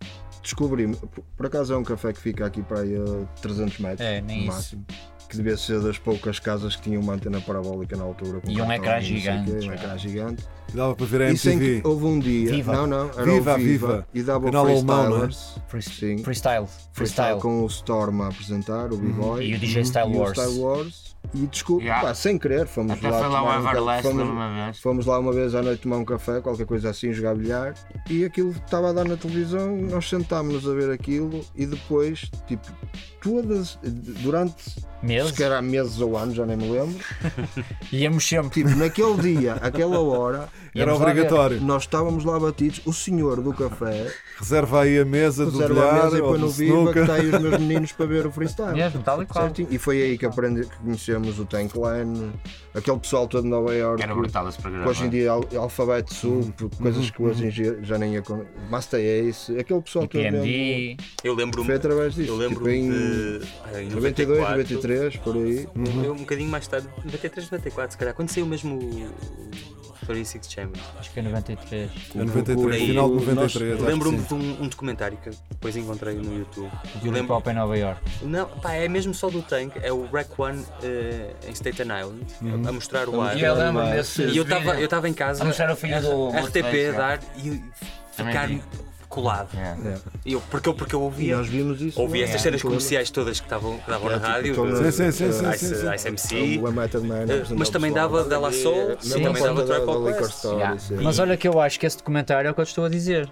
descobrimos. 0.42 0.98
por- 1.36 1.46
acaso 1.46 1.72
é 1.72 1.76
um 1.76 1.84
café 1.84 2.12
que 2.12 2.20
fica 2.20 2.46
aqui 2.46 2.62
para 2.62 2.80
aí 2.80 2.96
a 2.96 3.40
300 3.40 3.78
metros, 3.78 4.00
É, 4.00 4.20
nem 4.20 4.46
no 4.46 4.52
isso. 4.52 4.78
Que 5.28 5.36
devia 5.36 5.56
ser 5.56 5.80
das 5.80 5.98
poucas 5.98 6.38
casas 6.38 6.76
que 6.76 6.82
tinham 6.82 7.02
uma 7.02 7.14
antena 7.14 7.40
parabólica 7.40 7.96
na 7.96 8.04
altura. 8.04 8.40
com 8.40 8.50
E 8.50 8.60
um 8.60 8.70
ecrã 8.72 8.96
o 8.96 8.98
quê, 9.00 9.04
gigante, 9.04 9.50
Um 9.68 9.72
ecrã 9.72 9.98
gigante. 9.98 10.44
Dava 10.72 10.94
para 10.94 11.06
ver 11.06 11.22
a 11.22 11.30
E 11.32 11.36
sem 11.38 11.52
MTV. 11.54 11.80
que 11.80 11.86
houve 11.88 12.04
um 12.04 12.18
dia. 12.18 12.50
Viva. 12.50 12.72
Não, 12.72 12.86
não, 12.86 13.10
era 13.10 13.24
Viva, 13.24 13.54
o 13.54 13.56
Viva, 13.56 13.56
Viva. 13.58 14.08
E 14.14 14.22
dava 14.22 14.44
Canal 14.46 14.66
o 14.66 14.68
alemão, 14.70 14.96
é? 15.00 15.08
Freestylers. 15.28 15.58
Free- 15.68 15.82
Sim. 15.82 16.18
Freestyle. 16.24 16.66
Freestyle. 16.92 17.40
com 17.40 17.62
o 17.62 17.66
Storm 17.66 18.22
a 18.22 18.28
apresentar, 18.28 18.92
o 18.92 18.96
B-Boy. 18.96 19.44
E 19.46 19.54
o 19.54 19.58
DJ 19.58 19.82
Style 19.84 20.12
e 20.12 20.16
o 20.16 20.18
Wars. 20.20 20.38
Style 20.38 20.58
Wars. 20.60 21.13
E 21.34 21.46
desculpa, 21.46 21.82
Yeah. 21.82 22.06
pá, 22.06 22.14
sem 22.14 22.38
querer, 22.38 22.66
fomos 22.66 22.92
Até 22.92 23.10
lá. 23.10 23.18
foi 23.18 23.28
lá 23.28 23.42
um 23.42 23.62
ca- 23.64 23.70
Everlast 23.70 24.02
fomos, 24.08 24.28
uma 24.28 24.54
vez. 24.66 24.78
fomos 24.80 25.06
lá 25.06 25.18
uma 25.18 25.32
vez 25.32 25.54
à 25.54 25.62
noite 25.62 25.80
tomar 25.82 25.96
um 25.96 26.04
café, 26.04 26.40
qualquer 26.40 26.64
coisa 26.66 26.90
assim, 26.90 27.12
jogar 27.12 27.34
bilhar. 27.34 27.74
E 28.08 28.24
aquilo 28.24 28.50
estava 28.52 28.90
a 28.90 28.92
dar 28.92 29.04
na 29.04 29.16
televisão, 29.16 29.76
nós 29.76 30.08
sentámos-nos 30.08 30.68
a 30.68 30.74
ver 30.74 30.90
aquilo 30.92 31.44
e 31.56 31.66
depois, 31.66 32.30
tipo, 32.46 32.66
todas, 33.20 33.78
durante 33.82 34.54
Meses. 35.02 35.30
se 35.32 35.36
calhar 35.42 35.62
meses 35.62 36.00
ou 36.00 36.16
anos, 36.16 36.34
já 36.36 36.46
nem 36.46 36.56
me 36.56 36.68
lembro, 36.70 36.96
Íamos 37.92 38.26
sempre. 38.28 38.62
tipo, 38.62 38.70
naquele 38.76 39.14
dia, 39.20 39.54
aquela 39.54 39.98
hora, 40.00 40.48
Era 40.74 40.94
obrigatório. 40.94 41.60
nós 41.60 41.82
estávamos 41.82 42.24
lá 42.24 42.38
batidos, 42.38 42.80
o 42.84 42.92
senhor 42.92 43.40
do 43.40 43.52
café 43.52 44.12
Reserva 44.38 44.82
aí 44.82 44.98
a 44.98 45.04
mesa 45.04 45.44
do 45.46 45.52
puseram 45.52 45.76
a 45.80 45.86
bilhar 45.92 46.04
mesa 46.04 46.18
e 46.18 46.20
põe 46.20 46.38
no 46.38 46.48
Viva 46.48 46.92
que 46.92 46.98
está 46.98 47.14
aí 47.14 47.26
os 47.30 47.40
meus 47.40 47.58
meninos 47.60 47.92
para 47.92 48.06
ver 48.06 48.26
o 48.26 48.32
freestyle. 48.32 48.72
Mesmo, 48.74 49.00
tal 49.02 49.22
e 49.22 49.26
qual. 49.26 49.50
E 49.70 49.78
foi 49.78 50.02
aí 50.02 50.18
que, 50.18 50.26
aprendi, 50.26 50.62
que 50.66 50.76
conhecemos 50.78 51.23
o 51.38 51.44
Tank 51.44 51.74
Line, 51.74 52.32
aquele 52.74 52.98
pessoal 52.98 53.26
todo 53.28 53.42
de 53.44 53.48
Nova 53.48 53.74
York. 53.74 54.02
Era 54.02 54.14
brutal 54.14 54.48
esse 54.48 54.58
programa. 54.60 54.88
hoje 54.88 55.04
em 55.04 55.08
dia 55.10 55.24
é 55.26 55.28
al- 55.28 55.44
alfabeto 55.56 56.12
sup, 56.12 56.62
coisas 56.80 57.10
que 57.10 57.22
hoje 57.22 57.46
em 57.46 57.50
dia 57.50 57.78
já 57.82 57.96
nem 57.98 58.14
ia 58.14 58.22
com. 58.22 58.44
Master 58.70 59.00
Ace, 59.00 59.56
aquele 59.58 59.80
pessoal 59.80 60.06
todo. 60.08 60.20
PMD. 60.20 60.96
Eu 61.22 61.34
lembro-me. 61.34 61.66
Foi 61.66 61.76
através 61.76 62.14
disso. 62.14 62.30
Eu 62.32 62.48
tipo, 62.48 62.64
lembro-me 62.64 62.76
em 62.76 62.90
de. 62.90 63.46
ah, 63.72 63.82
em 63.82 63.88
92, 63.90 64.38
94, 64.40 64.50
93, 64.58 65.16
por 65.18 65.36
aí. 65.36 65.68
Eu, 66.04 66.12
um 66.12 66.16
bocadinho 66.16 66.50
mais 66.50 66.66
tarde, 66.66 66.88
93, 67.04 67.50
94, 67.50 67.92
se 67.92 67.98
calhar, 67.98 68.14
quando 68.14 68.28
saiu 68.30 68.46
mesmo 68.46 68.76
o 68.78 69.44
36 70.06 70.50
Chambers. 70.52 70.84
Acho 70.98 71.10
que 71.12 71.18
é 71.20 71.22
93. 71.22 71.90
É 72.14 72.18
93, 72.18 72.60
Por 72.60 72.72
aí, 72.72 72.86
final 72.88 73.08
de 73.08 73.14
o- 73.14 73.20
93. 73.20 73.72
acho 73.72 73.78
que 73.84 73.90
Lembro-me 73.90 74.18
de 74.18 74.34
um, 74.34 74.62
um 74.64 74.68
documentário 74.68 75.16
que 75.16 75.30
depois 75.50 75.74
encontrei 75.76 76.14
no 76.16 76.38
YouTube. 76.40 76.70
Do 77.02 77.10
lembro, 77.10 77.34
hop 77.34 77.46
em 77.48 77.54
Nova 77.54 77.78
York. 77.78 78.00
não, 78.22 78.46
pá, 78.46 78.74
é 78.74 78.86
mesmo 78.86 79.14
só 79.14 79.30
do 79.30 79.40
Tank, 79.40 79.72
é 79.82 79.90
o 79.90 80.04
Rec 80.06 80.28
One 80.38 80.62
eh, 80.82 81.30
em 81.48 81.52
Staten 81.54 81.86
Island, 81.86 82.22
a, 82.63 82.63
a 82.66 82.72
mostrar 82.72 83.08
o 83.08 83.20
ar. 83.20 83.36
E 83.36 83.42
eu 83.42 83.54
lembro 83.54 83.84
desse. 83.86 84.22
E 84.22 84.36
eu 84.36 84.42
estava 84.42 84.74
eu 84.78 84.84
estava 84.84 85.08
em 85.08 85.14
casa, 85.14 85.42
A 85.42 85.46
mostrar 85.46 85.72
o 85.72 85.76
filho 85.76 86.00
do 86.00 86.28
RTP 86.30 86.88
a 86.94 86.96
dar 86.96 87.20
e 87.36 87.62
ficar. 88.12 88.48
Colado. 89.14 89.48
É. 89.56 89.94
E 90.26 90.32
eu, 90.32 90.40
porque, 90.50 90.68
eu, 90.68 90.74
porque 90.74 90.94
eu 90.94 91.02
ouvia, 91.02 91.36
nós 91.36 91.46
vimos 91.46 91.80
isso. 91.80 92.00
ouvia 92.00 92.22
lá, 92.22 92.26
estas 92.26 92.42
cenas 92.42 92.62
comerciais 92.62 93.10
todas 93.10 93.38
que 93.38 93.46
estavam, 93.46 93.78
que 93.78 93.90
davam 93.90 94.08
É, 94.08 94.12
na 94.12 94.18
tipo, 94.18 94.30
rádio, 94.32 94.54
todo- 94.54 94.76
Sim, 94.76 94.90
sim, 94.90 95.12
sim, 95.12 95.32
sim, 95.32 95.32
sim, 95.32 95.50
Ice- 95.52 95.74
sim. 95.76 95.94
Ice 95.94 96.08
MC, 96.08 96.60
O 96.62 96.72
Method 96.72 97.06
Man, 97.06 97.20
eh, 97.28 97.44
mas 97.56 97.68
também 97.68 97.92
dava 97.92 98.24
Della 98.24 98.52
Soul, 98.52 98.92
a 98.92 98.96
também 98.96 99.42
dava 99.42 99.64
isso 100.28 100.92
é. 100.92 100.96
Mas 101.02 101.18
olha 101.18 101.36
que 101.36 101.46
eu 101.46 101.60
acho 101.60 101.78
que 101.78 101.86
esse 101.86 101.96
documentário 101.98 102.48
é 102.48 102.50
o 102.50 102.54
que 102.54 102.60
eu 102.60 102.64
estou 102.64 102.84
a 102.84 102.88
dizer. 102.88 103.28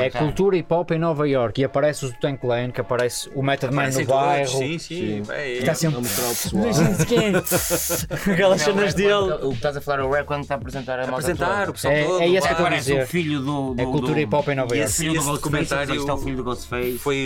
É 0.00 0.10
cultura 0.10 0.56
hip 0.56 0.72
hop 0.72 0.90
em 0.90 0.98
Nova 0.98 1.28
York 1.28 1.60
e 1.60 1.64
aparece 1.64 2.06
o 2.06 2.12
Tank 2.12 2.42
Lane, 2.44 2.72
que 2.72 2.80
aparece 2.80 3.30
o 3.34 3.42
Method 3.42 3.74
Man 3.74 3.90
no 3.90 4.04
bairro. 4.06 4.48
Sim, 4.48 4.78
sim, 4.78 5.22
é, 5.28 5.52
Está 5.58 5.72
A 5.72 5.74
sempre. 5.74 6.02
Aquelas 8.32 8.62
cenas 8.62 8.94
dele. 8.94 9.32
O 9.42 9.50
que 9.50 9.54
estás 9.56 9.76
a 9.76 9.80
falar 9.80 10.00
é 10.00 10.04
o 10.04 10.10
Rap 10.10 10.26
quando 10.26 10.42
está 10.42 10.54
a 10.54 10.58
apresentar 10.58 10.94
a 10.98 11.06
malta 11.06 11.12
apresentar 11.32 11.68
o 11.68 11.72
pessoal 11.72 11.94
É- 11.94 12.04
todo. 12.04 12.20
é 12.22 12.28
esse 12.28 12.32
que 12.32 12.36
eu 12.36 12.52
estou 12.52 12.52
a 12.52 12.66
Aparece 12.68 12.90
dizer. 12.90 13.02
o 13.02 13.06
filho 13.06 13.40
do, 13.40 13.74
do 13.74 13.82
É 13.82 13.84
cultura 13.84 14.20
hip 14.20 14.34
hop 14.34 14.48
em 14.48 14.54
Nova 14.54 14.74
E 14.74 14.78
York. 14.78 14.92
Filho 15.12 15.22
do 15.24 15.30
Ghostface, 15.30 15.42
documentário 15.42 15.94
está 16.00 16.14
o 16.14 16.18
filho 16.18 16.36
do 16.36 16.44
Ghostface. 16.44 16.98
foi 16.98 17.16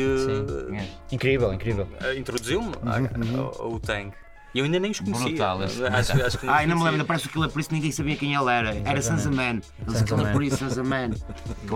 Sim. 0.68 0.76
É. 0.76 0.88
Incrível, 1.14 1.52
incrível. 1.52 1.88
eh, 2.00 2.16
introduziu-me 2.16 2.72
a- 2.84 3.38
ao 3.40 3.72
ao 3.72 3.80
Tank. 3.80 4.12
E 4.54 4.58
eu 4.60 4.64
ainda 4.64 4.78
nem 4.80 4.90
os 4.90 5.00
conhecia. 5.00 5.26
Brutal 5.26 5.60
Acho, 5.92 6.24
acho 6.24 6.38
que 6.38 6.48
Ah, 6.48 6.56
ainda 6.56 6.74
me 6.74 6.82
lembro, 6.82 7.04
parece 7.04 7.26
o 7.26 7.28
Killer 7.28 7.50
Priest, 7.50 7.70
ninguém 7.74 7.92
sabia 7.92 8.16
quem 8.16 8.34
ele 8.34 8.50
era. 8.50 8.74
Era 8.86 9.02
Sansa 9.02 9.30
Man. 9.30 9.60
Eles 9.60 9.64
Sansa 9.88 10.04
Killer 10.04 10.24
Man. 10.28 10.32
Priest, 10.32 10.64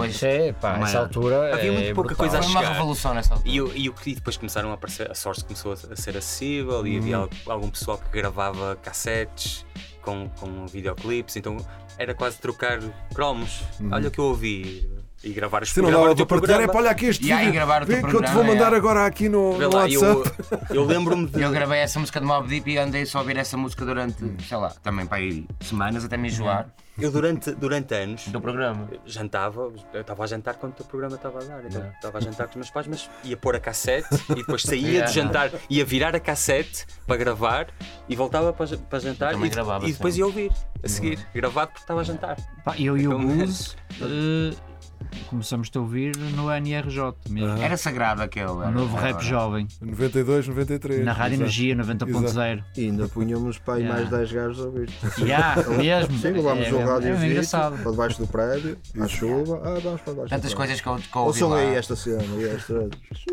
Isso 0.08 0.24
é, 0.24 0.52
pá, 0.52 0.76
Uma 0.76 0.84
essa 0.86 0.96
era. 0.96 1.06
altura. 1.06 1.54
Havia 1.54 1.68
é 1.68 1.72
muito 1.72 1.94
pouca 1.94 2.14
brutal. 2.14 2.16
coisa 2.16 2.38
a 2.38 2.42
Foi 2.42 2.50
uma 2.52 2.60
chegar. 2.60 2.72
revolução 2.72 3.12
nessa 3.12 3.34
altura. 3.34 3.50
E, 3.54 3.60
o- 3.60 3.72
e, 3.76 3.88
o 3.90 3.92
que- 3.92 4.10
e 4.10 4.14
depois 4.14 4.38
começaram 4.38 4.70
a 4.70 4.74
aparecer, 4.74 5.10
a 5.10 5.14
Source 5.14 5.44
começou 5.44 5.72
a, 5.72 5.92
a 5.92 5.96
ser 5.96 6.16
acessível 6.16 6.86
e 6.86 6.96
havia 6.96 7.18
Uhum. 7.18 7.28
al- 7.46 7.52
algum 7.52 7.68
pessoal 7.68 7.98
que 7.98 8.10
gravava 8.18 8.76
cassetes 8.82 9.66
com, 10.00 10.30
com 10.40 10.66
videoclipes, 10.66 11.36
então 11.36 11.58
era 11.98 12.14
quase 12.14 12.38
trocar 12.38 12.80
cromos. 13.14 13.60
Olha 13.92 14.08
o 14.08 14.10
que 14.10 14.18
eu 14.18 14.24
ouvi 14.24 14.88
e 15.22 15.32
gravar 15.32 15.62
os 15.62 15.70
Se 15.70 15.82
não 15.82 15.90
teu 15.90 16.26
para 16.26 16.38
partilhar, 16.38 16.60
é 16.60 16.66
programa. 16.66 16.72
para 16.72 16.80
olhar 16.80 16.90
aqui 16.90 17.06
este 17.06 17.26
E 17.26 17.32
aí 17.32 17.38
vídeo. 17.40 17.52
gravar 17.54 17.82
o 17.82 17.86
teu 17.86 17.96
Vê 17.96 18.00
que 18.00 18.06
eu 18.06 18.10
te 18.10 18.12
vou 18.12 18.22
programa, 18.22 18.52
mandar 18.54 18.72
é. 18.72 18.76
agora 18.76 19.06
aqui 19.06 19.28
no, 19.28 19.58
no 19.58 19.70
lá, 19.70 19.88
eu, 19.88 20.00
WhatsApp. 20.00 20.64
eu 20.74 20.84
lembro-me 20.84 21.26
de. 21.26 21.42
Eu 21.42 21.50
gravei 21.50 21.78
essa 21.80 21.98
música 22.00 22.18
de 22.20 22.26
Mob 22.26 22.48
Deep 22.48 22.70
e 22.70 22.78
andei 22.78 23.04
só 23.06 23.18
a 23.18 23.20
ouvir 23.20 23.36
essa 23.36 23.56
música 23.56 23.84
durante, 23.84 24.16
sei 24.46 24.56
lá, 24.56 24.70
também 24.82 25.06
para 25.06 25.18
aí 25.18 25.46
semanas 25.60 26.04
até 26.04 26.16
me 26.16 26.28
enjoar 26.28 26.68
Eu 26.98 27.10
durante, 27.10 27.52
durante 27.52 27.94
anos 27.94 28.28
do 28.28 28.40
programa. 28.40 28.88
jantava, 29.06 29.70
eu 29.92 30.00
estava 30.00 30.24
a 30.24 30.26
jantar 30.26 30.54
quando 30.54 30.72
o 30.72 30.76
teu 30.76 30.86
programa 30.86 31.16
estava 31.16 31.38
a 31.38 31.44
dar. 31.44 31.64
Então 31.66 31.86
estava 31.94 32.18
a 32.18 32.20
jantar 32.20 32.44
com 32.46 32.50
os 32.52 32.56
meus 32.56 32.70
pais, 32.70 32.86
mas 32.86 33.10
ia 33.24 33.36
pôr 33.36 33.54
a 33.56 33.60
cassete 33.60 34.08
e 34.30 34.34
depois 34.36 34.62
saía 34.62 34.90
Yeah. 34.90 35.06
de 35.06 35.14
jantar, 35.14 35.50
ia 35.68 35.84
virar 35.84 36.16
a 36.16 36.20
cassete 36.20 36.86
para 37.06 37.16
gravar 37.16 37.66
e 38.08 38.16
voltava 38.16 38.52
para, 38.52 38.76
para 38.76 38.98
jantar 38.98 39.34
e, 39.34 39.48
gravava 39.50 39.86
e 39.86 39.92
depois 39.92 40.14
sempre. 40.14 40.18
ia 40.42 40.44
ouvir 40.46 40.52
a 40.82 40.88
seguir, 40.88 41.18
gravado 41.34 41.68
porque 41.72 41.82
estava 41.82 42.00
a 42.00 42.04
jantar. 42.04 42.36
Pá, 42.64 42.74
eu 42.78 42.96
e 42.98 43.06
o 43.06 43.10
Pelo 43.10 43.30
Começamos 45.28 45.70
a 45.74 45.78
ouvir 45.80 46.16
no 46.16 46.50
NRJ 46.50 47.12
mesmo. 47.28 47.62
Era 47.62 47.76
sagrado 47.76 48.22
aquele. 48.22 48.46
O 48.48 48.70
novo 48.70 48.96
rap 48.96 49.20
jovem. 49.22 49.66
92, 49.80 50.48
93. 50.48 51.04
Na 51.04 51.12
Rádio. 51.12 51.36
Energia 51.36 51.76
90.0. 51.76 52.62
E 52.76 52.84
ainda 52.86 53.08
punhamos 53.08 53.58
para 53.58 53.74
aí 53.74 53.80
Yeah. 53.80 53.98
mais 53.98 54.10
10 54.10 54.32
gajos 54.32 54.60
a 54.60 54.64
ouvir. 54.68 54.90
Yeah, 55.18 55.68
mesmo. 55.70 56.18
Sim, 56.18 56.28
levámos 56.32 56.66
É, 56.66 56.72
o 56.72 56.80
é, 56.80 56.84
rádio 56.84 57.14
é 57.14 57.26
engraçado. 57.26 57.82
para 57.82 57.90
debaixo 57.90 58.18
do 58.20 58.26
prédio, 58.26 58.78
à 59.00 59.08
chuva. 59.08 59.62
Ah, 59.64 59.78
vamos 59.82 60.00
para 60.02 60.12
baixo. 60.14 60.28
Tantas 60.28 60.52
coisas 60.54 60.80
que 60.80 60.86
eu, 60.86 60.96
que 60.96 61.16
eu 61.16 61.22
ouvi 61.22 61.42
Ouçam 61.42 61.54
aí 61.54 61.74
esta 61.74 61.96
cena 61.96 62.22
e 62.38 62.44
esta. 62.48 62.88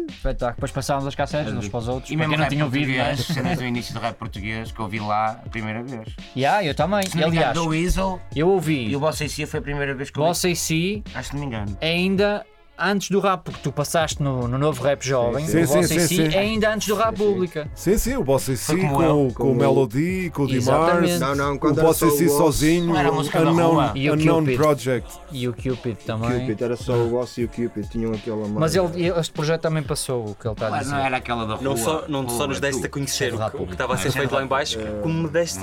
Espetáculo. 0.10 0.56
Depois 0.56 0.72
passávamos 0.72 1.08
as 1.08 1.16
cassetes 1.16 1.54
uns 1.54 1.68
para 1.68 1.80
os 1.80 1.88
outros. 1.88 2.12
E 2.12 2.16
mesmo 2.16 2.38
não 2.38 2.48
tinha 2.48 2.64
ouvido, 2.64 2.92
não 2.92 3.04
é? 3.04 3.16
cenas 3.16 3.58
do 3.58 3.66
início 3.66 3.94
do 3.94 4.00
rap 4.00 4.16
português 4.16 4.72
que 4.72 4.80
eu 4.80 4.86
ouvi 4.86 5.00
lá 5.00 5.40
a 5.46 5.50
primeira 5.50 5.84
vez. 5.84 6.16
Yeah, 6.36 6.64
eu 6.64 6.74
também. 6.74 7.06
Se 7.08 7.18
E, 7.18 7.24
aliás, 7.24 7.54
do 7.54 7.68
Weasel 7.68 8.20
eu 8.36 8.48
ouvi 8.50 8.88
e 8.88 8.96
o 8.96 9.00
Bossa 9.00 9.26
IC 9.26 9.46
foi 9.46 9.60
a 9.60 9.64
primeira 9.64 9.94
vez 9.94 10.10
que 10.10 10.18
eu 10.18 10.24
ouvi. 10.24 10.30
Bossa 10.32 10.50
e 10.50 10.56
Si 10.56 11.04
Acho 11.14 11.30
que 11.32 11.36
não 11.36 11.42
me 11.42 11.48
engano. 11.48 11.67
Ainda 11.82 12.46
antes 12.78 13.10
do 13.10 13.20
rap, 13.20 13.42
porque 13.44 13.60
tu 13.64 13.72
passaste 13.72 14.22
no, 14.22 14.48
no 14.48 14.58
novo 14.58 14.84
rap 14.84 15.02
jovem, 15.06 15.46
Sim, 15.48 15.62
o 15.64 15.68
sim, 15.68 15.74
Vossa 15.74 15.88
sim, 15.88 15.96
em 15.96 16.00
si, 16.08 16.22
é 16.36 16.40
ainda 16.40 16.74
antes 16.74 16.88
do 16.88 16.96
rap 16.96 17.16
pública. 17.16 17.68
Sim, 17.76 17.98
sim, 17.98 18.16
o 18.16 18.24
Bossa 18.24 18.52
em 18.52 18.56
si 18.56 18.76
com, 18.76 19.04
eu, 19.04 19.32
com 19.36 19.52
o 19.52 19.56
Melody, 19.56 20.30
com 20.34 20.44
o. 20.44 20.48
Dimars, 20.48 21.20
Não, 21.20 21.36
não, 21.36 21.56
o 21.56 21.60
quando 21.60 21.80
era 21.80 21.88
Bossa 21.88 22.10
si 22.12 22.26
o 22.26 22.28
Boss. 22.28 22.38
sozinho, 22.38 22.86
Não 22.88 22.98
era 22.98 23.10
a 23.10 23.12
música 23.12 23.40
da 23.42 23.50
Unknown, 23.52 23.72
rua. 23.72 23.92
E 23.96 24.10
o 24.10 24.14
Unknown. 24.14 24.46
Project. 24.56 25.10
E 25.32 25.48
o 25.48 25.54
Cupid 25.54 25.98
também. 26.06 26.40
Cupid, 26.42 26.62
era 26.64 26.76
só 26.76 26.94
o 26.94 27.10
Boss 27.10 27.38
e 27.38 27.44
o 27.46 27.48
Cupid, 27.48 27.88
tinham 27.90 28.12
aquela 28.14 28.48
Mas 28.48 28.76
ele, 28.76 29.08
este 29.08 29.32
projeto 29.34 29.62
também 29.62 29.84
passou 29.84 30.26
o 30.30 30.36
que 30.36 30.48
ele 30.48 30.54
está 30.54 30.68
a 30.68 30.72
Mas 30.72 30.80
dizer. 30.82 30.92
não 30.96 31.00
era 31.04 31.18
aquela 31.18 31.46
da 31.46 31.54
rua. 31.56 31.64
Não 31.64 31.78
só, 31.78 32.06
não 32.08 32.22
rua, 32.24 32.38
só 32.38 32.48
nos 32.48 32.60
deste 32.60 32.86
a 32.86 32.90
conhecer 32.90 33.34
o 33.34 33.38
que, 33.50 33.58
o 33.58 33.72
estava 33.72 33.94
a 33.94 33.98
ser 33.98 34.12
feito 34.12 34.34
lá 34.34 34.44
em 34.44 34.48
baixo, 34.48 34.78
como 35.02 35.24
me 35.24 35.30
deste, 35.30 35.60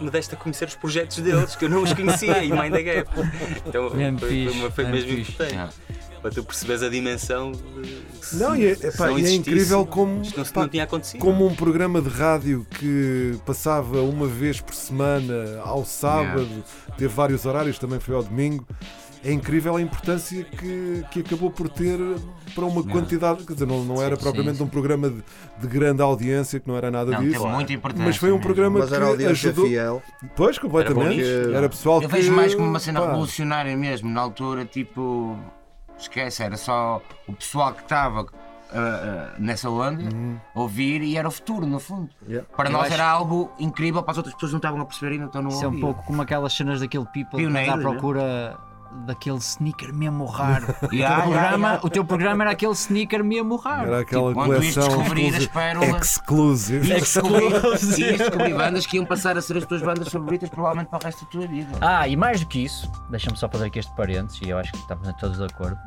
me 0.00 0.10
deste 0.10 0.34
a 0.34 0.38
conhecer 0.38 0.68
os 0.68 0.74
projetos 0.74 1.18
deles, 1.18 1.54
que 1.56 1.64
eu 1.64 1.68
não 1.70 1.82
os 1.82 1.92
conhecia, 1.92 2.42
e 2.42 2.50
Mind 2.50 2.72
the 2.72 2.82
Gap. 2.82 3.10
Então 3.66 3.88
foi, 3.90 3.98
Mesmo 3.98 4.70
foi, 4.70 4.84
mesmo 4.86 5.12
importante. 5.12 5.74
Yeah. 6.22 6.30
Para 6.30 6.30
tu 6.30 6.44
perceberes 6.44 6.82
a 6.82 6.88
dimensão 6.88 7.52
de. 7.52 8.02
se- 8.24 8.36
Não, 8.36 8.54
e 8.54 8.66
é, 8.66 8.70
epá, 8.72 9.08
não 9.08 9.18
e 9.18 9.26
é 9.26 9.32
incrível 9.32 9.84
como, 9.84 10.22
Isto 10.22 10.38
não, 10.38 10.44
pá, 10.46 10.60
não 10.62 10.68
tinha 10.68 10.84
acontecido. 10.84 11.20
como 11.20 11.46
um 11.46 11.54
programa 11.54 12.00
de 12.00 12.08
rádio 12.08 12.64
que 12.70 13.36
passava 13.44 14.00
uma 14.02 14.26
vez 14.26 14.60
por 14.60 14.74
semana 14.74 15.60
ao 15.64 15.84
sábado, 15.84 16.48
teve 16.96 17.12
vários 17.12 17.44
horários, 17.44 17.78
também 17.78 17.98
foi 18.00 18.14
ao 18.14 18.22
domingo. 18.22 18.66
É 19.24 19.30
incrível 19.32 19.76
a 19.76 19.80
importância 19.80 20.42
que, 20.42 21.04
que 21.12 21.20
acabou 21.20 21.48
por 21.48 21.68
ter 21.68 21.96
para 22.56 22.64
uma 22.64 22.82
quantidade. 22.82 23.44
Quer 23.44 23.52
dizer, 23.52 23.66
não, 23.66 23.84
não 23.84 24.02
era 24.02 24.16
Sim, 24.16 24.22
propriamente 24.22 24.58
sim. 24.58 24.64
um 24.64 24.66
programa 24.66 25.08
de, 25.10 25.22
de 25.60 25.66
grande 25.68 26.02
audiência, 26.02 26.58
que 26.58 26.66
não 26.66 26.76
era 26.76 26.90
nada 26.90 27.12
Não, 27.12 27.20
disso. 27.22 27.40
teve 27.40 27.52
muita 27.54 27.72
importância. 27.72 28.04
Mas 28.06 28.16
foi 28.16 28.32
um 28.32 28.40
programa 28.40 28.80
Mas 28.80 28.90
era 28.90 29.04
que 29.04 29.10
audiência 29.12 29.50
ajudou. 29.50 29.66
fiel. 29.68 30.02
Pois, 30.34 30.58
completamente. 30.58 31.22
Era 31.22 31.56
Era, 31.58 31.68
pessoal 31.68 32.02
Eu 32.02 32.08
que. 32.08 32.16
vejo 32.16 32.32
mais 32.32 32.52
como 32.52 32.66
uma 32.66 32.80
cena 32.80 33.00
pá, 33.00 33.06
revolucionária 33.06 33.76
mesmo. 33.76 34.10
Na 34.10 34.20
altura, 34.20 34.64
tipo, 34.64 35.38
esquece, 35.98 36.42
era 36.42 36.56
só 36.56 37.00
o 37.28 37.32
pessoal 37.32 37.72
que 37.74 37.82
estava 37.82 38.26
ah, 38.74 38.74
ah, 38.74 39.34
nessa 39.38 39.68
onda 39.68 40.02
Uhum. 40.02 40.38
ouvir 40.54 41.02
e 41.02 41.16
era 41.16 41.28
o 41.28 41.30
futuro, 41.30 41.66
no 41.66 41.78
fundo. 41.78 42.08
Yeah. 42.26 42.48
Para 42.56 42.68
Eu 42.68 42.72
nós 42.72 42.84
acho- 42.86 42.94
era 42.94 43.06
algo 43.08 43.52
incrível, 43.58 44.02
para 44.02 44.12
as 44.12 44.16
outras 44.16 44.34
pessoas 44.34 44.52
não 44.52 44.58
estavam 44.58 44.80
a 44.80 44.84
perceber 44.86 45.14
então 45.16 45.42
não 45.42 45.50
Isso 45.50 45.64
é 45.64 45.68
um 45.68 45.78
pouco 45.80 46.02
como 46.04 46.22
aquelas 46.22 46.52
cenas 46.54 46.80
daquele 46.80 47.04
people 47.06 47.30
que 47.38 47.44
Pioneiros, 47.44 47.74
anda 47.74 47.88
à 47.88 47.92
né? 47.92 48.00
Daquele 49.06 49.38
sneaker 49.38 49.92
mesmo 49.92 50.24
raro. 50.26 50.66
O 50.82 50.88
teu, 50.88 50.98
Yeah, 50.98 51.22
programa, 51.22 51.46
yeah, 51.46 51.56
yeah. 51.66 51.80
o 51.86 51.90
teu 51.90 52.04
programa 52.04 52.44
era 52.44 52.50
aquele 52.52 52.72
sneaker 52.72 53.24
mesmo 53.24 53.56
raro. 53.56 53.88
Era 53.88 54.00
aquela 54.00 54.28
Tipo, 54.28 54.44
coleção 54.44 54.88
descobrir 54.88 55.28
as 55.28 55.42
exclusiva- 55.42 55.52
pérolas- 55.52 56.02
exclusive. 56.10 56.90
E 56.90 56.94
descobri, 57.00 57.46
e 57.46 58.16
descobri 58.18 58.54
bandas 58.54 58.86
que 58.86 58.96
iam 58.96 59.04
passar 59.04 59.36
a 59.36 59.42
ser 59.42 59.56
as 59.58 59.64
tuas 59.66 59.82
bandas 59.82 60.08
favoritas 60.08 60.48
provavelmente 60.48 60.88
para 60.88 60.98
o 60.98 61.02
resto 61.04 61.24
da 61.24 61.30
tua 61.30 61.46
vida. 61.46 61.68
Ah, 61.80 62.06
e 62.08 62.16
mais 62.16 62.40
do 62.40 62.46
que 62.46 62.64
isso, 62.64 62.90
deixa-me 63.10 63.36
só 63.36 63.48
fazer 63.48 63.66
aqui 63.66 63.78
este 63.78 63.94
parênteses, 63.96 64.40
e 64.42 64.48
eu 64.50 64.58
acho 64.58 64.70
que 64.72 64.78
estamos 64.78 65.12
todos 65.18 65.38
de 65.38 65.44
acordo. 65.44 65.78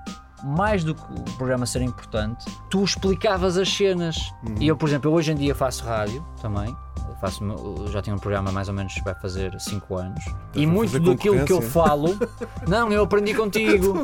Mais 0.43 0.83
do 0.83 0.93
que 0.93 1.01
o 1.01 1.23
programa 1.37 1.65
ser 1.65 1.81
importante, 1.81 2.45
tu 2.69 2.83
explicavas 2.83 3.57
as 3.57 3.69
cenas. 3.69 4.31
Uhum. 4.47 4.55
E 4.59 4.67
eu, 4.67 4.75
por 4.75 4.87
exemplo, 4.89 5.09
eu 5.09 5.15
hoje 5.15 5.31
em 5.31 5.35
dia 5.35 5.55
faço 5.55 5.83
rádio 5.83 6.25
também. 6.41 6.75
Eu 7.07 7.15
faço, 7.21 7.43
eu 7.43 7.87
já 7.91 8.01
tenho 8.01 8.17
um 8.17 8.19
programa 8.19 8.51
mais 8.51 8.67
ou 8.67 8.73
menos 8.73 8.93
vai 9.03 9.15
fazer 9.15 9.55
5 9.59 9.95
anos. 9.95 10.23
e 10.53 10.65
muito 10.67 10.99
daquilo 10.99 11.45
que 11.45 11.53
eu 11.53 11.61
falo, 11.61 12.17
não, 12.67 12.91
eu 12.91 13.03
aprendi 13.03 13.33
contigo. 13.33 14.03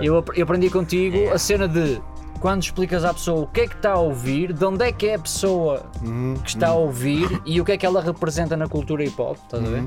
Eu, 0.00 0.24
eu 0.34 0.44
aprendi 0.44 0.70
contigo 0.70 1.30
a 1.32 1.38
cena 1.38 1.66
de 1.66 2.00
quando 2.40 2.62
explicas 2.62 3.04
à 3.04 3.12
pessoa 3.14 3.42
o 3.42 3.46
que 3.46 3.62
é 3.62 3.66
que 3.68 3.74
está 3.74 3.92
a 3.92 3.98
ouvir, 3.98 4.52
de 4.52 4.64
onde 4.64 4.84
é 4.84 4.92
que 4.92 5.06
é 5.06 5.14
a 5.14 5.18
pessoa 5.18 5.82
Uhum, 6.02 6.34
que 6.42 6.50
está 6.50 6.68
a 6.68 6.74
ouvir 6.74 7.40
e 7.46 7.60
o 7.60 7.64
que 7.64 7.72
é 7.72 7.76
que 7.78 7.86
ela 7.86 8.00
representa 8.02 8.56
na 8.56 8.68
cultura 8.68 9.02
hip 9.04 9.20
hop, 9.20 9.36
estás 9.42 9.64
a 9.64 9.66
ver? 9.66 9.84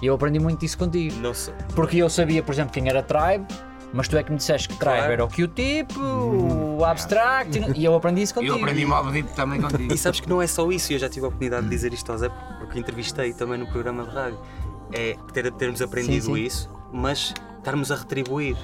E 0.00 0.06
eu 0.06 0.14
aprendi 0.14 0.38
muito 0.38 0.60
disso 0.60 0.78
contigo. 0.78 1.14
Não 1.20 1.34
sei. 1.34 1.52
Porque 1.74 1.98
eu 1.98 2.08
sabia, 2.08 2.42
por 2.42 2.52
exemplo, 2.52 2.72
quem 2.72 2.88
era 2.88 3.02
Tribe, 3.02 3.44
mas 3.92 4.08
tu 4.08 4.16
é 4.16 4.22
que 4.22 4.30
me 4.30 4.36
disseste 4.38 4.68
que 4.68 4.76
Tribe 4.76 4.96
Claro. 4.96 5.12
era 5.12 5.24
o 5.24 5.28
Q-Tip, 5.28 5.92
o 5.98 6.84
Abstract, 6.84 7.56
e 7.56 7.60
não- 7.60 7.74
e 7.74 7.84
eu 7.84 7.94
aprendi 7.94 8.22
isso 8.22 8.32
E 8.32 8.34
contigo. 8.34 8.54
eu 8.56 8.60
aprendi 8.62 8.84
Mob 8.86 9.10
Deep 9.12 9.32
também 9.34 9.60
contigo. 9.60 9.92
E 9.92 9.98
sabes 9.98 10.20
que 10.20 10.28
não 10.28 10.40
é 10.42 10.46
só 10.46 10.70
isso, 10.70 10.92
e 10.92 10.96
eu 10.96 10.98
já 10.98 11.08
tive 11.08 11.24
a 11.24 11.28
oportunidade 11.28 11.64
de 11.64 11.70
dizer 11.70 11.92
isto 11.92 12.10
ao 12.12 12.18
Zé, 12.18 12.28
porque 12.58 12.78
entrevistei 12.78 13.32
também 13.32 13.58
no 13.58 13.66
programa 13.66 14.04
de 14.04 14.10
rádio. 14.14 14.38
É 14.92 15.16
ter, 15.32 15.50
termos 15.52 15.82
aprendido 15.82 16.26
Sim, 16.26 16.34
sim. 16.34 16.42
isso, 16.44 16.70
mas 16.92 17.34
estarmos 17.58 17.90
a 17.92 17.96
retribuir. 17.96 18.56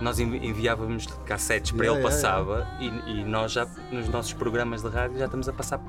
Nós 0.00 0.18
envi- 0.18 0.44
enviávamos 0.46 1.06
cassetes 1.24 1.70
para 1.70 1.86
Yeah, 1.86 2.00
ele, 2.06 2.14
yeah, 2.14 2.32
passava, 2.34 2.68
E, 2.80 3.20
e 3.20 3.24
nós 3.24 3.52
já, 3.52 3.66
nos 3.92 4.08
nossos 4.08 4.32
programas 4.32 4.82
de 4.82 4.88
rádio, 4.88 5.18
já 5.18 5.24
estamos 5.26 5.48
a 5.48 5.52
passar 5.52 5.80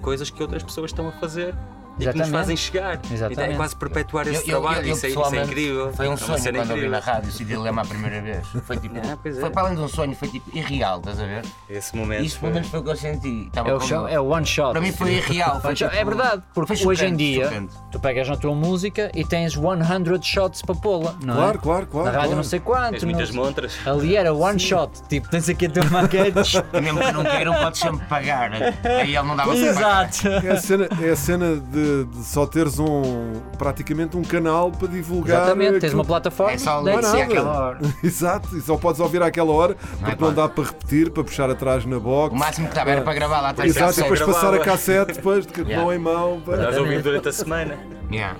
coisas 0.00 0.30
que 0.30 0.42
outras 0.42 0.62
pessoas 0.62 0.90
estão 0.90 1.06
a 1.06 1.12
fazer 1.12 1.54
e 2.02 2.12
que 2.12 2.18
nos 2.18 2.28
Exatamente. 2.28 2.40
fazem 2.40 2.56
chegar. 2.56 3.00
É 3.10 3.14
Exatamente. 3.14 3.56
quase 3.56 3.76
perpetuar 3.76 4.26
esse 4.28 4.34
Eu- 4.50 4.56
eu- 4.56 4.60
trabalho, 4.62 4.82
eu- 4.84 4.88
eu 4.88 4.94
isso, 4.96 5.06
é, 5.06 5.08
isso 5.10 5.34
é 5.34 5.42
incrível. 5.44 5.92
Foi 5.92 6.06
É 6.06 6.08
um 6.08 6.12
uma 6.12 6.16
sonho 6.18 6.38
cena 6.38 6.58
quando 6.58 6.70
eu 6.70 6.76
vi 6.76 6.80
incrível. 6.86 6.90
na 6.90 6.98
rádio 7.12 7.28
esse 7.30 7.44
dilema 7.44 7.82
a 7.82 7.84
primeira 7.84 8.20
vez. 8.20 8.46
Foi 8.64 8.76
tipo. 8.76 8.96
Ah, 8.98 9.18
é. 9.24 9.32
foi 9.32 9.50
para 9.50 9.62
além 9.62 9.74
de 9.76 9.80
um 9.80 9.88
sonho, 9.88 10.14
foi 10.14 10.28
tipo 10.28 10.56
irreal, 10.56 10.98
estás 10.98 11.20
a 11.20 11.24
ver? 11.26 11.42
Esse 11.68 11.96
momento. 11.96 12.24
Isso 12.24 12.38
foi- 12.38 12.48
pelo 12.50 12.54
menos 12.54 12.68
foi 12.68 12.80
o 12.80 12.82
que 12.82 12.90
eu 12.90 12.96
senti. 12.96 13.46
Estava 13.46 13.68
É 13.70 13.74
o, 13.74 13.76
como- 13.78 13.88
show- 13.88 14.08
é 14.08 14.20
o 14.20 14.26
one 14.26 14.46
shot. 14.46 14.72
Para 14.72 14.80
mim 14.80 14.92
foi 14.92 15.14
irreal. 15.14 15.60
Foi 15.62 15.74
tipo- 15.74 15.94
É 15.94 16.04
verdade, 16.04 16.42
porque 16.54 16.76
foi 16.76 16.86
hoje 16.92 17.06
em 17.06 17.14
dia 17.16 17.44
chocante. 17.44 17.74
tu 17.90 18.00
pegas 18.00 18.28
na 18.28 18.36
tua 18.36 18.54
música 18.54 19.10
e 19.14 19.24
tens 19.24 19.54
100 19.56 20.22
shots 20.22 20.62
para 20.62 20.74
pô-la, 20.74 21.14
não 21.22 21.34
Claro, 21.34 21.58
é? 21.58 21.60
claro, 21.62 21.86
claro. 21.86 22.06
Na 22.06 22.12
rádio 22.12 22.20
claro. 22.28 22.36
não 22.36 22.42
sei 22.44 22.60
quanto. 22.60 22.90
Tens 22.92 23.04
muitas 23.04 23.30
não- 23.30 23.44
montras. 23.44 23.76
Ali 23.86 24.16
era 24.16 24.32
one 24.32 24.58
shot, 24.58 24.90
tipo, 25.08 25.28
tens 25.28 25.48
aqui 25.48 25.66
a 25.66 25.70
tua 25.70 25.84
maquete. 25.84 26.32
E 26.72 26.80
mesmo 26.80 27.00
que 27.00 27.12
não 27.12 27.24
queiram, 27.24 27.54
podes 27.54 27.80
sempre 27.80 28.04
pagar. 28.06 28.50
Aí 28.52 29.14
ele 29.14 29.22
não 29.22 29.36
dava. 29.36 29.54
Exato. 29.56 30.28
É 30.28 30.50
a 30.52 30.56
cena, 30.56 30.88
é 31.02 31.14
cena 31.14 31.56
de, 32.04 32.04
de 32.04 32.24
só 32.24 32.46
teres 32.46 32.78
um 32.78 33.32
praticamente 33.58 34.16
um 34.16 34.22
canal 34.22 34.70
para 34.70 34.88
divulgar. 34.88 35.42
Exatamente, 35.42 35.70
tens 35.72 35.84
aquilo- 35.84 35.94
uma 36.00 36.04
plataforma. 36.04 36.52
É 36.52 36.58
só 36.58 36.82
that's 36.82 36.84
ler 36.84 37.02
nada. 37.02 37.22
àquela 37.24 37.58
hora. 37.58 37.78
Exato, 38.02 38.56
e 38.56 38.60
só 38.60 38.76
podes 38.76 39.00
ouvir 39.00 39.22
àquela 39.22 39.52
hora 39.52 39.76
Não 40.00 40.08
é 40.08 40.10
porque 40.10 40.24
não 40.24 40.32
claro. 40.34 40.34
dá 40.34 40.48
para 40.48 40.64
repetir, 40.64 41.10
para 41.10 41.24
puxar 41.24 41.50
atrás 41.50 41.84
na 41.84 41.98
box. 41.98 42.34
O 42.34 42.38
máximo 42.38 42.66
que 42.66 42.72
estava 42.72 42.90
era 42.90 43.02
para 43.02 43.14
gravar 43.14 43.40
lá 43.40 43.50
atrás. 43.50 43.70
Exato, 43.74 43.92
e 43.98 44.02
depois 44.02 44.20
gravava. 44.20 44.40
passar 44.40 44.54
a 44.54 44.58
cassete 44.64 45.12
depois 45.14 45.46
de 45.46 45.52
Yeah. 45.62 45.82
mão 45.82 45.92
em 45.92 45.98
mão. 45.98 46.40
pá. 46.44 46.56
Nós 46.56 46.76
ouvimos 46.76 47.02
durante 47.02 47.28
a 47.28 47.32
semana 47.32 47.78
Yeah. 48.10 48.36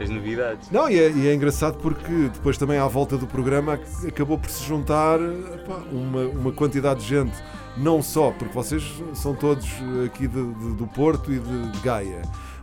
as 0.00 0.08
novidades. 0.08 0.70
Não, 0.70 0.88
e 0.90 0.98
é, 0.98 1.10
e 1.10 1.28
é 1.28 1.34
engraçado 1.34 1.76
porque 1.78 2.30
depois 2.32 2.56
também 2.58 2.78
à 2.78 2.86
volta 2.86 3.16
do 3.16 3.26
programa 3.26 3.74
ac- 3.74 4.06
acabou 4.08 4.38
por 4.38 4.50
se 4.50 4.64
juntar 4.64 5.18
pá, 5.66 5.76
uma, 5.92 6.22
uma 6.22 6.52
quantidade 6.52 7.00
de 7.00 7.06
gente, 7.08 7.32
não 7.76 8.02
só 8.02 8.30
porque 8.32 8.52
vocês 8.54 8.82
são 9.14 9.34
todos 9.34 9.66
aqui 10.06 10.26
de- 10.26 10.52
de- 10.54 10.74
do 10.74 10.86
Porto 10.86 11.30
e 11.32 11.38
de, 11.38 11.68
de 11.70 11.78
Gaia, 11.80 12.22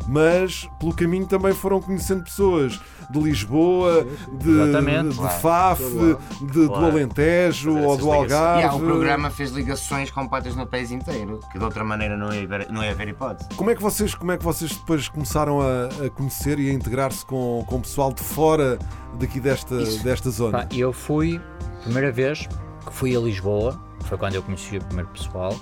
mas 0.09 0.67
pelo 0.79 0.93
caminho 0.93 1.27
também 1.27 1.53
foram 1.53 1.79
conhecendo 1.79 2.23
pessoas 2.23 2.79
de 3.11 3.19
Lisboa, 3.19 4.05
de, 4.33 4.49
Exatamente. 4.49 5.09
de, 5.09 5.15
Claro. 5.17 5.39
Faf, 5.39 5.83
de- 5.83 6.45
do 6.51 6.67
Claro. 6.67 6.85
Alentejo 6.87 7.73
Fazer 7.73 7.85
ou 7.85 7.97
do. 7.97 8.11
Algarve. 8.11 8.59
Yeah, 8.61 8.75
o 8.75 8.79
programa 8.79 9.29
fez 9.29 9.51
ligações 9.51 10.09
completas 10.11 10.55
no 10.55 10.65
país 10.65 10.91
inteiro, 10.91 11.39
que 11.51 11.59
de 11.59 11.63
outra 11.63 11.83
maneira 11.83 12.17
não 12.17 12.33
ia 12.33 12.43
haver, 12.43 12.71
não 12.71 12.83
ia 12.83 12.91
haver 12.91 13.07
hipótese. 13.09 13.47
Como 13.55 13.69
é 13.69 13.75
que 13.75 13.81
vocês, 13.81 14.15
como 14.15 14.31
é 14.31 14.37
que 14.37 14.43
vocês 14.43 14.71
depois 14.75 15.07
começaram 15.07 15.61
a, 15.61 16.05
a 16.05 16.09
conhecer 16.09 16.59
e 16.59 16.69
a 16.69 16.73
integrar-se 16.73 17.23
com, 17.25 17.63
com 17.67 17.75
o 17.77 17.81
pessoal 17.81 18.11
de 18.11 18.23
fora 18.23 18.79
daqui 19.19 19.39
desta, 19.39 19.75
Isso. 19.75 20.03
desta 20.03 20.29
zona? 20.31 20.59
Pá, 20.59 20.67
eu 20.75 20.91
fui, 20.91 21.39
primeira 21.83 22.11
vez 22.11 22.47
que 22.85 22.93
fui 22.93 23.15
a 23.15 23.19
Lisboa, 23.19 23.79
foi 24.05 24.17
quando 24.17 24.35
eu 24.35 24.41
conheci 24.43 24.77
o 24.77 24.83
primeiro 24.83 25.09
pessoal. 25.09 25.55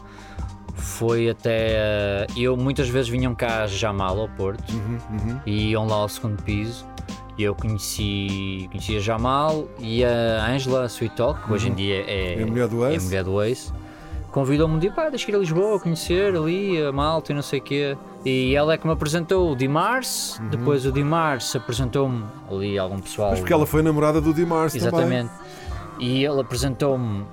Foi 0.77 1.29
até. 1.29 1.71
eh, 1.73 2.27
Eu 2.37 2.55
muitas 2.55 2.87
vezes 2.87 3.09
vinham 3.09 3.33
cá 3.35 3.63
a 3.63 3.67
Jamal 3.67 4.19
ao 4.19 4.29
Porto 4.29 4.63
Uhum, 4.71 4.97
uhum. 5.11 5.39
e 5.45 5.71
iam 5.71 5.85
lá 5.87 5.95
ao 5.95 6.09
segundo 6.09 6.41
piso. 6.43 6.85
E 7.37 7.43
eu 7.43 7.53
conheci, 7.53 8.67
conheci 8.71 8.97
a 8.97 8.99
Jamal 8.99 9.65
e 9.79 10.03
a 10.03 10.47
Angela 10.49 10.85
Sweet 10.87 11.15
Talk, 11.15 11.43
que 11.45 11.53
hoje 11.53 11.69
em 11.69 11.73
dia 11.75 12.03
é, 12.07 12.39
É 12.39 12.43
a 12.43 12.47
mulher 12.47 12.67
do 12.67 12.83
é 12.85 12.95
Ace. 12.95 13.05
mulher 13.05 13.23
do 13.23 13.41
Ace. 13.43 13.71
Convidou-me 14.31 14.75
um 14.75 14.79
dia, 14.79 14.91
pá, 14.91 15.09
deixa 15.09 15.29
ir 15.31 15.35
a 15.35 15.37
Lisboa, 15.39 15.79
conhecer 15.79 16.35
ali 16.35 16.81
a 16.83 16.91
malta 16.91 17.31
e 17.31 17.35
não 17.35 17.41
sei 17.41 17.59
o 17.59 17.61
quê. 17.61 17.97
E 18.25 18.55
ela 18.55 18.73
é 18.73 18.77
que 18.77 18.85
me 18.85 18.93
apresentou 18.93 19.51
o 19.51 19.55
Dimars, 19.55 20.39
depois 20.51 20.85
o 20.85 20.91
Dimars 20.91 21.55
apresentou-me 21.55 22.23
ali 22.51 22.77
algum 22.77 22.99
pessoal. 22.99 23.27
Uhum. 23.27 23.31
Mas 23.33 23.39
porque 23.39 23.53
ela 23.53 23.65
foi 23.65 23.81
namorada 23.81 24.19
do 24.19 24.33
Dimars 24.33 24.73
também. 24.73 24.87
Exatamente. 24.87 25.31
E 25.99 26.23
ele 26.25 26.41
apresentou-me 26.41 27.23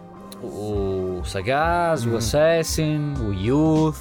o 0.42 0.93
Sagaz, 1.24 2.04
Uhum. 2.04 2.14
o 2.14 2.16
Assassin, 2.16 3.14
o 3.20 3.32
Youth, 3.32 3.96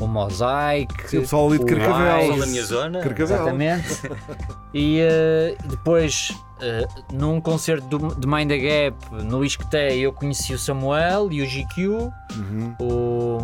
o 0.00 0.06
Mosaic. 0.06 1.08
Sim, 1.08 1.18
o 1.18 1.20
pessoal 1.22 1.48
ali 1.48 1.58
de 1.58 1.64
o 1.64 1.66
Carcavelos. 1.66 2.40
Da 2.40 2.46
minha 2.46 2.64
zona. 2.64 3.00
Carcavelos. 3.00 3.30
Exatamente. 3.30 4.02
e 4.74 4.98
eh, 5.00 5.56
depois, 5.66 6.32
eh, 6.60 6.86
num 7.12 7.40
concerto 7.40 7.86
do, 7.98 8.14
de 8.14 8.26
Mind 8.26 8.48
the 8.48 8.58
Gap, 8.58 9.24
no 9.24 9.44
Isqueté, 9.44 9.96
eu 9.96 10.12
conheci 10.12 10.54
o 10.54 10.58
Samuel 10.58 11.28
e 11.30 11.42
o 11.42 11.46
GQ, 11.46 11.88
Uhum. 11.88 12.74
o. 12.80 13.38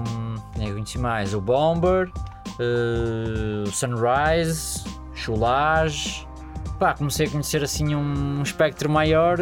Que 0.55 0.65
eu 0.69 0.73
conheci 0.75 0.99
mais? 0.99 1.35
O 1.35 1.41
Bomber, 1.41 2.11
eh, 2.59 3.65
o 3.67 3.71
Sunrise, 3.73 4.83
Chulage. 5.15 6.27
Pá, 6.79 6.95
comecei 6.95 7.27
a 7.27 7.31
conhecer 7.31 7.62
assim 7.62 7.95
um 7.95 8.43
espectro 8.43 8.91
maior. 8.91 9.39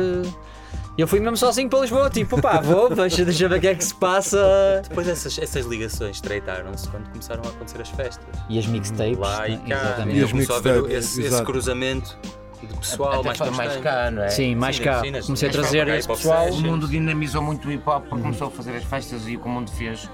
Eh, 0.99 1.03
Eu 1.03 1.07
fui 1.09 1.21
mesmo 1.21 1.37
sozinho 1.37 1.69
para 1.69 1.81
Lisboa, 1.81 2.11
tipo, 2.11 2.41
pá, 2.41 2.61
vou, 2.61 2.89
deixa, 2.95 3.25
deixa 3.25 3.49
ver 3.49 3.59
o 3.59 3.61
que 3.61 3.69
é 3.69 3.75
que 3.75 3.85
se 3.85 3.95
passa. 3.95 4.83
Depois 4.89 5.09
essas, 5.09 5.39
essas 5.39 5.65
ligações 5.67 6.17
estreitaram-se 6.17 6.89
quando 6.89 7.09
começaram 7.11 7.43
a 7.45 7.49
acontecer 7.49 7.81
as 7.81 7.89
festas. 7.91 8.27
E 8.49 8.59
as 8.59 8.67
mixtapes. 8.67 9.19
Lá 9.19 9.49
e 9.49 9.57
né? 9.57 9.63
cá. 9.69 9.75
Exatamente. 9.75 10.17
E 10.17 10.21
E 10.21 10.25
as 10.25 10.31
começou 10.31 10.55
a 10.55 10.59
haver 10.59 10.83
mixtapes, 10.83 10.97
esse, 11.19 11.23
esse 11.23 11.43
cruzamento 11.45 12.17
de 12.63 12.75
pessoal, 12.79 13.15
Até 13.15 13.23
mais 13.25 13.39
foi 13.39 13.51
mais 13.51 13.77
cá, 13.79 14.11
não 14.11 14.23
é? 14.23 14.29
Sim, 14.29 14.55
mais 14.55 14.77
Sim, 14.77 14.83
cá. 14.85 15.01
sim, 15.01 15.11
nas- 15.11 15.27
Comecei 15.27 15.49
a 15.49 15.53
trazer 15.53 15.89
esse 15.89 16.07
pessoal. 16.07 16.49
O 16.49 16.61
mundo 16.61 16.87
dinamizou 16.87 17.43
muito 17.43 17.67
o 17.67 17.73
hip 17.73 17.83
hop, 17.89 18.07
começou 18.09 18.47
a 18.47 18.51
fazer 18.51 18.77
as 18.77 18.85
festas 18.85 19.27
e 19.27 19.37
o 19.37 19.41
que 19.41 19.47
o 19.47 19.51
mundo 19.51 19.71
fez 19.73 20.09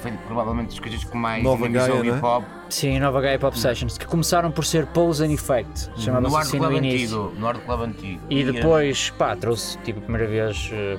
foi 0.00 0.12
provavelmente 0.26 0.72
as 0.74 0.78
coisas 0.78 1.04
que 1.04 1.16
mais 1.16 1.42
Nova 1.44 1.66
dinamizou 1.68 1.98
Gaia, 2.00 2.12
o 2.12 2.14
hip 2.16 2.22
não 2.22 2.28
hop. 2.28 2.44
Sim, 2.68 2.98
Nova 3.00 3.20
Gaia 3.20 3.38
Pop 3.38 3.58
Sessions, 3.58 3.98
que 3.98 4.06
começaram 4.06 4.50
por 4.50 4.64
ser 4.64 4.86
Pose 4.86 5.24
and 5.24 5.32
Effect, 5.32 5.90
No 5.90 5.98
chamava-se 6.00 6.36
assim 6.36 6.58
Club 6.58 6.70
no 6.70 6.76
início. 6.78 7.22
antigo. 7.24 7.40
No 7.40 7.46
Art 7.48 7.60
Club 7.64 7.80
antigo. 7.82 8.20
E 8.30 8.44
depois, 8.44 9.10
pá, 9.10 9.34
trouxe 9.34 9.76
tipo 9.78 9.98
a 9.98 10.02
primeira 10.02 10.26
vez 10.28 10.70
eh, 10.72 10.98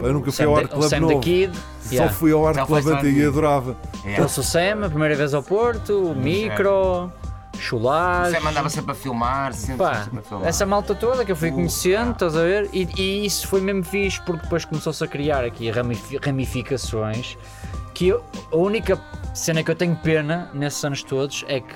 o, 0.00 0.06
Eu 0.06 0.12
nunca 0.14 0.30
o 0.30 0.32
fui 0.32 0.44
Sam, 0.44 0.50
ao 0.50 0.56
Art 0.56 0.68
Club 0.70 0.82
Sam 0.88 1.00
novo. 1.00 1.20
Kid. 1.20 1.52
Só 1.82 1.92
Yeah. 1.94 2.12
fui 2.14 2.32
ao 2.32 2.46
Art 2.46 2.66
Club 2.66 2.86
antigo 2.88 3.18
e 3.18 3.26
adorava. 3.26 3.76
É. 4.04 4.14
Trouxe 4.14 4.40
o 4.40 4.42
Sam, 4.42 4.86
a 4.86 4.88
primeira 4.88 5.14
vez 5.14 5.34
ao 5.34 5.42
Porto, 5.42 6.10
o 6.12 6.14
Micro, 6.14 7.12
O 7.62 7.64
Chulage. 7.64 8.36
Sam 8.40 8.48
andava 8.48 8.68
sempre 8.68 8.90
a 8.92 8.94
filmar, 8.94 9.52
sempre, 9.52 9.84
Pá, 9.86 10.02
sempre 10.02 10.18
a 10.18 10.22
filmar. 10.22 10.48
essa 10.48 10.66
malta 10.66 10.94
toda 10.94 11.24
que 11.24 11.30
eu 11.32 11.36
fui 11.36 11.50
Uh, 11.50 11.54
conhecendo, 11.54 12.08
ah. 12.08 12.12
estás 12.12 12.36
a 12.36 12.42
ver? 12.42 12.68
E, 12.72 12.88
e 13.00 13.24
isso 13.24 13.46
foi 13.46 13.60
mesmo 13.60 13.84
fixe 13.84 14.20
porque 14.22 14.42
depois 14.42 14.64
começou-se 14.64 15.02
a 15.02 15.06
criar 15.06 15.44
aqui 15.44 15.70
ramifi- 15.70 16.18
ramificações 16.22 17.38
que 17.94 18.08
eu- 18.08 18.22
a 18.50 18.56
única 18.56 18.98
cena 19.34 19.62
que 19.62 19.70
eu 19.70 19.74
tenho 19.76 19.94
pena 19.96 20.50
nesses 20.52 20.84
anos 20.84 21.02
todos 21.02 21.44
é 21.48 21.60
que 21.60 21.74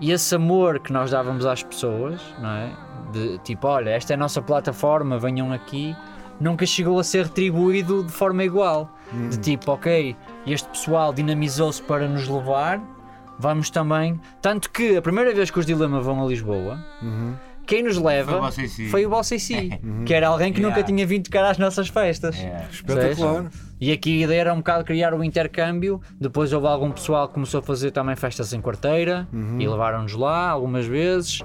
esse 0.00 0.34
amor 0.34 0.80
que 0.80 0.92
nós 0.92 1.10
dávamos 1.12 1.46
às 1.46 1.62
pessoas, 1.62 2.20
não 2.40 2.50
é? 2.50 2.70
De 3.12 3.38
tipo, 3.38 3.66
olha, 3.68 3.90
esta 3.90 4.12
é 4.12 4.14
a 4.14 4.16
nossa 4.16 4.42
plataforma, 4.42 5.18
venham 5.18 5.52
aqui, 5.52 5.94
nunca 6.40 6.66
chegou 6.66 6.98
a 6.98 7.04
ser 7.04 7.24
retribuído 7.26 8.02
de 8.02 8.10
forma 8.12 8.42
igual. 8.42 8.90
De 9.30 9.38
tipo, 9.38 9.70
ok, 9.70 10.16
este 10.44 10.68
pessoal 10.68 11.12
dinamizou-se 11.12 11.80
para 11.80 12.08
nos 12.08 12.26
levar, 12.26 12.80
vamos 13.38 13.70
também. 13.70 14.20
Tanto 14.40 14.70
que 14.70 14.96
a 14.96 15.02
primeira 15.02 15.32
vez 15.34 15.50
que 15.50 15.58
os 15.58 15.66
Dilema 15.66 16.00
vão 16.00 16.22
a 16.22 16.26
Lisboa, 16.26 16.78
quem 17.66 17.82
nos 17.82 17.96
leva 17.96 18.32
Foi 18.32 18.38
o 18.38 18.42
Bossy 18.42 18.88
foi 18.88 19.06
o 19.06 19.08
Bossy 19.10 19.40
C, 19.40 19.80
que 20.04 20.12
era 20.12 20.28
alguém 20.28 20.52
que 20.52 20.60
nunca 20.60 20.74
Yeah. 20.74 20.86
tinha 20.92 21.06
vindo 21.06 21.24
tocar 21.24 21.44
às 21.50 21.56
nossas 21.58 21.88
festas. 21.88 22.36
É. 22.36 22.66
Espetacular. 22.70 23.46
E 23.80 23.90
aqui 23.92 24.20
a 24.22 24.24
ideia 24.24 24.40
era 24.42 24.54
um 24.54 24.58
bocado 24.58 24.84
criar 24.84 25.12
o 25.14 25.22
intercâmbio. 25.24 26.00
Depois 26.20 26.52
houve 26.52 26.66
algum 26.66 26.90
pessoal 26.90 27.26
que 27.28 27.34
começou 27.34 27.60
a 27.60 27.62
fazer 27.62 27.90
também 27.90 28.16
festas 28.16 28.52
em 28.52 28.60
quarteira 28.60 29.26
e 29.58 29.66
levaram-nos 29.66 30.12
lá 30.14 30.48
algumas 30.50 30.86
vezes. 30.86 31.40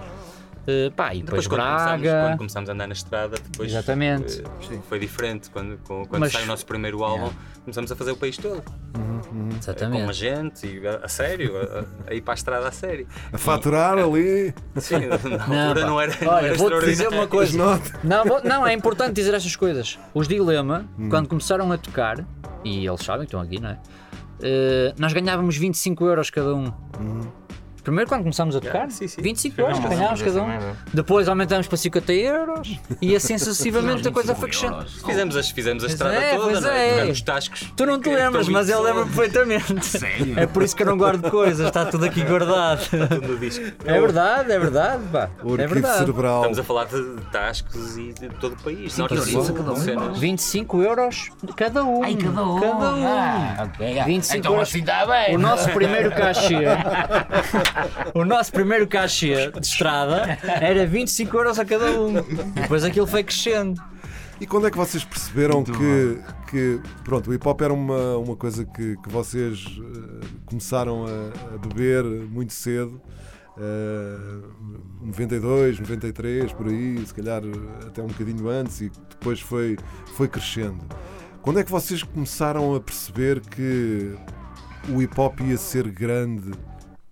Eh, 0.72 0.92
pá, 0.96 1.16
e 1.16 1.24
depois, 1.24 1.44
Depois, 1.44 1.48
quando 1.48 1.68
começámos, 1.68 2.08
quando 2.10 2.38
começámos 2.38 2.70
a 2.70 2.74
andar 2.74 2.88
na 2.88 2.94
estrada, 2.94 3.38
depois 3.50 3.72
Exatamente. 3.72 4.42
eh, 4.44 4.80
foi 4.88 5.00
diferente. 5.00 5.50
Quando, 5.50 5.78
com- 5.80 6.06
quando 6.06 6.20
Mas- 6.20 6.32
sai 6.32 6.44
o 6.44 6.46
nosso 6.46 6.64
primeiro 6.66 7.04
álbum, 7.04 7.32
começamos 7.64 7.92
a 7.92 7.96
fazer 7.96 8.12
o 8.12 8.18
país 8.18 8.38
todo. 8.38 8.62
Com 8.62 9.50
a 9.54 9.58
Exatamente. 9.58 10.14
gente, 10.14 10.68
e 10.68 10.88
a, 10.88 10.98
a 11.04 11.08
sério, 11.08 11.54
a, 11.58 12.12
a 12.12 12.14
ir 12.14 12.22
para 12.22 12.34
a 12.34 12.36
estrada 12.36 12.68
a 12.68 12.72
sério. 12.72 13.08
A 13.34 13.38
faturar 13.38 13.98
ali. 13.98 14.54
Sim, 14.78 15.00
na 15.08 15.48
Não, 15.48 15.68
altura 15.70 15.82
pá. 15.82 15.88
não 15.88 16.02
era, 16.02 16.18
não 16.22 16.32
Olha, 16.34 16.46
era 16.48 16.56
vou-te 16.56 16.86
dizer 16.86 17.08
uma 17.08 17.26
coisa. 17.28 17.58
Não, 18.04 18.26
vou- 18.26 18.44
não, 18.44 18.68
é 18.68 18.74
importante 18.74 19.14
dizer 19.14 19.34
estas 19.34 19.56
coisas. 19.56 19.98
Os 20.14 20.28
Dilema, 20.28 20.86
Hum. 21.00 21.10
quando 21.10 21.28
começaram 21.28 21.72
a 21.72 21.78
tocar, 21.78 22.24
e 22.64 22.86
eles 22.88 23.02
sabem 23.04 23.22
que 23.22 23.26
estão 23.28 23.42
aqui, 23.42 23.60
não 23.60 23.70
é? 23.70 23.80
Eh, 24.42 24.94
nós 24.98 25.12
ganhávamos 25.14 25.58
25 25.58 26.06
euros 26.06 26.30
cada 26.30 26.54
um. 26.54 26.72
Primeiro, 27.90 28.08
quando 28.08 28.22
começámos 28.22 28.56
a 28.56 28.62
tocar, 28.62 28.92
sim, 28.92 29.08
sim. 29.08 29.20
25 29.20 29.62
euros 29.62 29.80
ganhávamos 29.80 30.22
cada 30.22 30.44
um. 30.44 30.76
Depois 30.94 31.28
aumentámos 31.28 31.68
para 31.68 31.76
50 31.76 32.14
euros 32.14 32.78
e 33.02 33.16
assim 33.16 33.36
sucessivamente 33.40 34.08
a 34.08 34.12
coisa 34.12 34.36
foi 34.36 34.50
crescendo. 34.50 34.86
Fizemos, 35.06 35.36
as, 35.36 35.50
fizemos 35.50 35.84
a 35.84 35.88
estrada 35.88 36.14
é, 36.16 36.36
toda, 36.36 36.52
pois 36.52 36.62
não 36.62 36.70
é? 36.70 37.00
é. 37.00 37.06
Nos 37.06 37.22
tascos. 37.22 37.74
Tu 37.76 37.86
não 37.88 37.98
te 38.00 38.04
que 38.04 38.16
lembras, 38.16 38.48
mas 38.48 38.70
eu 38.70 38.84
20 38.84 38.86
lembro 38.86 39.06
perfeitamente. 39.08 39.86
Sério? 39.88 40.40
É 40.40 40.46
por 40.46 40.62
isso 40.62 40.76
que 40.76 40.84
eu 40.84 40.86
não 40.88 40.98
guardo 40.98 41.32
coisas, 41.32 41.66
está 41.66 41.84
tudo 41.86 42.06
aqui 42.06 42.24
guardado. 42.24 42.88
Tudo 42.90 43.28
no 43.28 43.40
disco. 43.40 43.66
É 43.84 44.00
verdade, 44.00 44.52
é 44.52 44.60
verdade, 44.60 45.04
pá. 45.12 45.30
O 45.44 45.56
É 45.60 45.66
verdade. 45.66 45.98
cerebral. 45.98 46.38
Estamos 46.42 46.60
a 46.60 46.64
falar 46.64 46.86
de 46.86 47.22
tascos 47.32 47.98
e 47.98 48.14
de 48.14 48.30
todo 48.40 48.54
o 48.54 48.64
país. 48.64 48.94
Sim, 48.94 49.02
Norte 49.02 49.16
que 49.16 49.20
a 49.20 49.24
sul, 49.24 49.42
horror. 49.42 49.54
cada 49.58 49.72
um. 49.72 49.76
cenas. 49.78 50.20
25 50.20 50.84
euros 50.84 51.30
cada 51.56 51.84
um. 51.84 52.04
Ai, 52.04 52.16
cada 52.16 52.44
um. 52.46 52.60
Cada 52.60 52.94
um. 52.94 53.08
Ah, 53.08 53.68
ok. 53.68 54.04
25 54.04 54.38
então 54.38 54.54
euros. 54.54 54.70
assim 54.70 54.80
está 54.80 55.06
bem. 55.08 55.36
O 55.36 55.40
nosso 55.40 55.70
primeiro 55.70 56.12
cachê, 56.12 56.56
o 58.14 58.26
nosso 58.26 58.52
primeiro 58.52 58.88
cachê 58.88 59.52
de 59.52 59.66
estrada 59.66 60.38
era 60.44 60.86
25 60.86 61.38
euros 61.38 61.60
a 61.60 61.66
cada 61.66 62.00
um. 62.00 62.14
Depois 62.54 62.84
aquilo 62.84 63.08
foi 63.08 63.24
crescendo. 63.24 63.82
E 64.40 64.48
quando 64.48 64.68
é 64.68 64.72
que 64.72 64.78
vocês 64.78 65.04
perceberam 65.04 65.64
que, 65.64 66.22
que 66.50 66.80
pronto, 67.04 67.30
o 67.30 67.34
hip 67.34 67.46
hop 67.46 67.62
era 67.62 67.74
uma, 67.74 68.18
uma 68.18 68.36
coisa 68.38 68.64
que, 68.64 68.96
que 68.98 69.10
vocês 69.10 69.66
eh, 69.78 70.26
começaram 70.46 71.06
a, 71.06 71.56
a 71.56 71.58
beber 71.58 72.06
muito 72.06 72.54
cedo? 72.54 73.02
eh, 73.60 74.42
92, 75.02 75.80
93, 75.80 76.54
por 76.54 76.68
aí, 76.68 77.06
se 77.06 77.14
calhar 77.14 77.42
até 77.86 78.02
um 78.02 78.08
bocadinho 78.08 78.48
antes, 78.48 78.82
e 78.82 78.92
depois 79.10 79.42
foi, 79.42 79.78
foi 80.16 80.28
crescendo. 80.28 80.80
Quando 81.42 81.60
é 81.60 81.64
que 81.64 81.72
vocês 81.72 82.02
começaram 82.04 82.76
a 82.76 82.80
perceber 82.80 83.42
que 83.42 84.16
o 84.90 85.02
hip 85.02 85.20
hop 85.20 85.42
ia 85.42 85.58
ser 85.58 85.90
grande 85.90 86.52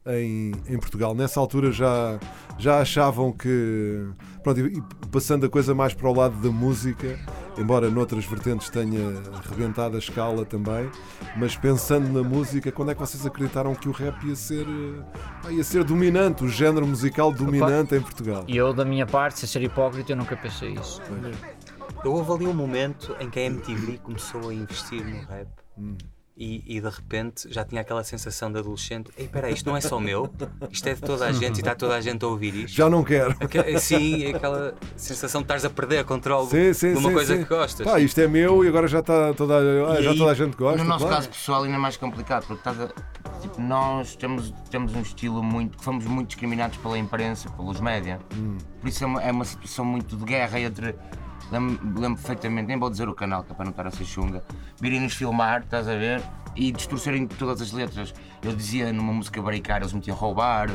em, 0.08 0.52
em 0.68 0.78
Portugal? 0.78 1.14
Nessa 1.14 1.40
altura 1.40 1.72
já, 1.72 2.20
já 2.58 2.80
achavam 2.80 3.32
que. 3.32 4.08
Pronto, 4.44 4.60
e, 4.60 4.82
passando 5.12 5.46
a 5.46 5.50
coisa 5.50 5.74
mais 5.76 5.94
para 5.94 6.10
o 6.10 6.14
lado 6.14 6.36
da 6.38 6.50
música, 6.50 7.20
embora 7.58 7.90
noutras 7.90 8.26
vertentes 8.26 8.70
tenha 8.70 9.22
rebentado 9.50 9.96
a 9.96 10.00
escala 10.00 10.46
também, 10.46 10.90
mas 11.36 11.56
pensando 11.56 12.08
na 12.12 12.28
música, 12.28 12.72
quando 12.72 12.92
é 12.92 12.94
que 12.94 13.00
vocês 13.00 13.26
acreditaram 13.26 13.74
que 13.76 13.90
o 13.90 13.92
rap 13.92 14.24
ia 14.26 14.36
ser, 14.36 14.66
eh, 14.66 15.20
ah, 15.44 15.52
ia 15.52 15.64
ser 15.64 15.84
dominante, 15.84 16.44
o 16.44 16.50
género 16.50 16.86
musical 16.86 17.32
dominante 17.32 17.96
em 17.96 18.02
Portugal? 18.02 18.46
E 18.48 18.56
eu, 18.56 18.74
da 18.74 18.86
minha 18.86 19.06
parte, 19.06 19.40
sem 19.40 19.50
ser 19.50 19.62
hipócrita, 19.64 20.12
eu 20.12 20.16
nunca 20.16 20.38
pensei 20.38 20.74
isso. 20.74 21.02
Eu 22.04 22.14
houve 22.14 22.32
ali 22.32 22.48
um 22.48 22.54
momento 22.54 23.16
em 23.20 23.30
que 23.30 23.40
a 23.40 23.44
MTV 23.44 23.98
começou 24.00 24.50
a 24.50 24.54
investir 24.54 25.04
no 25.04 25.26
rap. 25.26 25.48
Hum. 25.78 25.98
E, 26.40 26.64
e 26.68 26.80
de 26.80 26.88
repente 26.88 27.52
já 27.52 27.66
tinha 27.66 27.82
aquela 27.82 28.04
sensação 28.04 28.52
de 28.52 28.60
adolescente: 28.60 29.10
Ei, 29.18 29.28
peraí, 29.28 29.56
isto 29.56 29.66
não 29.68 29.76
é 29.76 29.82
só 29.82 30.00
meu, 30.00 30.32
isto 30.72 30.88
é 30.88 30.94
de 30.94 31.02
toda 31.02 31.26
a 31.26 31.32
gente 31.32 31.56
e 31.56 31.60
está 31.62 31.74
toda 31.74 31.96
a 31.96 32.00
gente 32.02 32.24
a 32.24 32.28
ouvir 32.28 32.54
isto. 32.54 32.76
Já 32.76 32.88
não 32.88 33.04
quero. 33.04 33.36
Aque- 33.40 33.80
Sim, 33.80 34.28
aquela 34.36 34.76
sensação 34.96 35.42
de 35.42 35.46
estares 35.46 35.66
a 35.66 35.70
perder 35.72 36.06
controle 36.06 36.48
Sim, 36.48 36.74
sim, 36.74 36.92
de 36.94 37.00
uma 37.00 37.10
sim, 37.10 37.16
coisa 37.16 37.36
sim. 37.36 37.44
que 37.44 37.50
gostas. 37.50 37.88
Pá, 37.88 38.00
isto 38.00 38.22
é 38.22 38.28
meu 38.28 38.64
e 38.64 38.68
agora 38.68 38.88
já 38.88 39.00
está 39.00 39.34
toda, 39.34 39.56
E 40.00 40.04
já 40.04 40.12
aí, 40.12 40.18
toda 40.18 40.30
a 40.32 40.36
gente 40.36 40.56
gosta. 40.56 40.78
No 40.78 40.84
nosso 40.88 41.06
claro. 41.06 41.16
caso 41.16 41.30
pessoal 41.30 41.64
ainda 41.64 41.76
é 41.76 41.80
mais 41.80 41.98
complicado, 41.98 42.46
porque 42.46 42.60
estás 42.70 42.80
a- 42.82 43.40
tipo, 43.42 43.60
nós 43.60 44.16
temos, 44.16 44.54
temos 44.70 44.94
um 44.94 45.02
estilo 45.02 45.42
muito. 45.42 45.82
fomos 45.82 46.06
muito 46.06 46.28
discriminados 46.28 46.78
pela 46.78 47.00
imprensa, 47.00 47.50
pelos 47.50 47.80
média. 47.80 48.20
Hum. 48.36 48.58
Por 48.80 48.88
isso 48.90 49.04
é 49.04 49.08
uma, 49.08 49.24
é 49.24 49.32
uma 49.32 49.44
situação 49.46 49.84
muito 49.84 50.16
de 50.16 50.24
guerra 50.24 50.60
entre. 50.60 50.94
Lembro, 51.52 51.80
lembro 52.00 52.18
perfeitamente, 52.22 52.68
nem 52.68 52.78
vou 52.78 52.90
dizer 52.90 53.08
o 53.08 53.14
canal, 53.16 53.44
que 53.44 53.52
é 53.52 53.56
para 53.56 53.64
não 53.66 53.72
estar 53.72 53.88
a 53.88 53.92
ser 53.92 54.04
chunga, 54.06 54.44
virem 54.82 55.00
nos 55.00 55.14
filmar, 55.14 55.62
estás 55.62 55.88
a 55.88 55.96
ver? 55.96 56.22
E 56.56 56.72
distorcerem 56.72 57.28
todas 57.28 57.62
as 57.62 57.72
letras. 57.72 58.14
Eu 58.42 58.52
dizia 58.54 58.92
numa 58.92 59.14
música 59.14 59.40
baricária, 59.42 59.84
eles 59.84 59.94
metiam 59.94 60.18
roubar 60.18 60.68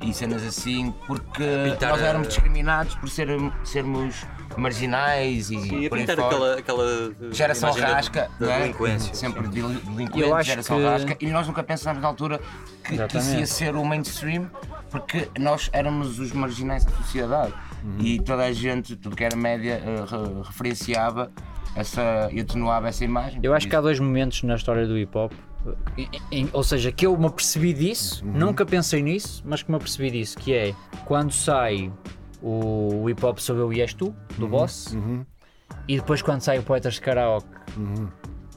e 0.00 0.14
cenas 0.14 0.42
assim, 0.44 0.94
porque 1.06 1.44
pintar 1.64 1.90
nós 1.90 2.00
éramos 2.00 2.28
discriminados 2.28 2.94
por 2.94 3.08
ser, 3.08 3.28
sermos 3.64 4.24
marginais 4.56 5.50
e, 5.50 5.58
Sim, 5.60 5.88
por 5.88 5.98
pintar 5.98 6.18
aquela, 6.20 6.58
aquela 6.58 7.14
Geração 7.32 7.74
da- 7.74 7.86
rasca, 7.94 8.30
da, 8.38 8.46
não 8.46 8.52
é? 8.52 8.60
delinquência. 8.60 9.12
sempre 9.14 9.48
de 9.48 9.60
delinquente, 9.60 10.20
Eu 10.20 10.34
acho 10.36 10.48
geração 10.50 10.78
que- 10.78 10.84
rasca, 10.84 11.16
e 11.20 11.26
nós 11.30 11.46
nunca 11.48 11.62
pensámos 11.64 12.00
na 12.00 12.08
altura 12.08 12.40
que, 12.84 12.96
que 13.08 13.18
isso 13.18 13.34
ia 13.34 13.46
ser 13.46 13.74
o 13.74 13.84
mainstream, 13.84 14.48
porque 14.90 15.28
nós 15.38 15.68
éramos 15.72 16.18
os 16.20 16.32
marginais 16.32 16.84
da 16.84 16.92
sociedade 16.92 17.52
e 17.98 18.18
toda 18.20 18.44
a 18.44 18.52
gente, 18.52 18.96
tudo 18.96 19.14
que 19.16 19.24
era 19.24 19.36
média, 19.36 19.80
eh, 19.84 20.04
re- 20.08 20.42
referenciava 20.44 21.30
essa 21.76 22.28
e 22.32 22.40
atenuava 22.40 22.88
essa 22.88 23.04
imagem. 23.04 23.40
Eu 23.42 23.52
acho 23.54 23.68
que 23.68 23.74
há 23.76 23.80
dois 23.80 23.98
momentos 24.00 24.42
na 24.42 24.54
história 24.54 24.86
do 24.86 24.96
hip 24.98 25.16
hop. 25.16 25.32
em- 25.96 26.08
em- 26.30 26.48
ou 26.52 26.62
seja, 26.62 26.92
que 26.92 27.06
eu 27.06 27.16
me 27.16 27.26
apercebi 27.26 27.72
disso, 27.72 28.22
nunca 28.26 28.66
pensei 28.66 29.02
nisso, 29.02 29.42
mas 29.46 29.62
que 29.62 29.70
me 29.70 29.76
apercebi 29.78 30.10
disso, 30.10 30.36
que 30.36 30.52
é 30.52 30.74
quando 31.06 31.32
sai 31.32 31.90
o, 32.42 33.02
o 33.02 33.08
hip 33.10 33.24
hop 33.24 33.38
Sou 33.38 33.56
Eu 33.56 33.72
e 33.72 33.80
És 33.80 33.94
Tu, 33.94 34.14
do 34.36 34.46
Boss, 34.46 34.94
e 35.88 35.96
depois 35.96 36.20
quando 36.20 36.42
sai 36.42 36.58
o 36.58 36.62
Poetas 36.62 36.94
de 36.94 37.00
Karaoke. 37.00 37.48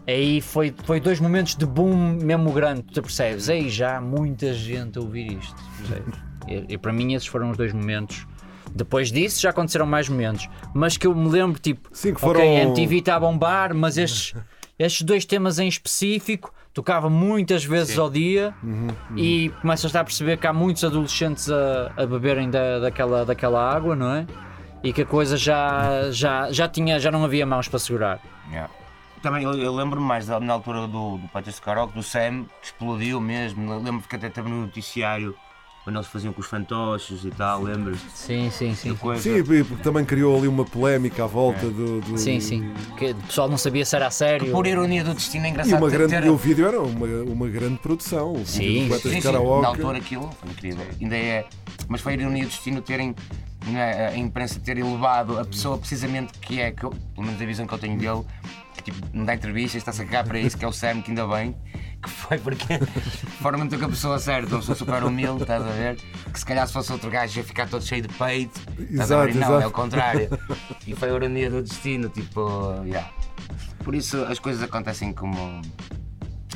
Aí 0.08 0.40
foi, 0.42 0.74
foi 0.86 1.00
dois 1.00 1.20
momentos 1.20 1.56
de 1.56 1.66
boom 1.66 2.18
mesmo 2.22 2.52
grande, 2.52 2.84
tu 2.84 3.02
percebes? 3.02 3.50
Aí 3.50 3.70
já 3.70 3.98
há 3.98 4.02
muita 4.02 4.54
gente 4.54 4.98
a 4.98 5.02
ouvir 5.02 5.34
isto. 5.38 5.56
percebes? 5.78 6.16
E, 6.50 6.66
e 6.76 6.78
para 6.78 6.94
mim 6.94 7.14
esses 7.14 7.28
foram 7.28 7.50
os 7.52 7.58
dois 7.58 7.74
momentos. 7.74 8.26
Depois 8.74 9.12
disso 9.12 9.42
já 9.42 9.50
aconteceram 9.50 9.86
mais 9.86 10.08
momentos, 10.10 10.48
mas 10.74 10.98
que 10.98 11.08
eu 11.08 11.16
me 11.16 11.30
lembro 11.30 11.60
tipo, 11.60 11.90
Sim, 11.92 12.14
que 12.14 12.22
foram- 12.22 12.40
ok, 12.42 12.58
a 12.58 12.64
MTV 12.64 12.98
está 12.98 13.16
a 13.16 13.20
bombar, 13.20 13.74
mas 13.74 13.98
estes, 13.98 14.34
estes 14.78 15.02
dois 15.04 15.26
temas 15.26 15.58
em 15.60 15.68
específico 15.68 16.54
tocava 16.74 17.10
muitas 17.10 17.66
vezes 17.66 17.98
ao 17.98 18.08
dia 18.10 18.54
e 19.16 19.50
começas 19.62 19.96
a 19.96 20.04
perceber 20.04 20.38
que 20.38 20.46
há 20.46 20.54
muitos 20.54 20.84
adolescentes 20.84 21.50
a, 21.50 21.92
a 21.98 22.06
beberem 22.06 22.50
da, 22.52 22.80
daquela, 22.80 23.26
daquela 23.26 23.60
água, 23.76 23.96
não 23.96 24.14
é? 24.14 24.28
E 24.84 24.94
que 24.94 25.02
a 25.02 25.06
coisa 25.06 25.36
já, 25.38 26.12
já, 26.12 26.52
já, 26.52 26.68
tinha, 26.70 27.00
já 27.00 27.10
não 27.10 27.24
havia 27.26 27.46
mãos 27.48 27.68
para 27.68 27.80
segurar. 27.80 28.20
Yeah. 28.52 28.72
Também 29.24 29.44
eu, 29.44 29.54
eu 29.56 29.74
lembro-me 29.76 30.06
mais 30.06 30.28
da- 30.28 30.40
na 30.40 30.54
altura 30.54 30.82
do, 30.82 31.18
do 31.18 31.28
Patrício 31.30 31.62
Karaoke, 31.64 31.96
do 31.96 32.04
Sam, 32.04 32.46
que 32.62 32.68
explodiu 32.68 33.20
mesmo. 33.20 33.74
Eu 33.74 33.80
Lembro 33.82 34.08
que 34.08 34.16
até 34.16 34.28
esteve 34.28 34.48
no 34.48 34.62
noticiário 34.62 35.36
quando 35.88 35.96
eles 35.96 36.08
faziam 36.10 36.34
com 36.34 36.42
os 36.42 36.48
fantoches 36.48 37.24
e 37.24 37.32
tal, 37.32 37.64
lembras? 37.64 37.98
Sim, 38.14 38.50
sim, 38.52 38.76
sim. 38.76 38.94
Coisa. 38.94 39.22
Sim, 39.22 39.38
e 39.38 39.64
porque 39.64 39.82
também 39.82 40.04
criou 40.04 40.38
ali 40.38 40.46
uma 40.46 40.66
polémica 40.66 41.24
à 41.24 41.28
volta 41.28 41.66
do, 41.70 42.02
do- 42.02 42.18
Sim, 42.18 42.42
sim. 42.42 42.74
Que 42.98 43.12
o 43.12 43.16
pessoal 43.16 43.48
não 43.48 43.58
sabia 43.58 43.86
se 43.86 43.96
era 43.96 44.08
a 44.08 44.12
sério. 44.12 44.52
Por 44.52 44.68
ironia 44.68 45.02
do 45.02 45.14
destino 45.14 45.46
é 45.46 45.48
E, 45.48 45.52
engraçado 45.52 45.82
uma 45.82 45.90
ter- 45.90 45.98
grande, 45.98 46.12
ter- 46.12 46.26
e 46.26 46.30
o 46.30 46.36
vídeo 46.36 46.68
era 46.68 46.82
uma, 46.82 47.08
uma 47.32 47.48
grande 47.48 47.78
produção. 47.78 48.34
O 48.34 48.46
Sim, 48.46 48.90
Sim, 49.00 49.00
sim, 49.12 49.22
Karaoke. 49.22 49.62
na 49.62 49.68
altura 49.70 49.98
aquilo 50.00 50.30
foi 50.42 50.50
incrível. 50.52 50.86
Ainda 51.00 51.16
é. 51.16 51.46
Mas 51.88 52.02
foi 52.02 52.16
a 52.16 52.18
ironia 52.18 52.44
do 52.44 52.50
destino 52.50 52.82
terem 52.82 53.16
né, 53.68 54.08
a 54.10 54.18
imprensa 54.18 54.60
ter 54.60 54.78
elevado 54.78 55.40
a 55.40 55.46
pessoa 55.46 55.78
precisamente 55.78 56.34
que 56.40 56.60
é, 56.60 56.70
que 56.72 56.84
eu, 56.84 56.90
pelo 57.16 57.26
menos 57.28 57.42
a 57.42 57.46
visão 57.46 57.66
que 57.66 57.74
eu 57.74 57.80
tenho 57.80 57.98
dele, 57.98 58.24
que 58.76 58.84
tipo, 58.84 58.98
não 59.14 59.24
dá 59.24 59.36
entrevistas, 59.36 59.76
está-se 59.76 60.02
a 60.02 60.06
cagar 60.06 60.26
para 60.26 60.38
isso, 60.38 60.58
que 60.58 60.66
é 60.66 60.68
o 60.68 60.74
Sam, 60.74 61.02
que 61.02 61.12
ainda 61.12 61.26
bem, 61.28 61.56
que 62.08 62.14
foi 62.14 62.38
porque 62.40 62.66
foram 63.42 63.60
muito 63.60 63.78
com 63.78 63.86
a 63.86 63.90
pessoa 63.90 64.20
certa, 64.20 64.50
uma 64.56 64.60
pessoa 64.60 64.76
super 64.76 65.04
humilde, 65.04 65.42
estás 65.44 65.64
a 65.64 65.70
ver? 65.72 65.98
Que 66.32 66.40
se 66.40 66.46
calhar 66.46 66.66
se 66.68 66.74
fosse 66.74 66.92
outro 66.92 67.10
gajo 67.10 67.38
ia 67.40 67.44
ficar 67.44 67.68
todo 67.68 67.84
cheio 67.84 68.02
de 68.02 68.10
peito, 68.10 68.60
estás 68.80 69.12
a 69.12 69.22
ver? 69.26 69.30
Exato, 69.30 69.38
E 69.38 69.40
não, 69.40 69.48
exato. 69.50 69.64
é 69.64 69.68
o 69.68 69.72
contrário. 69.72 70.30
E 70.86 70.96
foi 70.96 71.10
a 71.10 71.14
ironia 71.14 71.50
do 71.50 71.62
destino, 71.62 72.10
tipo, 72.10 72.74
yeah. 72.86 73.10
Por 73.84 73.94
isso 73.96 74.24
as 74.26 74.40
coisas 74.40 74.62
acontecem 74.64 75.14
como 75.14 75.62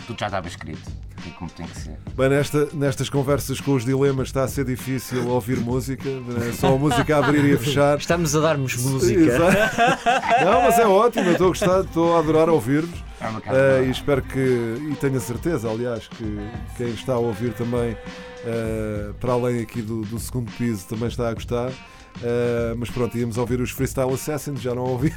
tudo 0.01 0.19
já 0.19 0.27
estava 0.27 0.47
escrito 0.47 0.91
e 1.25 1.29
como 1.31 1.49
tem 1.51 1.65
que 1.65 1.77
ser. 1.77 1.97
Bem, 2.15 2.29
nesta, 2.29 2.67
nestas 2.73 3.09
conversas 3.09 3.61
com 3.61 3.73
os 3.73 3.85
dilemas 3.85 4.27
está 4.29 4.43
a 4.43 4.47
ser 4.47 4.65
difícil 4.65 5.27
ouvir 5.27 5.59
música, 5.59 6.09
é 6.47 6.51
só 6.53 6.73
a 6.73 6.77
música 6.77 7.15
a 7.15 7.25
abrir 7.25 7.45
e 7.45 7.53
a 7.53 7.57
fechar. 7.57 7.97
Estamos 7.97 8.35
a 8.35 8.39
dar-nos 8.39 8.75
música. 8.75 9.19
Exato. 9.19 10.45
Não, 10.45 10.61
mas 10.63 10.79
é 10.79 10.85
ótimo, 10.85 11.31
estou 11.31 11.47
a 11.47 11.49
gostar, 11.49 11.81
estou 11.81 12.15
a 12.15 12.19
adorar 12.19 12.49
ouvir-vos. 12.49 13.11
Boa. 13.21 13.83
e 13.85 13.91
espero 13.91 14.21
que, 14.23 14.39
e 14.39 14.95
tenho 14.99 15.17
a 15.17 15.19
certeza, 15.19 15.69
aliás, 15.69 16.07
que 16.07 16.39
quem 16.75 16.89
está 16.89 17.13
a 17.13 17.19
ouvir 17.19 17.53
também, 17.53 17.95
eh, 18.43 19.11
para 19.19 19.33
além 19.33 19.61
aqui 19.61 19.79
do, 19.79 20.01
do 20.01 20.17
segundo 20.17 20.51
piso, 20.53 20.87
também 20.87 21.07
está 21.07 21.29
a 21.29 21.33
gostar. 21.33 21.71
Eh, 22.23 22.75
mas 22.77 22.89
pronto, 22.89 23.17
íamos 23.17 23.37
ouvir 23.37 23.61
os 23.61 23.71
Freestyle 23.71 24.13
Assassins, 24.13 24.61
já 24.61 24.75
não 24.75 24.83
ouvi. 24.83 25.13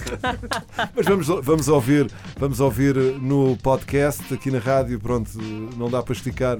mas 0.94 1.06
vamos, 1.06 1.26
vamos 1.26 1.68
ouvir, 1.68 2.10
vamos 2.36 2.60
ouvir 2.60 2.94
no 3.20 3.56
podcast, 3.58 4.32
aqui 4.32 4.50
na 4.50 4.58
rádio, 4.58 4.98
pronto, 5.00 5.30
não 5.76 5.90
dá 5.90 6.02
para 6.02 6.12
esticar. 6.12 6.58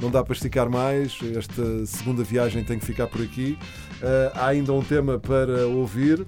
Não 0.00 0.10
dá 0.10 0.24
para 0.24 0.32
esticar 0.32 0.70
mais, 0.70 1.18
esta 1.36 1.84
segunda 1.84 2.24
viagem 2.24 2.64
tem 2.64 2.78
que 2.78 2.86
ficar 2.86 3.06
por 3.06 3.20
aqui. 3.20 3.58
Eh, 4.00 4.32
há 4.34 4.46
ainda 4.46 4.72
um 4.72 4.82
tema 4.82 5.18
para 5.18 5.66
ouvir, 5.66 6.26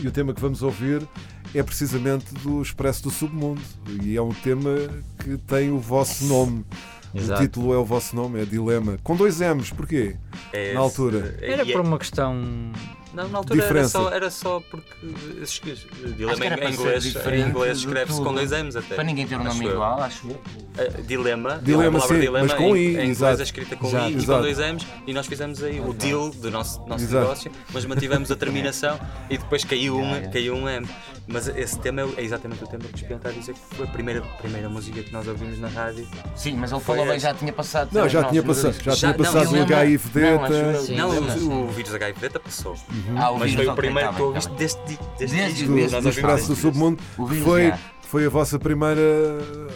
e 0.00 0.08
o 0.08 0.10
tema 0.10 0.32
que 0.32 0.40
vamos 0.40 0.62
ouvir 0.62 1.06
é 1.54 1.62
precisamente 1.62 2.32
do 2.36 2.62
Expresso 2.62 3.02
do 3.02 3.10
Submundo. 3.10 3.60
E 4.02 4.16
é 4.16 4.22
um 4.22 4.32
tema 4.32 4.70
que 5.18 5.36
tem 5.36 5.70
o 5.70 5.78
vosso 5.78 6.24
nome. 6.24 6.64
Exato. 7.14 7.42
O 7.42 7.44
título 7.44 7.74
é 7.74 7.76
o 7.76 7.84
vosso 7.84 8.16
nome, 8.16 8.40
é 8.40 8.44
Dilema. 8.46 8.98
Com 9.02 9.14
dois 9.14 9.40
M's, 9.40 9.70
porquê? 9.70 10.16
É 10.52 10.74
Na 10.74 10.80
altura. 10.80 11.34
Era 11.40 11.64
e 11.64 11.70
é- 11.70 11.72
por 11.72 11.80
uma 11.80 11.98
questão. 11.98 12.72
Não, 13.14 13.28
na 13.28 13.38
altura 13.38 13.58
era 13.60 13.68
Diferença. 13.68 13.98
só, 13.98 14.10
era 14.10 14.30
só 14.30 14.60
porque 14.70 14.90
dilema 16.16 16.44
era 16.44 16.64
em 16.64 16.72
inglês, 16.72 17.04
em 17.14 17.40
inglês 17.48 17.78
escreve-se 17.78 18.20
com 18.22 18.32
dois 18.34 18.50
M's 18.52 18.76
até. 18.76 18.94
Para 18.94 19.04
ninguém 19.04 19.26
ter 19.26 19.36
um 19.36 19.40
acho 19.40 19.48
nome 19.48 19.64
eu. 19.66 19.72
igual, 19.72 20.00
acho 20.02 20.28
eu. 20.28 20.32
Uh, 20.34 21.02
dilema, 21.02 21.58
Dilema, 21.62 21.98
a 21.98 22.00
palavra 22.00 22.16
sim, 22.16 22.20
dilema 22.22 22.46
mas 22.46 22.54
com 22.56 22.76
em, 22.76 22.80
I, 22.80 22.96
em 23.00 23.10
inglês 23.10 23.40
é 23.40 23.42
escrita 23.42 23.76
com 23.76 23.88
Exato. 23.88 24.08
I 24.08 24.12
e 24.12 24.16
Exato. 24.16 24.32
com 24.32 24.40
dois 24.42 24.58
M's 24.58 24.86
e 25.06 25.12
nós 25.12 25.26
fizemos 25.26 25.62
aí 25.62 25.80
o 25.80 25.92
deal 25.92 26.30
do 26.30 26.50
nosso, 26.50 26.80
nosso 26.86 27.04
negócio, 27.04 27.52
mas 27.72 27.84
mantivemos 27.84 28.30
a 28.30 28.36
terminação 28.36 28.98
e 29.28 29.36
depois 29.36 29.64
caiu, 29.64 29.96
uma, 29.96 30.02
Yeah, 30.02 30.16
yeah. 30.18 30.32
caiu 30.32 30.54
um 30.54 30.68
M. 30.68 30.88
Mas 31.28 31.46
esse 31.48 31.78
tema 31.78 32.02
é, 32.02 32.20
é 32.20 32.24
exatamente 32.24 32.64
o 32.64 32.66
tema 32.66 32.82
que 32.84 32.94
o 32.94 32.96
Espião 32.96 33.16
está 33.16 33.28
a 33.28 33.32
dizer 33.32 33.54
que 33.54 33.60
foi 33.76 33.86
a 33.86 33.88
primeira, 33.90 34.20
primeira 34.40 34.68
música 34.68 35.02
que 35.02 35.12
nós 35.12 35.26
ouvimos 35.28 35.58
na 35.58 35.68
rádio. 35.68 36.06
Sim, 36.34 36.54
mas 36.56 36.72
ele 36.72 36.80
falou 36.80 37.06
bem, 37.06 37.18
já 37.18 37.32
tinha 37.32 37.52
passado. 37.52 37.90
Não, 37.92 38.08
já 38.08 38.24
tinha 38.24 38.40
eu 38.40 38.44
passado, 38.44 38.74
já 38.82 38.96
tinha 38.96 39.14
passado 39.14 39.52
o 39.52 39.62
HIV 39.62 40.20
Não, 40.96 41.14
eu. 41.14 41.22
o, 41.22 41.68
vírus 41.68 41.94
HIV 41.94 42.20
beta 42.20 42.40
passou. 43.02 43.18
Ah, 43.18 43.30
o 43.30 43.38
Mas 43.38 43.54
foi 43.54 43.66
o 43.66 43.74
primeiro 43.74 44.08
tá 44.08 44.12
que 44.14 44.18
bem, 44.18 44.26
ouviste 44.28 44.50
tá 44.50 44.56
deste, 44.56 44.82
disco. 44.86 45.04
desde- 45.18 45.64
ouvimos 45.68 46.06
Expresso 46.06 46.46
do. 46.48 46.56
Submundo, 46.56 47.02
O 47.18 47.26
que 47.28 47.34
foi, 47.40 47.72
que 47.72 48.08
foi 48.08 48.26
a 48.26 48.28
vossa 48.28 48.58
primeira 48.58 49.00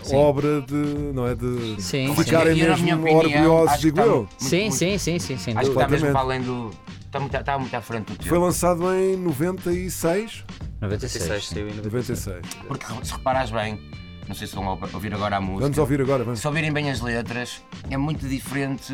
Sim. 0.02 0.16
obra 0.16 0.60
de, 0.62 0.74
não 0.74 1.26
é, 1.26 1.34
de 1.34 1.80
Sim, 1.82 2.14
ficarem 2.14 2.54
sim. 2.54 2.62
Mesmo 2.62 2.92
opinião, 2.94 3.16
orgulhosos, 3.16 3.80
digo 3.80 3.98
está 4.00 4.10
eu. 4.10 4.28
Sim, 4.38 4.60
muito- 4.60 4.74
sim, 4.76 4.98
sim, 4.98 5.18
sim, 5.18 5.36
sem 5.36 5.56
Acho 5.56 5.70
que 5.70 5.76
está 5.76 5.88
mesmo 5.88 6.10
para 6.12 6.20
além 6.20 6.42
do. 6.42 6.70
Está 7.06 7.20
muito, 7.20 7.36
está 7.36 7.58
muito 7.58 7.74
à 7.74 7.80
frente 7.80 8.06
do 8.12 8.16
tempo. 8.18 8.28
Foi 8.28 8.38
lançado 8.38 8.92
em 8.94 9.16
96? 9.16 10.44
96. 10.80 11.28
96 11.28 11.44
sim. 11.44 11.54
saiu 11.54 11.68
em 11.68 11.74
96. 11.74 12.26
96. 12.42 12.66
Porque 12.68 12.86
se 13.06 13.12
reparares 13.12 13.50
bem, 13.50 13.80
não 14.28 14.34
sei 14.34 14.46
se 14.46 14.54
vão 14.54 14.66
ou- 14.66 14.78
ouvir 14.92 15.14
agora 15.14 15.36
a 15.36 15.40
música. 15.40 15.62
Vamos 15.62 15.78
ouvir 15.78 16.00
agora, 16.02 16.24
vamos. 16.24 16.40
Se 16.40 16.46
ouvirem 16.46 16.70
bem 16.72 16.90
as 16.90 17.00
letras, 17.00 17.62
é 17.88 17.96
muito 17.96 18.28
diferente 18.28 18.92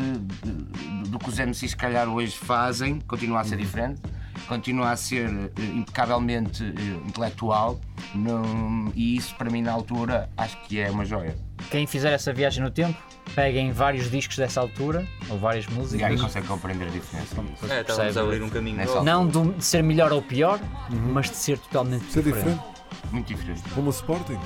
do 1.07 1.19
que 1.19 1.29
os 1.29 1.37
MCs 1.39 1.71
se 1.71 1.75
calhar 1.77 2.07
hoje 2.07 2.37
fazem, 2.37 2.99
continua 3.01 3.41
a 3.41 3.43
ser 3.43 3.57
diferente, 3.57 3.99
continua 4.47 4.91
a 4.91 4.95
ser 4.95 5.29
eh, 5.29 5.63
impecavelmente 5.73 6.63
eh, 6.63 7.07
intelectual, 7.07 7.79
não- 8.13 8.91
e 8.95 9.15
isso 9.15 9.33
para 9.35 9.49
mim 9.49 9.61
na 9.61 9.71
altura 9.71 10.29
acho 10.37 10.57
que 10.63 10.79
é 10.79 10.89
uma 10.91 11.05
joia. 11.05 11.35
Quem 11.71 11.87
fizer 11.87 12.11
essa 12.11 12.33
viagem 12.33 12.61
no 12.63 12.69
tempo, 12.69 12.97
peguem 13.35 13.71
vários 13.71 14.11
discos 14.11 14.35
dessa 14.37 14.59
altura, 14.59 15.07
ou 15.29 15.37
várias 15.39 15.65
E 15.65 15.69
aí 15.69 15.75
músicas. 15.75 16.21
consegue 16.21 16.47
compreender 16.47 16.87
a 16.87 16.91
diferença. 16.91 17.35
É, 17.69 17.81
estávamos 17.81 17.85
Percebe? 17.85 18.19
a 18.19 18.21
abrir 18.21 18.43
um 18.43 18.49
caminho. 18.49 19.03
Não 19.03 19.27
de, 19.27 19.53
de 19.53 19.63
ser 19.65 19.81
melhor 19.83 20.11
ou 20.11 20.21
pior, 20.21 20.59
mas 20.89 21.29
de 21.29 21.37
ser 21.37 21.57
totalmente 21.59 22.05
Ser 22.11 22.21
diferente. 22.23 22.59
diferente, 22.59 23.11
Muito 23.11 23.27
diferente. 23.27 23.61
como 23.73 23.87
o 23.87 23.91
Sporting. 23.91 24.37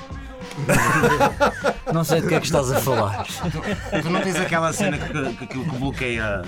Não 1.92 2.04
sei 2.04 2.20
do 2.20 2.28
que 2.28 2.34
é 2.34 2.40
que 2.40 2.46
estás 2.46 2.70
a 2.70 2.80
falar. 2.80 3.24
Tu, 3.24 4.02
tu 4.02 4.10
não 4.10 4.20
tens 4.20 4.36
aquela 4.36 4.72
cena 4.74 4.98
que, 4.98 5.08
que, 5.12 5.46
que, 5.46 5.64
que 5.64 5.76
bloqueia. 5.78 6.42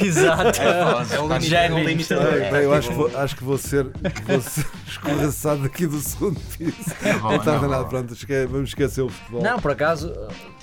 Exato. 0.00 0.60
É 0.62 1.20
limite, 1.28 1.54
é 1.54 1.68
vimos 1.68 1.86
limite. 1.86 2.14
Bem, 2.50 2.62
eu 2.62 2.72
acho 2.72 2.88
que, 2.88 2.94
vou, 2.94 3.10
acho 3.18 3.36
que 3.36 3.44
vou 3.44 3.58
ser, 3.58 3.84
vou 4.26 4.40
ser 4.40 4.66
escorraçado 4.88 5.62
daqui 5.62 5.86
do 5.86 5.98
segundo 6.00 6.40
piso. 6.56 6.74
bom, 7.20 7.36
não 7.44 7.60
não, 7.60 7.68
nada, 7.68 7.84
pronto, 7.84 8.14
esque- 8.14 8.46
vamos 8.46 8.70
esquecer 8.70 9.02
o 9.02 9.10
futebol. 9.10 9.42
Não, 9.42 9.58
por 9.60 9.72
acaso, 9.72 10.10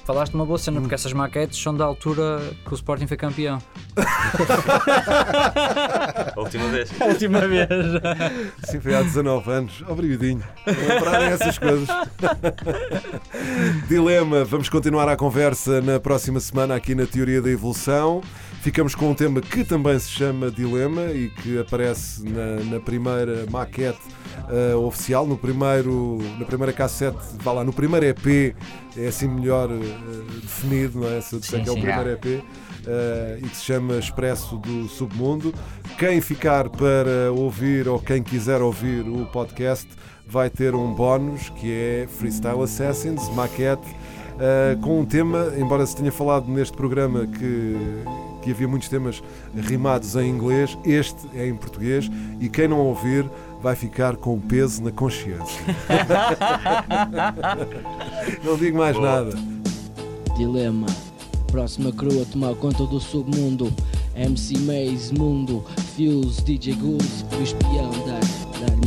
falaste 0.06 0.34
uma 0.34 0.46
boa 0.46 0.58
cena, 0.58 0.80
porque 0.82 0.96
essas 0.96 1.14
maquetes 1.14 1.62
são 1.62 1.76
da 1.76 1.86
altura 1.86 2.40
que 2.66 2.74
o 2.74 2.76
Sporting 2.76 3.06
foi 3.06 3.18
campeão. 3.18 3.60
A 6.36 6.40
última 6.40 6.68
vez. 6.70 6.90
A 7.00 7.06
última 7.06 7.48
vez. 7.48 7.68
Sim, 8.64 8.80
foi 8.80 8.96
há 8.96 9.02
19 9.04 9.52
anos. 9.52 9.84
Obrigadinho. 9.88 10.44
Lembrarem 10.66 11.28
essas 11.30 11.58
coisas. 11.60 11.88
Dilema, 13.88 14.44
vamos 14.44 14.70
continuar 14.70 15.08
a 15.10 15.16
conversa 15.16 15.82
na 15.82 16.00
próxima 16.00 16.40
semana 16.40 16.76
aqui 16.76 16.94
na 16.96 17.06
Teoria 17.06 17.42
da 17.42 17.50
Evolução. 17.50 18.22
Ficamos 18.62 18.96
com 18.96 19.12
um 19.12 19.14
tema 19.14 19.42
que 19.42 19.64
também 19.64 19.98
se 20.00 20.10
chama 20.10 20.50
Dilema 20.50 21.04
e 21.12 21.30
que 21.30 21.60
aparece 21.60 22.28
na, 22.28 22.64
na 22.64 22.80
primeira 22.80 23.46
maquete 23.50 24.00
eh, 24.50 24.76
oficial, 24.76 25.28
no 25.28 25.38
primeiro, 25.38 26.18
na 26.40 26.46
primeira 26.46 26.74
cassete, 26.74 27.18
vá 27.44 27.52
lá, 27.52 27.64
no 27.64 27.72
primeiro 27.72 28.06
EP, 28.08 28.56
é 28.98 29.08
assim 29.08 29.28
melhor 29.28 29.70
eh, 29.70 30.42
definido, 30.42 31.00
não 31.02 31.08
é? 31.08 31.22
Se 31.22 31.36
eu 31.36 31.40
disser 31.40 31.60
Sim, 31.60 31.64
que 31.64 31.70
é 31.70 31.74
o 31.74 31.76
primeiro 31.76 32.10
EP. 32.10 32.44
eh, 32.88 33.40
e 33.44 33.48
que 33.48 33.56
se 33.56 33.66
chama 33.66 33.98
Expresso 33.98 34.58
do 34.58 34.88
Submundo. 34.88 35.54
Quem 36.00 36.20
ficar 36.20 36.68
para 36.70 37.32
ouvir 37.32 37.88
ou 37.88 38.00
quem 38.00 38.24
quiser 38.24 38.62
ouvir 38.64 39.02
o 39.08 39.28
podcast 39.28 39.88
vai 40.28 40.50
ter 40.50 40.76
um 40.76 40.94
bónus 40.94 41.50
que 41.50 41.72
é 41.72 42.08
Freestyle 42.08 42.64
Assassins, 42.64 43.30
maquete, 43.30 43.96
eh, 44.40 44.78
com 44.82 45.00
um 45.00 45.06
tema, 45.06 45.54
embora 45.58 45.86
se 45.86 45.96
tenha 45.96 46.12
falado 46.12 46.48
neste 46.48 46.76
programa 46.76 47.26
que, 47.26 47.78
que 48.42 48.52
havia 48.52 48.68
muitos 48.68 48.90
temas 48.90 49.24
rimados 49.56 50.16
em 50.16 50.30
inglês, 50.30 50.78
este 50.84 51.26
é 51.34 51.48
em 51.48 51.56
português 51.56 52.12
e 52.40 52.50
quem 52.50 52.68
não 52.68 52.80
ouvir 52.80 53.30
vai 53.62 53.76
ficar 53.76 54.18
com 54.18 54.40
peso 54.40 54.84
na 54.84 54.92
consciência. 54.92 55.62
não 58.44 58.58
digo 58.58 58.78
mais 58.78 59.00
nada. 59.00 59.32
Dilema. 60.36 60.88
Próxima 61.48 61.92
crew 61.92 62.22
a 62.22 62.26
tomar 62.26 62.54
conta 62.56 62.86
do 62.86 63.00
submundo. 63.00 63.74
MC 64.16 64.58
Maze, 64.60 65.14
Mundo, 65.14 65.66
Fuse, 65.96 66.42
DJ 66.44 66.76
Goose, 66.76 67.26
o 67.38 67.42
espião 67.42 67.90
da, 68.06 68.20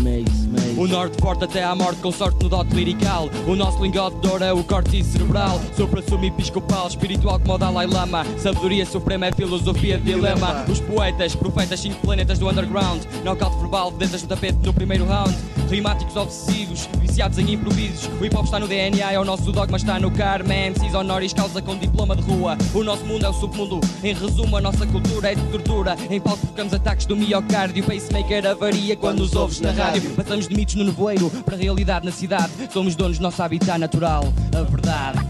Maze. 0.03 0.49
O 0.79 0.87
norte 0.87 1.21
forte 1.21 1.43
até 1.43 1.65
à 1.65 1.75
morte 1.75 2.01
com 2.01 2.13
sorte 2.13 2.45
no 2.45 2.49
dote 2.49 2.73
lirical. 2.73 3.29
O 3.49 3.57
nosso 3.57 3.83
lingote 3.83 4.17
de 4.21 4.29
ouro 4.29 4.45
é 4.45 4.53
o 4.53 4.63
corte 4.63 5.03
cerebral. 5.03 5.61
Supra-sumo 5.77 6.25
episcopal, 6.25 6.87
espiritual 6.87 7.41
como 7.41 7.55
o 7.55 7.59
Dalai 7.59 7.89
Lama. 7.89 8.25
Sabedoria 8.39 8.87
suprema 8.87 9.27
é 9.27 9.33
filosofia 9.33 9.99
de 9.99 10.05
dilema. 10.05 10.65
Os 10.71 10.79
poetas, 10.79 11.35
profetas, 11.35 11.81
cinco 11.81 12.01
planetas 12.03 12.39
do 12.39 12.49
underground. 12.49 13.03
Knockout 13.25 13.59
verbal, 13.59 13.91
dedas 13.91 14.23
no 14.23 14.29
tapete 14.29 14.59
no 14.65 14.73
primeiro 14.73 15.05
round. 15.05 15.37
Rimáticos 15.69 16.15
obsessivos, 16.15 16.89
viciados 17.01 17.39
em 17.39 17.55
improvisos. 17.55 18.09
O 18.21 18.25
hip 18.25 18.37
hop 18.37 18.45
está 18.45 18.61
no 18.61 18.69
DNA, 18.69 19.13
é 19.13 19.19
o 19.19 19.25
nosso 19.25 19.51
dogma 19.51 19.77
está 19.77 19.99
no 19.99 20.13
karma 20.13 20.55
MCs 20.55 20.95
honoris 20.95 21.33
causa 21.33 21.61
com 21.61 21.77
diploma 21.77 22.15
de 22.15 22.23
rua. 22.23 22.57
O 22.73 22.85
nosso 22.85 23.05
mundo 23.05 23.27
é 23.27 23.29
o 23.29 23.35
submundo, 23.35 23.81
em 24.03 24.15
resumo 24.15 24.57
a 24.57 24.61
nossa 24.61 24.87
cultura 24.87 25.33
é 25.33 25.35
de 25.35 25.43
tortura. 25.49 25.97
Em 26.09 26.21
palco 26.21 26.39
provocamos 26.59 26.73
ataques 26.73 27.07
do 27.07 27.17
miocárdio. 27.17 27.85
Pacemaker 27.85 28.47
avaria 28.47 28.97
quando 28.97 29.19
nos 29.19 29.35
ouves 29.35 29.61
na 29.61 29.71
rádio. 29.71 30.11
Passamos 30.15 30.49
de 30.49 30.55
no 30.77 30.85
nevoeiro 30.85 31.31
para 31.45 31.55
a 31.55 31.59
realidade 31.59 32.05
na 32.05 32.13
cidade. 32.13 32.53
Somos 32.73 32.95
donos 32.95 33.19
do 33.19 33.23
nosso 33.23 33.43
habitat 33.43 33.79
natural, 33.79 34.25
a 34.57 34.63
verdade 34.63 35.29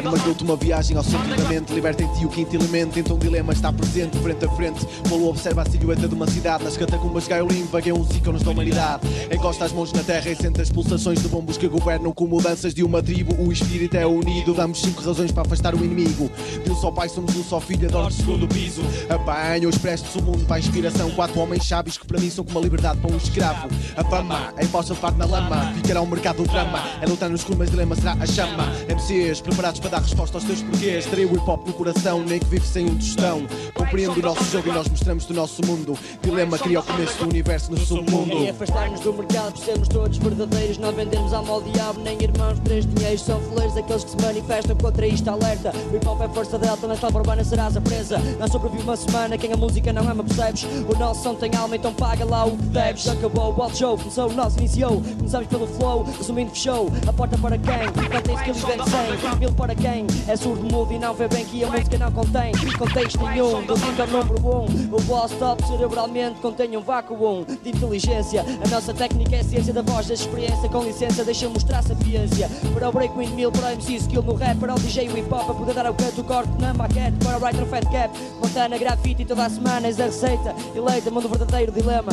mas 0.00 0.22
dou-te 0.22 0.42
uma 0.42 0.56
viagem 0.56 0.96
ao 0.96 1.02
centro 1.02 1.36
da 1.36 1.48
mente. 1.48 1.72
Liberta 1.72 2.02
em 2.02 2.08
ti 2.14 2.24
o 2.24 2.28
quinto 2.28 2.56
elemento, 2.56 2.98
então 2.98 3.16
o 3.16 3.18
dilema 3.18 3.52
está 3.52 3.72
presente, 3.72 4.16
frente 4.18 4.44
a 4.44 4.50
frente. 4.50 4.86
Polo 5.08 5.28
observa 5.28 5.62
a 5.62 5.66
silhueta 5.66 6.08
de 6.08 6.14
uma 6.14 6.26
cidade. 6.26 6.64
Nas 6.64 6.76
catacumbas 6.76 7.28
Gaiolim 7.28 7.66
vagueiam 7.66 8.00
os 8.00 8.10
ícones 8.16 8.42
da 8.42 8.50
humanidade. 8.50 9.02
Encosta 9.30 9.66
as 9.66 9.72
mãos 9.72 9.92
na 9.92 10.02
terra 10.02 10.30
e 10.30 10.36
sente 10.36 10.60
as 10.60 10.70
pulsações 10.70 11.20
de 11.20 11.28
bombos 11.28 11.58
que 11.58 11.68
governam 11.68 12.12
com 12.12 12.26
mudanças 12.26 12.72
de 12.72 12.82
uma 12.82 13.02
tribo. 13.02 13.34
O 13.42 13.52
espírito 13.52 13.96
é 13.96 14.06
unido, 14.06 14.54
damos 14.54 14.80
cinco 14.80 15.02
razões 15.02 15.30
para 15.30 15.42
afastar 15.42 15.74
o 15.74 15.84
inimigo. 15.84 16.30
De 16.64 16.70
um 16.70 16.76
só 16.76 16.90
pai 16.90 17.08
somos 17.08 17.36
um 17.36 17.44
só 17.44 17.60
filho, 17.60 17.86
adoro 17.86 18.08
o 18.08 18.10
segundo 18.10 18.48
piso. 18.48 18.82
Apanha 19.10 19.66
o 19.66 19.70
expresso 19.70 20.18
do 20.18 20.24
mundo 20.24 20.46
para 20.46 20.56
a 20.56 20.60
inspiração. 20.60 21.10
Quatro 21.10 21.38
homens 21.38 21.66
sábios 21.66 21.98
que 21.98 22.06
para 22.06 22.18
mim 22.18 22.30
são 22.30 22.44
como 22.44 22.58
a 22.58 22.62
liberdade 22.62 22.98
para 22.98 23.12
um 23.12 23.16
escravo. 23.16 23.68
A 23.96 24.04
fama 24.04 24.54
é 24.56 24.64
imposta 24.64 24.94
levado 24.94 25.18
na 25.18 25.26
lama. 25.26 25.72
Ficará 25.74 26.00
um 26.00 26.06
mercado 26.06 26.42
do 26.42 26.48
drama. 26.48 26.82
É 27.00 27.06
lutar 27.06 27.28
nos 27.28 27.40
escuro, 27.40 27.58
mas 27.58 27.70
dilema 27.70 27.94
será 27.94 28.16
a 28.18 28.26
chama. 28.26 28.72
MCs 28.88 29.40
preparados 29.40 29.81
para 29.82 29.90
dar 29.90 30.00
resposta 30.00 30.36
aos 30.38 30.44
teus 30.44 30.62
porquês. 30.62 31.04
Terei 31.06 31.26
o 31.26 31.34
hip 31.34 31.50
hop 31.50 31.66
no 31.66 31.72
coração, 31.74 32.22
nem 32.22 32.38
que 32.38 32.46
vive 32.46 32.66
sem 32.66 32.86
um 32.86 32.96
tostão. 32.96 33.46
Compreendo 33.74 34.18
o 34.18 34.22
nosso 34.22 34.44
jogo 34.44 34.68
e 34.68 34.72
nós 34.72 34.88
mostramos 34.88 35.26
do 35.26 35.34
nosso 35.34 35.60
mundo. 35.66 35.98
Dilema 36.22 36.58
cria 36.58 36.80
o 36.80 36.82
começo 36.82 37.18
do 37.18 37.28
universo 37.28 37.70
no 37.70 37.78
submundo. 37.78 38.46
É 38.46 38.50
afastar-nos 38.50 39.00
do 39.00 39.12
mercado 39.12 39.52
por 39.52 39.64
sermos 39.64 39.88
todos 39.88 40.18
verdadeiros 40.18 40.78
Não 40.78 40.92
vendermos 40.92 41.32
alma 41.32 41.52
ao 41.52 41.62
diabo, 41.62 42.00
nem 42.00 42.20
irmãos 42.22 42.54
de 42.54 42.60
três 42.62 42.86
dinheiros 42.86 43.22
São 43.22 43.40
fuleiros 43.40 43.76
aqueles 43.76 44.04
que 44.04 44.10
se 44.10 44.16
manifestam 44.20 44.76
contra 44.76 45.06
isto 45.06 45.28
alerta 45.28 45.72
O 45.92 45.96
hip 45.96 46.06
hop 46.06 46.20
é 46.20 46.28
força 46.28 46.58
delta, 46.58 46.86
na 46.86 46.96
selva 46.96 47.18
urbana 47.18 47.44
serás 47.44 47.76
a 47.76 47.80
presa 47.80 48.18
Não 48.38 48.48
sobrevive 48.48 48.82
uma 48.82 48.96
semana, 48.96 49.36
quem 49.36 49.52
a 49.52 49.56
música 49.56 49.92
não 49.92 50.08
ama 50.08 50.22
percebes 50.22 50.64
O 50.88 50.98
nosso 50.98 51.22
som 51.22 51.34
tem 51.34 51.50
alma, 51.56 51.76
então 51.76 51.92
paga 51.92 52.24
lá 52.24 52.44
o 52.44 52.56
que 52.56 52.66
deves 52.66 53.08
Acabou 53.08 53.54
o 53.56 53.62
alt 53.62 53.76
show, 53.76 53.98
começou 53.98 54.28
o 54.28 54.32
nosso 54.32 54.58
iniciou 54.58 55.02
Começamos 55.18 55.48
pelo 55.48 55.66
flow, 55.66 56.04
resumindo 56.04 56.50
fechou 56.50 56.90
A 57.06 57.12
porta 57.12 57.36
para 57.38 57.58
quem? 57.58 57.86
Não 58.12 58.22
tem 58.22 58.36
skill 58.36 58.54
e 58.54 59.30
100 59.30 59.38
Mil 59.38 59.52
para 59.52 59.71
quem? 59.74 60.06
É 60.28 60.36
surdo, 60.36 60.62
mudo 60.64 60.92
e 60.92 60.98
não 60.98 61.14
vê 61.14 61.28
bem 61.28 61.44
que 61.44 61.64
a 61.64 61.70
música 61.70 61.98
não 61.98 62.12
contém 62.12 62.52
Contexto 62.78 63.18
nenhum, 63.26 63.64
do 63.64 63.72
ao 63.72 64.06
número 64.08 64.40
1 64.40 64.48
um. 64.48 64.94
O 64.96 65.00
boss 65.02 65.32
top 65.32 65.66
cerebralmente 65.66 66.40
contém 66.40 66.76
um 66.76 66.80
vácuo 66.80 67.44
de 67.62 67.70
inteligência 67.70 68.44
A 68.64 68.68
nossa 68.68 68.92
técnica 68.92 69.36
é 69.36 69.40
a 69.40 69.44
ciência 69.44 69.72
da 69.72 69.82
voz, 69.82 70.06
da 70.06 70.14
experiência 70.14 70.68
Com 70.68 70.82
licença, 70.84 71.24
deixa 71.24 71.48
mostrar 71.48 71.82
sapiência 71.82 72.48
Para 72.74 72.88
o 72.88 72.92
break, 72.92 73.16
windmill, 73.16 73.52
para 73.52 73.68
o 73.68 73.70
MC, 73.72 73.94
skill 73.96 74.22
no 74.22 74.34
rap 74.34 74.58
Para 74.58 74.74
o 74.74 74.78
DJ, 74.78 75.08
o 75.08 75.18
hip 75.18 75.32
hop, 75.32 75.50
a 75.50 75.54
poder 75.54 75.74
dar 75.74 75.86
ao 75.86 75.94
canto, 75.94 76.20
o 76.20 76.24
corte 76.24 76.52
na 76.58 76.74
maquete 76.74 77.16
Para 77.22 77.38
o 77.38 77.40
writer, 77.40 77.62
o 77.62 77.66
fat 77.66 77.84
cap, 77.90 78.18
Montana, 78.42 78.78
grafite 78.78 79.24
Toda 79.24 79.46
a 79.46 79.50
semana 79.50 79.86
és 79.86 80.00
a 80.00 80.04
receita, 80.04 80.54
eleita, 80.74 81.10
mundo 81.10 81.28
verdadeiro 81.28 81.72
dilema. 81.72 82.12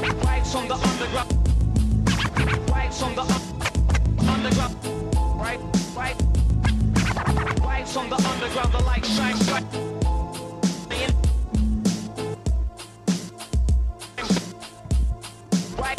Vibes 0.00 0.54
on 0.54 0.66
the 0.68 0.74
underground. 0.74 1.30
Vibes 2.66 3.02
on 3.02 3.14
the 3.14 3.22
un- 3.22 4.28
underground. 4.28 4.74
Right, 5.38 5.60
right. 5.94 6.16
Vibes 7.60 7.96
on 7.96 8.08
the 8.08 8.16
underground. 8.16 8.72
The 8.72 8.82
light 8.84 9.04
shines 9.04 9.46
bright. 9.48 9.64
Right. 15.78 15.98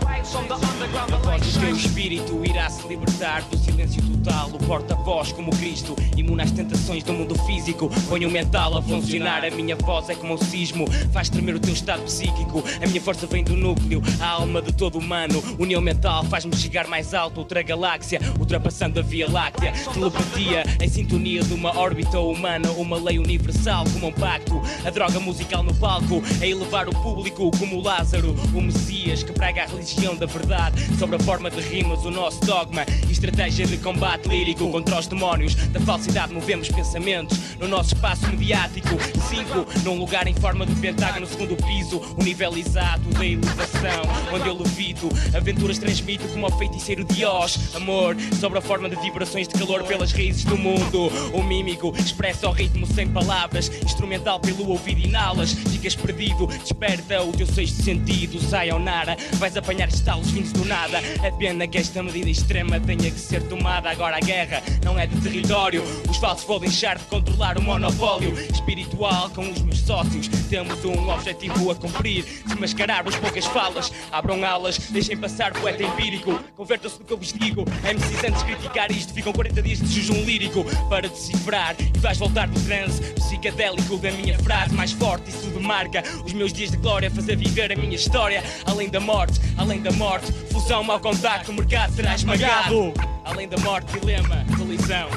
Vibes 0.00 0.34
on 0.34 0.48
the 0.48 0.54
underground. 0.54 1.10
The 1.12 1.18
light 1.26 1.42
Após 1.42 1.56
o 1.56 1.60
teu 1.60 1.76
espírito 1.76 2.44
irá 2.44 2.68
se 2.70 2.86
libertar 2.88 3.42
do 3.42 3.56
silêncio 3.56 4.02
total. 4.02 4.48
O 4.50 4.58
porta-voz 4.58 5.32
como 5.32 5.50
Cristo, 5.56 5.94
imune 6.16 6.42
às 6.42 6.50
tentações 6.50 7.04
do 7.04 7.12
mundo 7.12 7.35
físico. 7.56 7.90
Põe 8.08 8.26
o 8.26 8.30
mental 8.30 8.76
a 8.76 8.82
funcionar. 8.82 9.44
A 9.44 9.50
minha 9.50 9.76
voz 9.76 10.10
é 10.10 10.14
como 10.14 10.34
um 10.34 10.38
sismo, 10.38 10.86
faz 11.12 11.28
tremer 11.30 11.54
o 11.54 11.60
teu 11.60 11.72
estado 11.72 12.02
psíquico. 12.02 12.62
A 12.82 12.86
minha 12.86 13.00
força 13.00 13.26
vem 13.26 13.42
do 13.42 13.56
núcleo, 13.56 14.02
a 14.20 14.28
alma 14.28 14.60
de 14.60 14.72
todo 14.72 14.98
humano. 14.98 15.42
União 15.58 15.80
mental 15.80 16.24
faz-me 16.24 16.54
chegar 16.54 16.86
mais 16.86 17.14
alto, 17.14 17.38
outra 17.38 17.62
galáxia, 17.62 18.20
ultrapassando 18.38 19.00
a 19.00 19.02
Via 19.02 19.30
Láctea. 19.30 19.72
Telepatia 19.92 20.64
em 20.80 20.88
sintonia 20.88 21.42
de 21.42 21.54
uma 21.54 21.76
órbita 21.78 22.20
humana, 22.20 22.70
uma 22.72 22.98
lei 22.98 23.18
universal 23.18 23.84
como 23.92 24.08
um 24.08 24.12
pacto. 24.12 24.60
A 24.84 24.90
droga 24.90 25.18
musical 25.18 25.62
no 25.62 25.74
palco, 25.74 26.22
a 26.40 26.46
elevar 26.46 26.88
o 26.88 26.92
público 27.02 27.50
como 27.58 27.80
Lázaro, 27.80 28.34
o 28.54 28.60
Messias 28.60 29.22
que 29.22 29.32
prega 29.32 29.62
a 29.62 29.66
religião 29.66 30.14
da 30.14 30.26
verdade. 30.26 30.96
Sobre 30.98 31.16
a 31.16 31.20
forma 31.20 31.50
de 31.50 31.60
rimas, 31.60 32.04
o 32.04 32.10
nosso 32.10 32.40
dogma 32.44 32.84
estratégia 33.10 33.66
de 33.66 33.78
combate 33.78 34.28
lírico 34.28 34.70
contra 34.70 34.98
os 34.98 35.06
demónios 35.06 35.54
da 35.54 35.80
falsidade. 35.80 36.34
Movemos 36.34 36.68
pensamentos 36.68 37.46
no 37.60 37.68
nosso 37.68 37.94
espaço 37.94 38.26
mediático. 38.28 38.88
Cinco, 39.28 39.66
num 39.82 39.98
lugar 39.98 40.26
em 40.26 40.34
forma 40.34 40.66
de 40.66 40.74
pentágono, 40.76 41.26
segundo 41.26 41.56
piso, 41.56 42.00
o 42.16 42.22
nível 42.22 42.56
exato 42.56 43.08
da 43.10 43.24
elevação, 43.24 44.02
onde 44.32 44.46
eu 44.48 44.56
levito. 44.56 45.08
Aventuras 45.34 45.78
transmito 45.78 46.26
como 46.28 46.46
ao 46.46 46.58
feiticeiro 46.58 47.04
de 47.04 47.24
Oz. 47.24 47.74
Amor, 47.74 48.16
sobre 48.40 48.58
a 48.58 48.62
forma 48.62 48.88
de 48.88 48.96
vibrações 48.96 49.48
de 49.48 49.54
calor 49.58 49.82
pelas 49.84 50.12
raízes 50.12 50.44
do 50.44 50.56
mundo. 50.56 51.10
O 51.32 51.42
mímico 51.42 51.94
expressa 51.98 52.48
o 52.48 52.52
ritmo 52.52 52.86
sem 52.86 53.08
palavras, 53.08 53.70
instrumental 53.84 54.40
pelo 54.40 54.68
ouvido 54.68 55.00
inalas. 55.00 55.52
Ficas 55.52 55.94
perdido, 55.94 56.46
desperta 56.46 57.22
o 57.22 57.32
teu 57.32 57.46
sexto 57.46 57.82
sentido. 57.82 58.40
Sai 58.40 58.70
ao 58.70 58.78
nara, 58.78 59.16
vais 59.34 59.56
apanhar 59.56 59.88
estalos 59.88 60.30
vindos 60.30 60.52
do 60.52 60.64
nada. 60.64 60.98
É 61.22 61.30
pena 61.30 61.66
que 61.66 61.78
esta 61.78 62.02
medida 62.02 62.28
extrema 62.28 62.78
tenha 62.80 63.10
que 63.10 63.18
ser 63.18 63.42
tomada. 63.44 63.90
Agora 63.90 64.16
a 64.16 64.20
guerra 64.20 64.62
não 64.84 64.98
é 64.98 65.06
de 65.06 65.20
território. 65.20 65.82
Os 66.08 66.16
falsos 66.16 66.46
vão 66.46 66.58
deixar 66.58 66.98
de 66.98 67.04
controlar 67.04 67.45
o 67.54 67.62
monopólio 67.62 68.32
espiritual 68.50 69.30
com 69.30 69.48
os 69.48 69.62
meus 69.62 69.78
sócios. 69.78 70.26
Temos 70.50 70.84
um 70.84 71.08
objetivo 71.08 71.70
a 71.70 71.74
cumprir: 71.74 72.24
desmascarar 72.44 73.06
as 73.06 73.14
poucas 73.16 73.46
falas. 73.46 73.92
Abram 74.10 74.44
alas, 74.44 74.78
deixem 74.90 75.16
passar 75.16 75.52
poeta 75.52 75.82
empírico. 75.84 76.40
Convertam-se 76.56 76.98
no 76.98 77.04
que 77.04 77.12
eu 77.12 77.18
vos 77.18 77.32
digo. 77.32 77.64
MCs 77.82 78.24
antes 78.24 78.40
de 78.40 78.44
criticar 78.46 78.90
isto, 78.90 79.14
ficam 79.14 79.32
40 79.32 79.62
dias 79.62 79.78
de 79.78 79.86
jejum 79.86 80.24
lírico 80.24 80.64
para 80.88 81.08
decifrar. 81.08 81.76
E 81.94 81.98
vais 81.98 82.18
voltar 82.18 82.48
do 82.48 82.60
transe 82.60 83.00
psicadélico 83.14 83.96
da 83.98 84.10
minha 84.10 84.36
frase 84.40 84.74
mais 84.74 84.92
forte. 84.92 85.30
Isso 85.30 85.46
demarca 85.50 86.02
os 86.24 86.32
meus 86.32 86.52
dias 86.52 86.70
de 86.70 86.76
glória, 86.78 87.10
fazer 87.10 87.36
viver 87.36 87.72
a 87.72 87.76
minha 87.76 87.94
história. 87.94 88.42
Além 88.64 88.88
da 88.88 88.98
morte, 88.98 89.40
além 89.56 89.80
da 89.80 89.92
morte, 89.92 90.32
fusão, 90.50 90.82
mau 90.82 90.98
contacto, 90.98 91.52
o 91.52 91.54
mercado 91.54 91.94
será 91.94 92.14
esmagado. 92.14 92.92
Além 93.24 93.48
da 93.48 93.58
morte, 93.58 93.98
dilema, 93.98 94.44
colisão. 94.56 95.08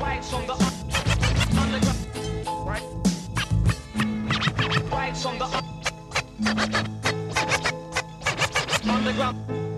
Vibes 0.00 0.32
on 0.32 0.46
the 0.46 0.54
underground. 1.60 1.98
Right. 2.66 2.82
Vibes 4.90 5.26
on 5.26 5.38
the 5.38 5.44
un- 5.44 5.64
underground. 8.96 9.69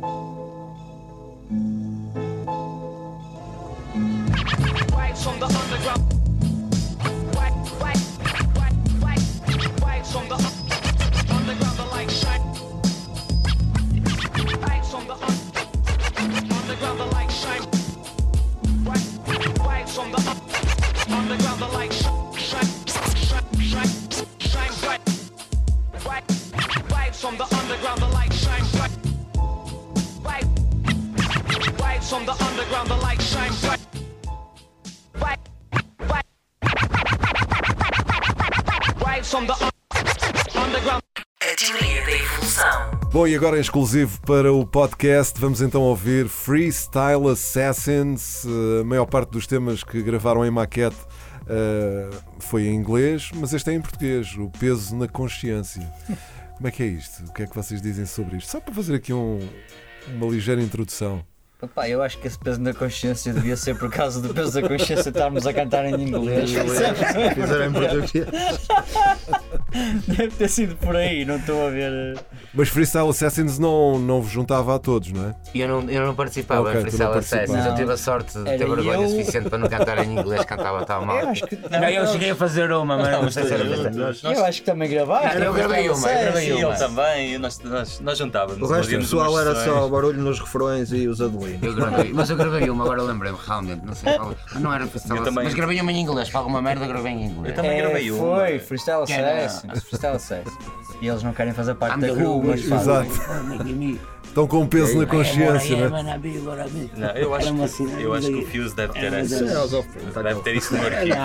Bom, 43.22 43.28
e 43.28 43.36
agora 43.36 43.56
em 43.56 43.60
exclusivo 43.60 44.20
para 44.22 44.52
o 44.52 44.66
podcast, 44.66 45.40
vamos 45.40 45.62
então 45.62 45.80
ouvir 45.82 46.26
Freestyle 46.28 47.28
Assassins. 47.30 48.44
Eh, 48.44 48.80
A 48.80 48.84
maior 48.84 49.06
parte 49.06 49.30
dos 49.30 49.46
temas 49.46 49.84
que 49.84 50.02
gravaram 50.02 50.44
em 50.44 50.50
maquete 50.50 50.96
eh, 51.48 52.10
foi 52.40 52.64
em 52.66 52.74
inglês, 52.74 53.30
mas 53.36 53.52
este 53.54 53.70
é 53.70 53.74
em 53.74 53.80
português. 53.80 54.36
O 54.36 54.50
peso 54.50 54.96
na 54.96 55.06
consciência. 55.06 55.88
Como 56.56 56.66
é 56.66 56.72
que 56.72 56.82
é 56.82 56.86
isto? 56.86 57.22
O 57.28 57.32
que 57.32 57.44
é 57.44 57.46
que 57.46 57.54
vocês 57.54 57.80
dizem 57.80 58.06
sobre 58.06 58.38
isto? 58.38 58.50
Só 58.50 58.58
para 58.60 58.74
fazer 58.74 58.96
aqui 58.96 59.12
um- 59.12 59.38
uma 60.08 60.26
ligeira 60.26 60.60
introdução. 60.60 61.24
Opa, 61.62 61.88
eu 61.88 62.02
acho 62.02 62.18
que 62.18 62.26
esse 62.26 62.36
peso 62.36 62.60
na 62.60 62.74
consciência 62.74 63.32
devia 63.32 63.56
ser 63.56 63.78
por 63.78 63.88
causa 63.88 64.20
do 64.20 64.34
peso 64.34 64.60
da 64.60 64.66
consciência 64.66 65.10
estarmos 65.10 65.46
a 65.46 65.52
cantar 65.54 65.84
em 65.84 65.94
inglês. 65.94 66.50
Fizeram 67.36 67.66
em 67.66 67.72
português. 67.72 68.28
Deve 70.06 70.28
ter 70.36 70.48
sido 70.48 70.76
por 70.76 70.94
aí, 70.96 71.24
não 71.24 71.36
estou 71.36 71.66
a 71.66 71.70
ver. 71.70 72.18
Mas 72.54 72.68
Freestyle 72.68 73.08
Assassins 73.08 73.58
não, 73.58 73.98
não 73.98 74.20
vos 74.20 74.30
juntava 74.30 74.74
a 74.74 74.78
todos, 74.78 75.10
não 75.12 75.28
é? 75.30 75.34
Eu 75.54 75.68
não, 75.68 75.90
eu 75.90 76.06
não 76.06 76.14
participava 76.14 76.60
Ok, 76.68 76.74
em 76.74 76.80
Freestyle 76.82 77.10
não 77.10 77.18
Assassins. 77.18 77.66
Eu 77.66 77.74
tive 77.74 77.92
a 77.92 77.96
sorte 77.96 78.38
de 78.38 78.44
ter 78.44 78.50
Era 78.62 78.66
vergonha 78.66 79.02
eu. 79.02 79.08
suficiente 79.08 79.48
para 79.48 79.58
não 79.58 79.68
cantar 79.68 79.98
em 80.04 80.12
inglês, 80.18 80.44
cantava 80.44 80.84
tão 80.84 81.04
mal. 81.06 81.18
Eu 81.20 81.28
acho 81.28 81.46
que- 81.46 81.56
Não, 81.56 81.88
eu 81.88 82.06
cheguei 82.08 82.30
a 82.30 82.36
fazer 82.36 82.70
uma, 82.72 82.96
mas 82.96 83.10
não 83.10 83.30
sei 83.30 83.44
se 83.44 83.54
era. 83.54 83.64
Eu 84.34 84.44
acho 84.44 84.60
que 84.60 84.66
também 84.66 84.88
gravaste. 84.90 85.36
Eu 85.38 85.52
gravei 85.52 85.88
uma, 85.88 86.08
eu 86.10 86.20
gravei 86.22 86.52
uma. 86.52 86.70
ele 86.70 86.78
também, 86.78 87.38
nós, 87.38 87.58
nós, 87.60 88.00
nós 88.00 88.18
juntávamos. 88.18 88.60
O 88.62 88.72
resto 88.72 88.90
do 88.92 88.98
pessoal 88.98 89.40
era 89.40 89.54
só 89.64 89.88
barulho 89.88 90.20
nos 90.20 90.38
refrões 90.40 90.92
e 90.92 91.08
os 91.08 91.20
aduínos. 91.20 91.62
Eu 91.62 91.74
gravei, 91.74 92.12
mas 92.12 92.28
eu 92.30 92.36
gravei 92.36 92.68
uma, 92.70 92.84
agora 92.84 93.02
lembrei-me 93.02 93.38
realmente, 93.46 93.84
não 93.84 93.94
sei 93.94 94.12
qual. 94.14 94.34
Não 94.60 94.72
era 94.72 94.86
freestyle 94.86 95.18
Eu 95.18 95.24
também. 95.24 95.44
Mas 95.44 95.54
gravei 95.54 95.80
uma 95.80 95.92
em 95.92 96.00
inglês, 96.00 96.28
para 96.28 96.40
alguma 96.40 96.60
merda 96.60 96.86
gravei 96.86 97.12
em 97.12 97.24
inglês. 97.26 97.48
Eu 97.48 97.54
também 97.54 97.78
É, 97.78 97.82
gravei 97.82 98.10
uma. 98.10 98.36
Foi, 98.36 98.58
Freestyle 98.58 99.04
era- 99.10 99.61
Assassins. 99.70 99.88
Freestyle 99.88 100.16
Assassins. 100.16 100.54
E 101.00 101.08
eles 101.08 101.22
não 101.22 101.32
querem 101.32 101.52
fazer 101.52 101.74
parte 101.74 101.96
I'm 101.98 102.00
da 102.00 102.14
crew, 102.14 102.42
mas 102.42 102.60
Ruby. 102.60 102.68
fazem. 102.68 102.94
Exato. 103.10 104.12
Estão 104.24 104.46
com 104.46 104.58
um 104.60 104.66
peso 104.66 104.98
na 104.98 105.06
consciência, 105.06 105.76
não 105.90 105.98
é? 105.98 106.18
Não, 106.96 107.08
eu 107.10 107.34
acho, 107.34 107.52
que, 107.54 107.82
eu 108.02 108.14
acho 108.14 108.26
que 108.28 108.34
o 108.34 108.46
Fuse 108.46 108.74
deve 108.74 108.92
ter 108.94 109.12
essa. 109.12 109.44
Deve 110.22 110.40
ter 110.42 110.56
isso 110.56 110.74
no 110.74 110.82
arquivo. 110.86 111.16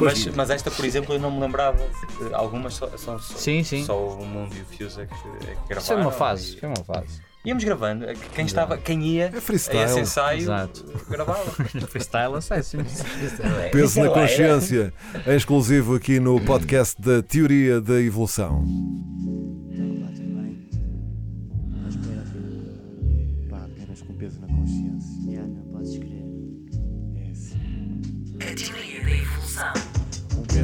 Mas, 0.00 0.26
mas 0.28 0.50
esta, 0.50 0.70
por 0.70 0.84
exemplo, 0.84 1.14
eu 1.14 1.18
não 1.18 1.30
me 1.30 1.40
lembrava. 1.40 1.78
Algumas 2.32 2.74
só, 2.74 2.88
são 2.96 3.18
só, 3.18 3.36
Sim, 3.36 3.64
sim. 3.64 3.84
só 3.84 3.98
o 3.98 4.24
Mundo 4.24 4.54
e 4.54 4.60
o 4.60 4.64
Fuse 4.64 5.00
é 5.00 5.06
que, 5.06 5.14
é 5.14 5.54
que 5.54 5.68
gravaram. 5.68 5.78
Isso 5.78 5.86
foi 5.86 5.96
uma 5.96 6.12
fase, 6.12 6.54
e- 6.56 6.60
foi 6.60 6.68
uma 6.68 6.84
fase. 6.84 7.20
Íamos 7.46 7.62
gravando. 7.62 8.04
Quem, 8.34 8.44
estava, 8.44 8.76
quem 8.76 9.06
ia 9.06 9.26
É 9.26 9.40
freestyle. 9.40 9.78
a 9.78 9.84
esse 9.84 10.00
ensaio 10.00 10.40
Exato. 10.40 10.84
gravava. 11.08 11.48
Freestyle 11.86 12.34
Assassins. 12.34 13.04
Peso 13.70 14.00
na 14.00 14.10
consciência, 14.10 14.92
em 15.24 15.36
exclusivo 15.36 15.94
aqui 15.94 16.18
no 16.18 16.40
podcast 16.40 17.00
da 17.00 17.22
Teoria 17.22 17.80
da 17.80 18.00
Evolução. 18.02 18.64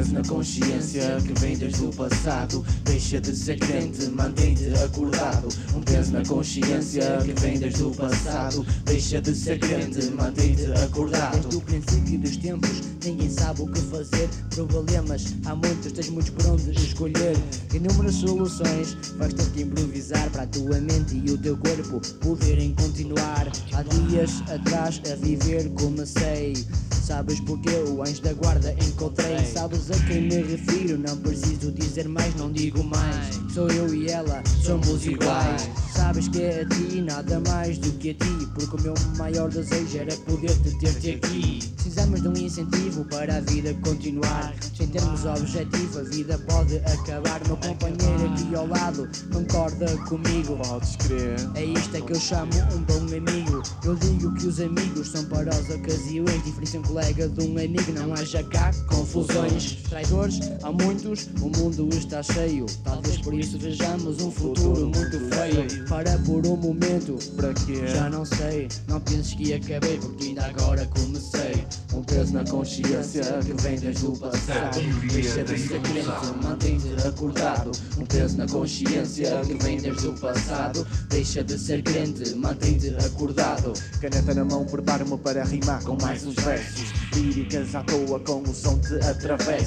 Um 0.03 0.05
peso 0.05 0.13
na 0.15 0.23
consciência 0.23 1.17
que 1.25 1.39
vem 1.39 1.55
desde 1.55 1.85
o 1.85 1.93
passado. 1.93 2.65
Deixa 2.83 3.21
de 3.21 3.33
ser 3.33 3.57
crente, 3.57 4.09
mantém-te 4.09 4.67
acordado. 4.83 5.47
Um 5.73 5.81
peso 5.81 6.11
na 6.11 6.25
consciência 6.25 7.19
que 7.23 7.39
vem 7.39 7.57
desde 7.57 7.83
o 7.83 7.91
passado. 7.91 8.65
Deixa 8.83 9.21
de 9.21 9.33
ser 9.33 9.59
crente, 9.59 10.03
mantém-te 10.11 10.65
acordado. 10.83 11.39
Desde 11.39 11.55
o 11.55 11.61
princípio 11.61 12.19
dos 12.19 12.35
tempos, 12.35 12.81
ninguém 13.01 13.29
sabe 13.29 13.61
o 13.61 13.67
que 13.67 13.79
fazer. 13.79 14.29
Problemas, 14.67 15.35
há 15.45 15.55
muitos, 15.55 15.93
tens 15.93 16.09
muitos 16.09 16.31
por 16.31 16.47
onde 16.47 16.71
escolher. 16.71 17.37
Inúmeras 17.73 18.15
soluções, 18.15 18.97
vais 19.17 19.33
ter 19.33 19.49
que 19.51 19.61
improvisar 19.61 20.29
para 20.31 20.43
a 20.43 20.47
tua 20.47 20.81
mente 20.81 21.21
e 21.23 21.31
o 21.31 21.37
teu 21.37 21.55
corpo 21.55 22.01
poderem 22.19 22.73
continuar. 22.73 23.49
Há 23.71 23.83
dias 23.83 24.43
atrás 24.49 25.01
a 25.09 25.15
viver 25.15 25.69
comecei. 25.69 26.55
Sabes 27.03 27.37
porque 27.41 27.69
o 27.69 28.01
anjo 28.01 28.21
da 28.21 28.31
guarda 28.31 28.73
encontrei. 28.81 29.37
Sabes 29.53 29.91
a 29.93 30.07
quem 30.07 30.23
me 30.23 30.41
refiro, 30.41 30.97
não 30.97 31.15
preciso 31.17 31.71
dizer 31.71 32.07
mais, 32.07 32.33
não 32.35 32.51
digo 32.51 32.83
mais. 32.83 33.39
Sou 33.53 33.69
eu 33.69 33.93
e 33.93 34.09
ela, 34.09 34.41
somos 34.63 35.05
iguais. 35.05 35.69
Sabes 35.93 36.27
que 36.27 36.41
é 36.41 36.61
a 36.61 36.69
ti, 36.69 37.01
nada 37.01 37.39
mais 37.47 37.77
do 37.77 37.91
que 37.93 38.09
a 38.09 38.13
ti. 38.15 38.47
Porque 38.55 38.75
o 38.75 38.81
meu 38.81 38.93
maior 39.17 39.49
desejo 39.49 39.97
era 39.97 40.15
poder 40.17 40.55
te 40.63 40.77
ter-te 40.79 41.11
aqui. 41.11 41.59
Precisamos 41.75 42.21
de 42.21 42.27
um 42.27 42.33
incentivo 42.33 43.05
para 43.05 43.37
a 43.37 43.41
vida 43.41 43.73
continuar. 43.83 44.53
Sem 44.75 44.87
termos 44.87 45.25
objetivo, 45.25 45.99
a 45.99 46.03
vida 46.03 46.37
pode 46.47 46.77
acabar. 46.77 47.39
Meu 47.45 47.57
companheiro 47.57 48.33
aqui 48.33 48.55
ao 48.55 48.67
lado 48.67 49.07
concorda 49.31 49.85
comigo. 50.07 50.57
Podes 50.57 50.95
crer. 50.95 51.35
É 51.53 51.63
isto 51.63 51.95
é 51.95 52.01
que 52.01 52.13
eu 52.13 52.19
chamo 52.19 52.51
um 52.75 52.81
bom 52.81 53.01
amigo. 53.15 53.61
Eu 53.83 53.95
digo 53.95 54.33
que 54.33 54.47
os 54.47 54.59
amigos 54.59 55.09
são 55.09 55.23
para 55.25 55.51
as 55.51 55.69
ocasiões. 55.69 56.43
Diferencia 56.43 56.79
um 56.79 56.83
colega 56.83 57.29
de 57.29 57.45
um 57.45 57.51
amigo, 57.57 57.91
não 57.93 58.13
haja 58.15 58.43
cá 58.43 58.71
confusões. 58.87 59.82
Traidores, 59.89 60.39
há 60.63 60.71
muitos, 60.71 61.27
o 61.41 61.49
mundo 61.49 61.87
está 61.95 62.23
cheio. 62.23 62.65
Talvez 62.83 63.17
por 63.19 63.33
isso 63.33 63.57
vejamos 63.59 64.21
um 64.21 64.31
futuro 64.31 64.87
muito 64.87 65.19
feio. 65.35 65.87
Para 65.87 66.17
por 66.19 66.45
um 66.47 66.55
momento, 66.55 67.17
Para 67.35 67.53
quê? 67.53 67.87
já 67.87 68.09
não 68.09 68.25
sei. 68.25 68.67
Não 68.87 68.99
penses 68.99 69.33
que 69.33 69.53
acabei, 69.53 69.97
porque 69.99 70.27
ainda 70.27 70.45
agora 70.45 70.85
comecei. 70.87 71.65
Um 71.93 72.01
peso 72.01 72.33
na 72.33 72.43
consciência 72.43 73.23
que 73.45 73.53
vem 73.61 73.77
desde 73.77 74.05
o 74.07 74.17
passado. 74.17 74.79
Deixa 75.11 75.43
de 75.43 75.59
ser 75.59 75.79
crente, 75.81 76.43
mantém-te 76.43 77.07
acordado. 77.07 77.71
Um 77.97 78.05
peso 78.05 78.37
na 78.37 78.47
consciência 78.47 79.41
que 79.45 79.53
vem 79.63 79.77
desde 79.77 80.07
o 80.07 80.13
passado. 80.13 80.87
Deixa 81.09 81.43
de 81.43 81.57
ser 81.57 81.83
crente, 81.83 82.33
mantém-te 82.35 82.95
acordado. 83.05 83.73
Caneta 84.01 84.33
na 84.33 84.43
mão, 84.43 84.65
preparo-me 84.65 85.17
para 85.19 85.43
rimar 85.43 85.83
com 85.83 85.95
mais 86.01 86.25
uns 86.25 86.35
versos. 86.35 86.91
Líricas 87.13 87.75
à 87.75 87.83
toa 87.83 88.19
com 88.21 88.41
o 88.41 88.53
som 88.55 88.79
te 88.79 88.95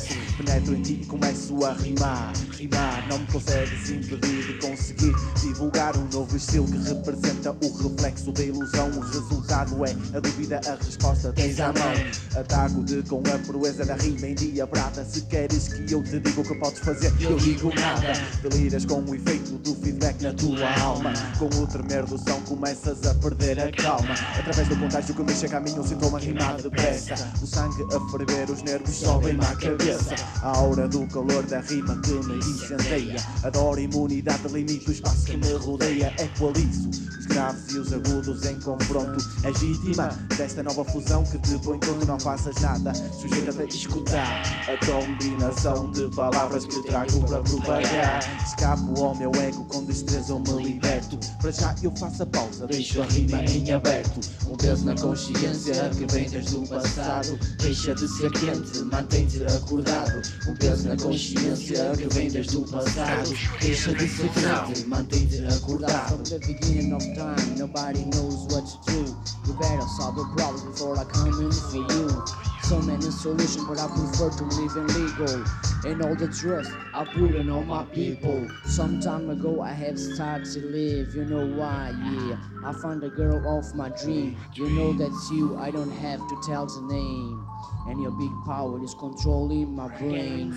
atravesso. 0.06 0.36
Penetro 0.36 0.74
em 0.74 0.82
ti 0.82 1.00
e 1.02 1.06
começo 1.06 1.64
a 1.64 1.72
rimar. 1.72 2.32
Rimar 2.56 3.08
não 3.08 3.18
me 3.18 3.26
consegues 3.26 3.90
impedir 3.90 4.46
de 4.46 4.54
conseguir 4.54 5.14
divulgar 5.40 5.96
um 5.96 6.06
novo 6.12 6.36
estilo 6.36 6.66
que 6.66 6.78
representa 6.78 7.52
o 7.52 7.82
reflexo 7.82 8.32
da 8.32 8.42
ilusão. 8.42 8.90
O 8.90 9.00
resultado 9.00 9.84
é 9.84 9.96
a 10.16 10.20
dúvida, 10.20 10.60
a 10.66 10.84
resposta 10.84 11.32
tens 11.32 11.58
à 11.60 11.72
mão. 11.72 11.92
Ataco-te 12.38 13.02
com 13.08 13.22
a 13.34 13.38
proeza 13.46 13.84
da 13.84 13.94
rima 13.94 14.26
em 14.28 14.34
dia 14.34 14.66
prata. 14.66 15.04
Se 15.04 15.22
queres 15.22 15.68
que 15.68 15.92
eu 15.92 16.02
te 16.02 16.20
diga 16.20 16.40
o 16.40 16.44
que 16.44 16.54
podes 16.56 16.80
fazer, 16.80 17.12
eu 17.20 17.36
digo 17.36 17.72
nada. 17.74 18.12
Deliras 18.42 18.84
com 18.84 19.00
o 19.00 19.14
efeito 19.14 19.52
do 19.58 19.74
feedback 19.74 20.22
na 20.22 20.32
tua 20.32 20.80
alma. 20.80 21.12
Com 21.38 21.46
o 21.46 21.66
tremer 21.66 22.04
do 22.04 22.18
som 22.18 22.40
começas 22.42 23.04
a 23.06 23.14
perder 23.14 23.58
a 23.60 23.72
calma. 23.72 24.14
Através 24.38 24.68
do 24.68 24.76
contágio 24.76 25.14
que 25.14 25.22
me 25.22 25.34
chega 25.34 25.56
a 25.56 25.60
mim, 25.60 25.74
eu 25.74 25.84
sinto 25.84 26.06
uma 26.06 26.20
depressa. 26.20 27.14
O 27.42 27.46
sangue 27.46 27.82
a 27.94 28.10
ferver, 28.10 28.50
os 28.50 28.62
nervos 28.62 28.94
sobem-me 28.94 29.44
à 29.44 29.56
cabeça. 29.56 29.95
A 30.42 30.56
aura 30.56 30.88
do 30.88 31.06
calor 31.06 31.42
da 31.44 31.60
rima 31.60 31.96
que 32.02 32.12
me 32.12 32.36
incendeia. 32.38 33.16
Adoro 33.42 33.78
a 33.78 33.82
imunidade, 33.82 34.48
limite 34.48 34.88
o 34.88 34.92
espaço 34.92 35.24
que 35.24 35.36
me 35.36 35.52
rodeia. 35.54 36.14
Equalizo 36.18 36.88
os 37.18 37.26
graves 37.26 37.74
e 37.74 37.78
os 37.78 37.92
agudos 37.92 38.44
em 38.44 38.58
confronto. 38.60 39.24
És 39.44 39.58
vítima 39.58 40.08
desta 40.36 40.62
nova 40.62 40.84
fusão 40.84 41.24
que 41.24 41.38
te 41.38 41.58
põe 41.58 41.78
quando 41.80 42.06
não 42.06 42.18
faças 42.18 42.54
nada. 42.60 42.92
Sujeita-te 42.94 43.62
a 43.62 43.64
escutar 43.64 44.42
a 44.68 44.86
combinação 44.86 45.90
de 45.90 46.08
palavras 46.14 46.64
que 46.66 46.82
trago 46.82 47.20
para 47.26 47.42
propagar. 47.42 48.44
Escapo 48.44 49.04
ao 49.04 49.14
meu 49.14 49.32
ego 49.36 49.64
com 49.66 49.84
destreza 49.84 50.32
eu 50.32 50.40
me 50.40 50.62
liberto. 50.62 51.18
Para 51.40 51.50
já 51.50 51.74
eu 51.82 51.94
faço 51.96 52.22
a 52.22 52.26
pausa, 52.26 52.66
deixo 52.66 53.02
a 53.02 53.06
rima 53.06 53.42
em 53.44 53.72
aberto. 53.72 54.20
Um 54.48 54.56
peso 54.56 54.84
na 54.84 54.94
consciência 54.94 55.90
que 55.90 56.06
vem 56.12 56.28
desde 56.28 56.56
o 56.56 56.66
passado. 56.66 57.38
Deixa 57.58 57.94
de 57.94 58.08
ser 58.08 58.30
quente, 58.32 58.78
mantém-te 58.84 59.42
acordado. 59.76 60.22
Um 60.48 60.54
peso 60.54 60.88
na 60.88 60.96
consciência 60.96 61.92
que 61.96 62.14
vem 62.14 62.30
desde 62.30 62.56
o 62.56 62.62
passado. 62.62 63.30
Deixa 63.60 63.92
de 63.94 64.86
mantém-te 64.86 65.44
acordado. 65.46 66.08
From 66.08 66.22
the 66.24 66.38
beginning 66.46 66.92
of 66.92 67.04
time, 67.14 67.58
nobody 67.58 68.04
knows 68.06 68.46
what 68.52 68.64
to 68.66 68.92
do. 68.92 69.16
You 69.46 69.54
better 69.54 69.86
solve 69.96 70.16
the 70.16 70.24
problem 70.34 70.72
before 70.72 70.98
I 70.98 71.04
come 71.04 71.42
in 71.42 71.52
for 71.52 71.76
you. 71.76 72.24
So 72.62 72.80
many 72.80 73.10
solutions, 73.12 73.64
but 73.68 73.78
I 73.78 73.86
prefer 73.86 74.30
to 74.30 74.44
live 74.44 74.76
in 74.76 74.86
legal. 74.88 75.44
And 75.84 76.02
all 76.02 76.16
the 76.16 76.26
trust 76.28 76.72
I 76.94 77.04
put 77.04 77.34
in 77.34 77.48
all 77.48 77.62
my 77.62 77.84
people. 77.84 78.48
Some 78.64 79.00
time 79.00 79.30
ago 79.30 79.60
I 79.60 79.72
have 79.72 79.98
started 79.98 80.52
to 80.54 80.60
live, 80.66 81.14
you 81.14 81.24
know 81.26 81.46
why? 81.46 81.92
Yeah, 82.02 82.38
I 82.64 82.72
found 82.72 83.04
a 83.04 83.08
girl 83.10 83.58
of 83.58 83.74
my 83.74 83.90
dream. 83.90 84.36
You 84.54 84.70
know 84.70 84.92
that's 84.92 85.30
you, 85.30 85.56
I 85.56 85.70
don't 85.70 85.90
have 85.90 86.20
to 86.28 86.40
tell 86.46 86.66
the 86.66 86.82
name. 86.82 87.46
And 87.88 88.02
your 88.02 88.10
big 88.12 88.32
power 88.44 88.82
is 88.82 88.94
controlling 88.94 89.74
my 89.74 89.88
brain. 89.98 90.52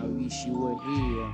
I 0.00 0.04
wish 0.04 0.44
you 0.46 0.56
were 0.58 0.78
here. 0.82 1.32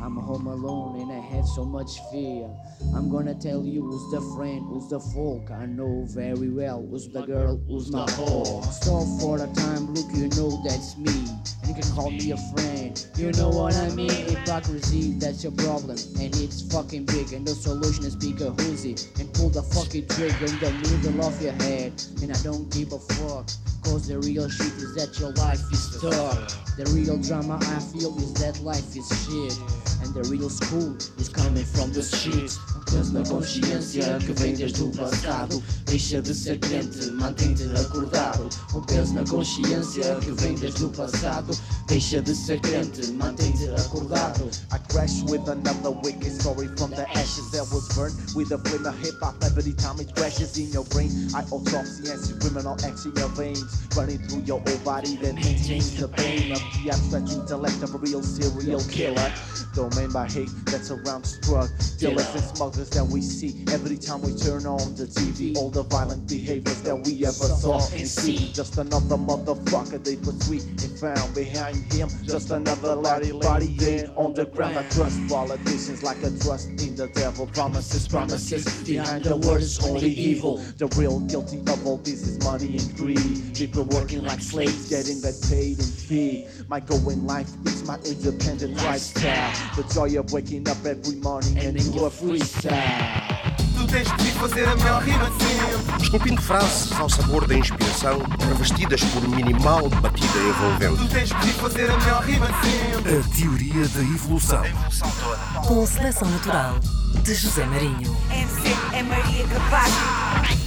I'm 0.00 0.16
home 0.16 0.46
alone 0.46 1.00
and 1.00 1.10
I 1.10 1.18
have 1.18 1.44
so 1.44 1.64
much 1.64 1.98
fear. 2.12 2.48
I'm 2.94 3.10
gonna 3.10 3.34
tell 3.34 3.64
you 3.64 3.82
who's 3.82 4.10
the 4.12 4.20
friend, 4.36 4.64
who's 4.68 4.88
the 4.88 5.00
folk. 5.00 5.50
I 5.50 5.66
know 5.66 6.04
very 6.06 6.50
well 6.50 6.86
who's 6.88 7.08
the 7.08 7.22
girl, 7.22 7.60
who's 7.66 7.90
my 7.90 8.06
whore. 8.06 8.64
Stop 8.70 9.06
for 9.20 9.42
a 9.42 9.52
time, 9.54 9.92
look, 9.92 10.06
you 10.14 10.28
know 10.40 10.62
that's 10.64 10.96
me. 10.96 11.26
You 11.68 11.74
can 11.74 11.92
call 11.92 12.10
me 12.10 12.30
a 12.30 12.36
friend. 12.36 13.06
You 13.16 13.30
know 13.32 13.50
what 13.50 13.76
I 13.76 13.90
mean? 13.90 14.08
Hypocrisy, 14.10 15.12
that's 15.18 15.44
your 15.44 15.52
problem. 15.52 15.98
And 16.18 16.34
it's 16.36 16.62
fucking 16.72 17.04
big. 17.04 17.34
And 17.34 17.46
the 17.46 17.54
solution 17.54 18.04
is 18.04 18.16
pick 18.16 18.40
a 18.40 18.50
Uzi 18.64 19.20
and 19.20 19.30
pull 19.34 19.50
the 19.50 19.62
fucking 19.62 20.08
trigger 20.08 20.46
in 20.46 20.58
the 20.60 20.72
middle 20.72 21.26
of 21.26 21.40
your 21.42 21.52
head. 21.52 21.92
And 22.22 22.32
I 22.32 22.40
don't 22.42 22.72
give 22.72 22.92
a 22.92 22.98
fuck. 22.98 23.50
Cause 23.84 24.08
the 24.08 24.18
real 24.18 24.48
shit 24.48 24.72
is 24.80 24.94
that 24.96 25.18
your 25.20 25.32
life 25.32 25.60
is 25.70 25.82
stuck. 25.92 26.76
The 26.76 26.84
real 26.94 27.18
drama 27.18 27.58
I 27.60 27.80
feel 27.80 28.16
is 28.18 28.32
that 28.34 28.60
life 28.60 28.96
is 28.96 29.08
shit. 29.24 29.56
And 30.02 30.14
the 30.14 30.28
real 30.30 30.48
school 30.48 30.96
is 31.18 31.28
coming 31.28 31.64
from 31.64 31.92
the 31.92 32.02
streets. 32.02 32.58
Peso 32.86 33.12
na 33.12 33.22
consciência 33.22 34.18
que 34.18 34.32
vem 34.32 34.54
desde 34.54 34.82
o 34.82 34.90
passado. 34.90 35.62
Deixa 35.84 36.22
de 36.22 36.34
ser 36.34 36.58
crente, 36.58 37.10
mantém-te 37.12 37.64
acordado. 37.76 38.48
Um 38.74 38.80
peso 38.82 39.12
na 39.14 39.24
consciência 39.24 40.16
que 40.16 40.30
vem 40.32 40.54
desde 40.54 40.84
o 40.84 40.88
passado. 40.88 41.57
Deixa 41.88 42.20
de 42.20 42.34
ser 42.34 42.60
crente, 42.60 43.10
mantém-te 43.12 43.66
acordado. 43.80 44.50
I 44.70 44.78
crash 44.92 45.22
with 45.22 45.48
another 45.48 45.90
wicked 45.90 46.30
story 46.30 46.68
from 46.76 46.90
the 46.90 47.08
ashes 47.16 47.50
that 47.52 47.66
was 47.72 47.88
burned 47.96 48.14
with 48.36 48.52
a 48.52 48.58
flame 48.58 48.84
of 48.84 48.98
hip 48.98 49.14
hop 49.22 49.42
every 49.42 49.72
time 49.72 49.98
it 49.98 50.14
crashes 50.14 50.58
in 50.58 50.70
your 50.70 50.84
brain. 50.84 51.10
I 51.34 51.40
autopsy 51.50 52.10
and 52.10 52.20
see 52.20 52.38
criminal 52.40 52.76
acts 52.84 53.06
in 53.06 53.16
your 53.16 53.30
veins, 53.30 53.64
running 53.96 54.18
through 54.28 54.42
your 54.42 54.60
whole 54.60 54.78
body 54.84 55.16
that 55.16 55.34
maintains 55.36 55.96
the 55.96 56.08
pain 56.08 56.52
of 56.52 56.60
the 56.84 56.90
abstract 56.90 57.30
intellect 57.30 57.82
of 57.82 57.94
a 57.94 57.98
real 57.98 58.22
serial 58.22 58.84
killer. 58.90 59.32
Domain 59.74 60.12
by 60.12 60.26
hate 60.28 60.50
that 60.66 60.84
surrounds 60.84 61.38
drug 61.40 61.70
dealers 61.98 62.34
and 62.34 62.44
smugglers 62.44 62.90
that 62.90 63.04
we 63.04 63.22
see 63.22 63.64
every 63.72 63.96
time 63.96 64.20
we 64.20 64.34
turn 64.36 64.66
on 64.66 64.94
the 64.94 65.06
TV. 65.06 65.56
All 65.56 65.70
the 65.70 65.84
violent 65.84 66.28
behaviors 66.28 66.82
that 66.82 66.96
we 66.96 67.24
ever 67.24 67.32
saw 67.32 67.80
and 67.94 68.06
see. 68.06 68.52
Just 68.52 68.76
another 68.76 69.16
motherfucker 69.16 70.02
they 70.04 70.16
put 70.16 70.42
sweet 70.42 70.64
and 70.64 70.98
found 70.98 71.34
behind 71.52 71.92
him. 71.92 72.08
Just 72.24 72.50
another 72.50 72.96
body 72.96 73.66
there 73.76 74.10
on 74.16 74.34
the 74.34 74.46
ground. 74.46 74.78
I 74.78 74.82
trust 74.88 75.28
politicians 75.28 76.02
like 76.02 76.18
I 76.18 76.30
trust 76.40 76.68
in 76.68 76.96
the 76.96 77.08
devil. 77.14 77.46
Promises, 77.46 78.08
promises. 78.08 78.64
Behind 78.86 79.24
the 79.24 79.36
words 79.36 79.84
only 79.84 80.10
evil. 80.10 80.58
The 80.76 80.86
real 80.96 81.20
guilty 81.20 81.58
of 81.60 81.86
all 81.86 81.98
this 81.98 82.26
is 82.26 82.44
money 82.44 82.78
and 82.78 82.96
greed. 82.96 83.54
People 83.54 83.84
working 83.84 84.22
like 84.24 84.40
slaves, 84.40 84.88
getting 84.88 85.20
that 85.22 85.36
paid 85.48 85.78
and 85.78 85.88
fee. 85.88 86.46
My 86.68 86.80
goal 86.80 87.08
in 87.10 87.26
life 87.26 87.50
is 87.66 87.84
my 87.84 87.96
independent 88.04 88.76
lifestyle. 88.76 89.52
The 89.76 89.84
joy 89.94 90.18
of 90.18 90.32
waking 90.32 90.68
up 90.68 90.84
every 90.84 91.16
morning 91.16 91.58
and 91.58 91.76
do 91.76 92.04
a 92.04 92.10
freestyle. 92.10 93.47
Tu 93.88 93.92
tens 93.92 94.16
de 94.18 94.30
fazer 94.32 94.68
a 94.68 94.76
melhor 94.76 95.02
rima 95.02 95.30
de 95.30 95.44
sempre. 95.44 96.02
Esculpindo 96.02 96.42
frases 96.42 96.92
ao 96.92 97.08
sabor 97.08 97.46
da 97.46 97.54
inspiração, 97.54 98.18
revestidas 98.46 99.02
por 99.02 99.26
minimal 99.26 99.88
batida 99.88 100.38
envolvente. 100.38 100.98
Tu 100.98 101.08
tens 101.08 101.28
de 101.30 101.52
fazer 101.54 101.90
a 101.90 101.96
melhor 101.96 102.22
rima 102.22 102.46
de 102.48 102.68
sempre. 102.68 103.16
A 103.16 103.34
teoria 103.34 103.88
da 103.88 104.00
evolução. 104.00 104.60
A 104.60 104.68
evolução 104.68 105.10
toda. 105.22 105.66
Com 105.66 105.86
seleção 105.86 106.28
natural 106.28 106.78
de 107.24 107.34
José 107.34 107.64
Marinho. 107.64 108.14
MC 108.30 108.76
é 108.92 109.02
Maria 109.02 109.46
Capaz. 109.48 110.57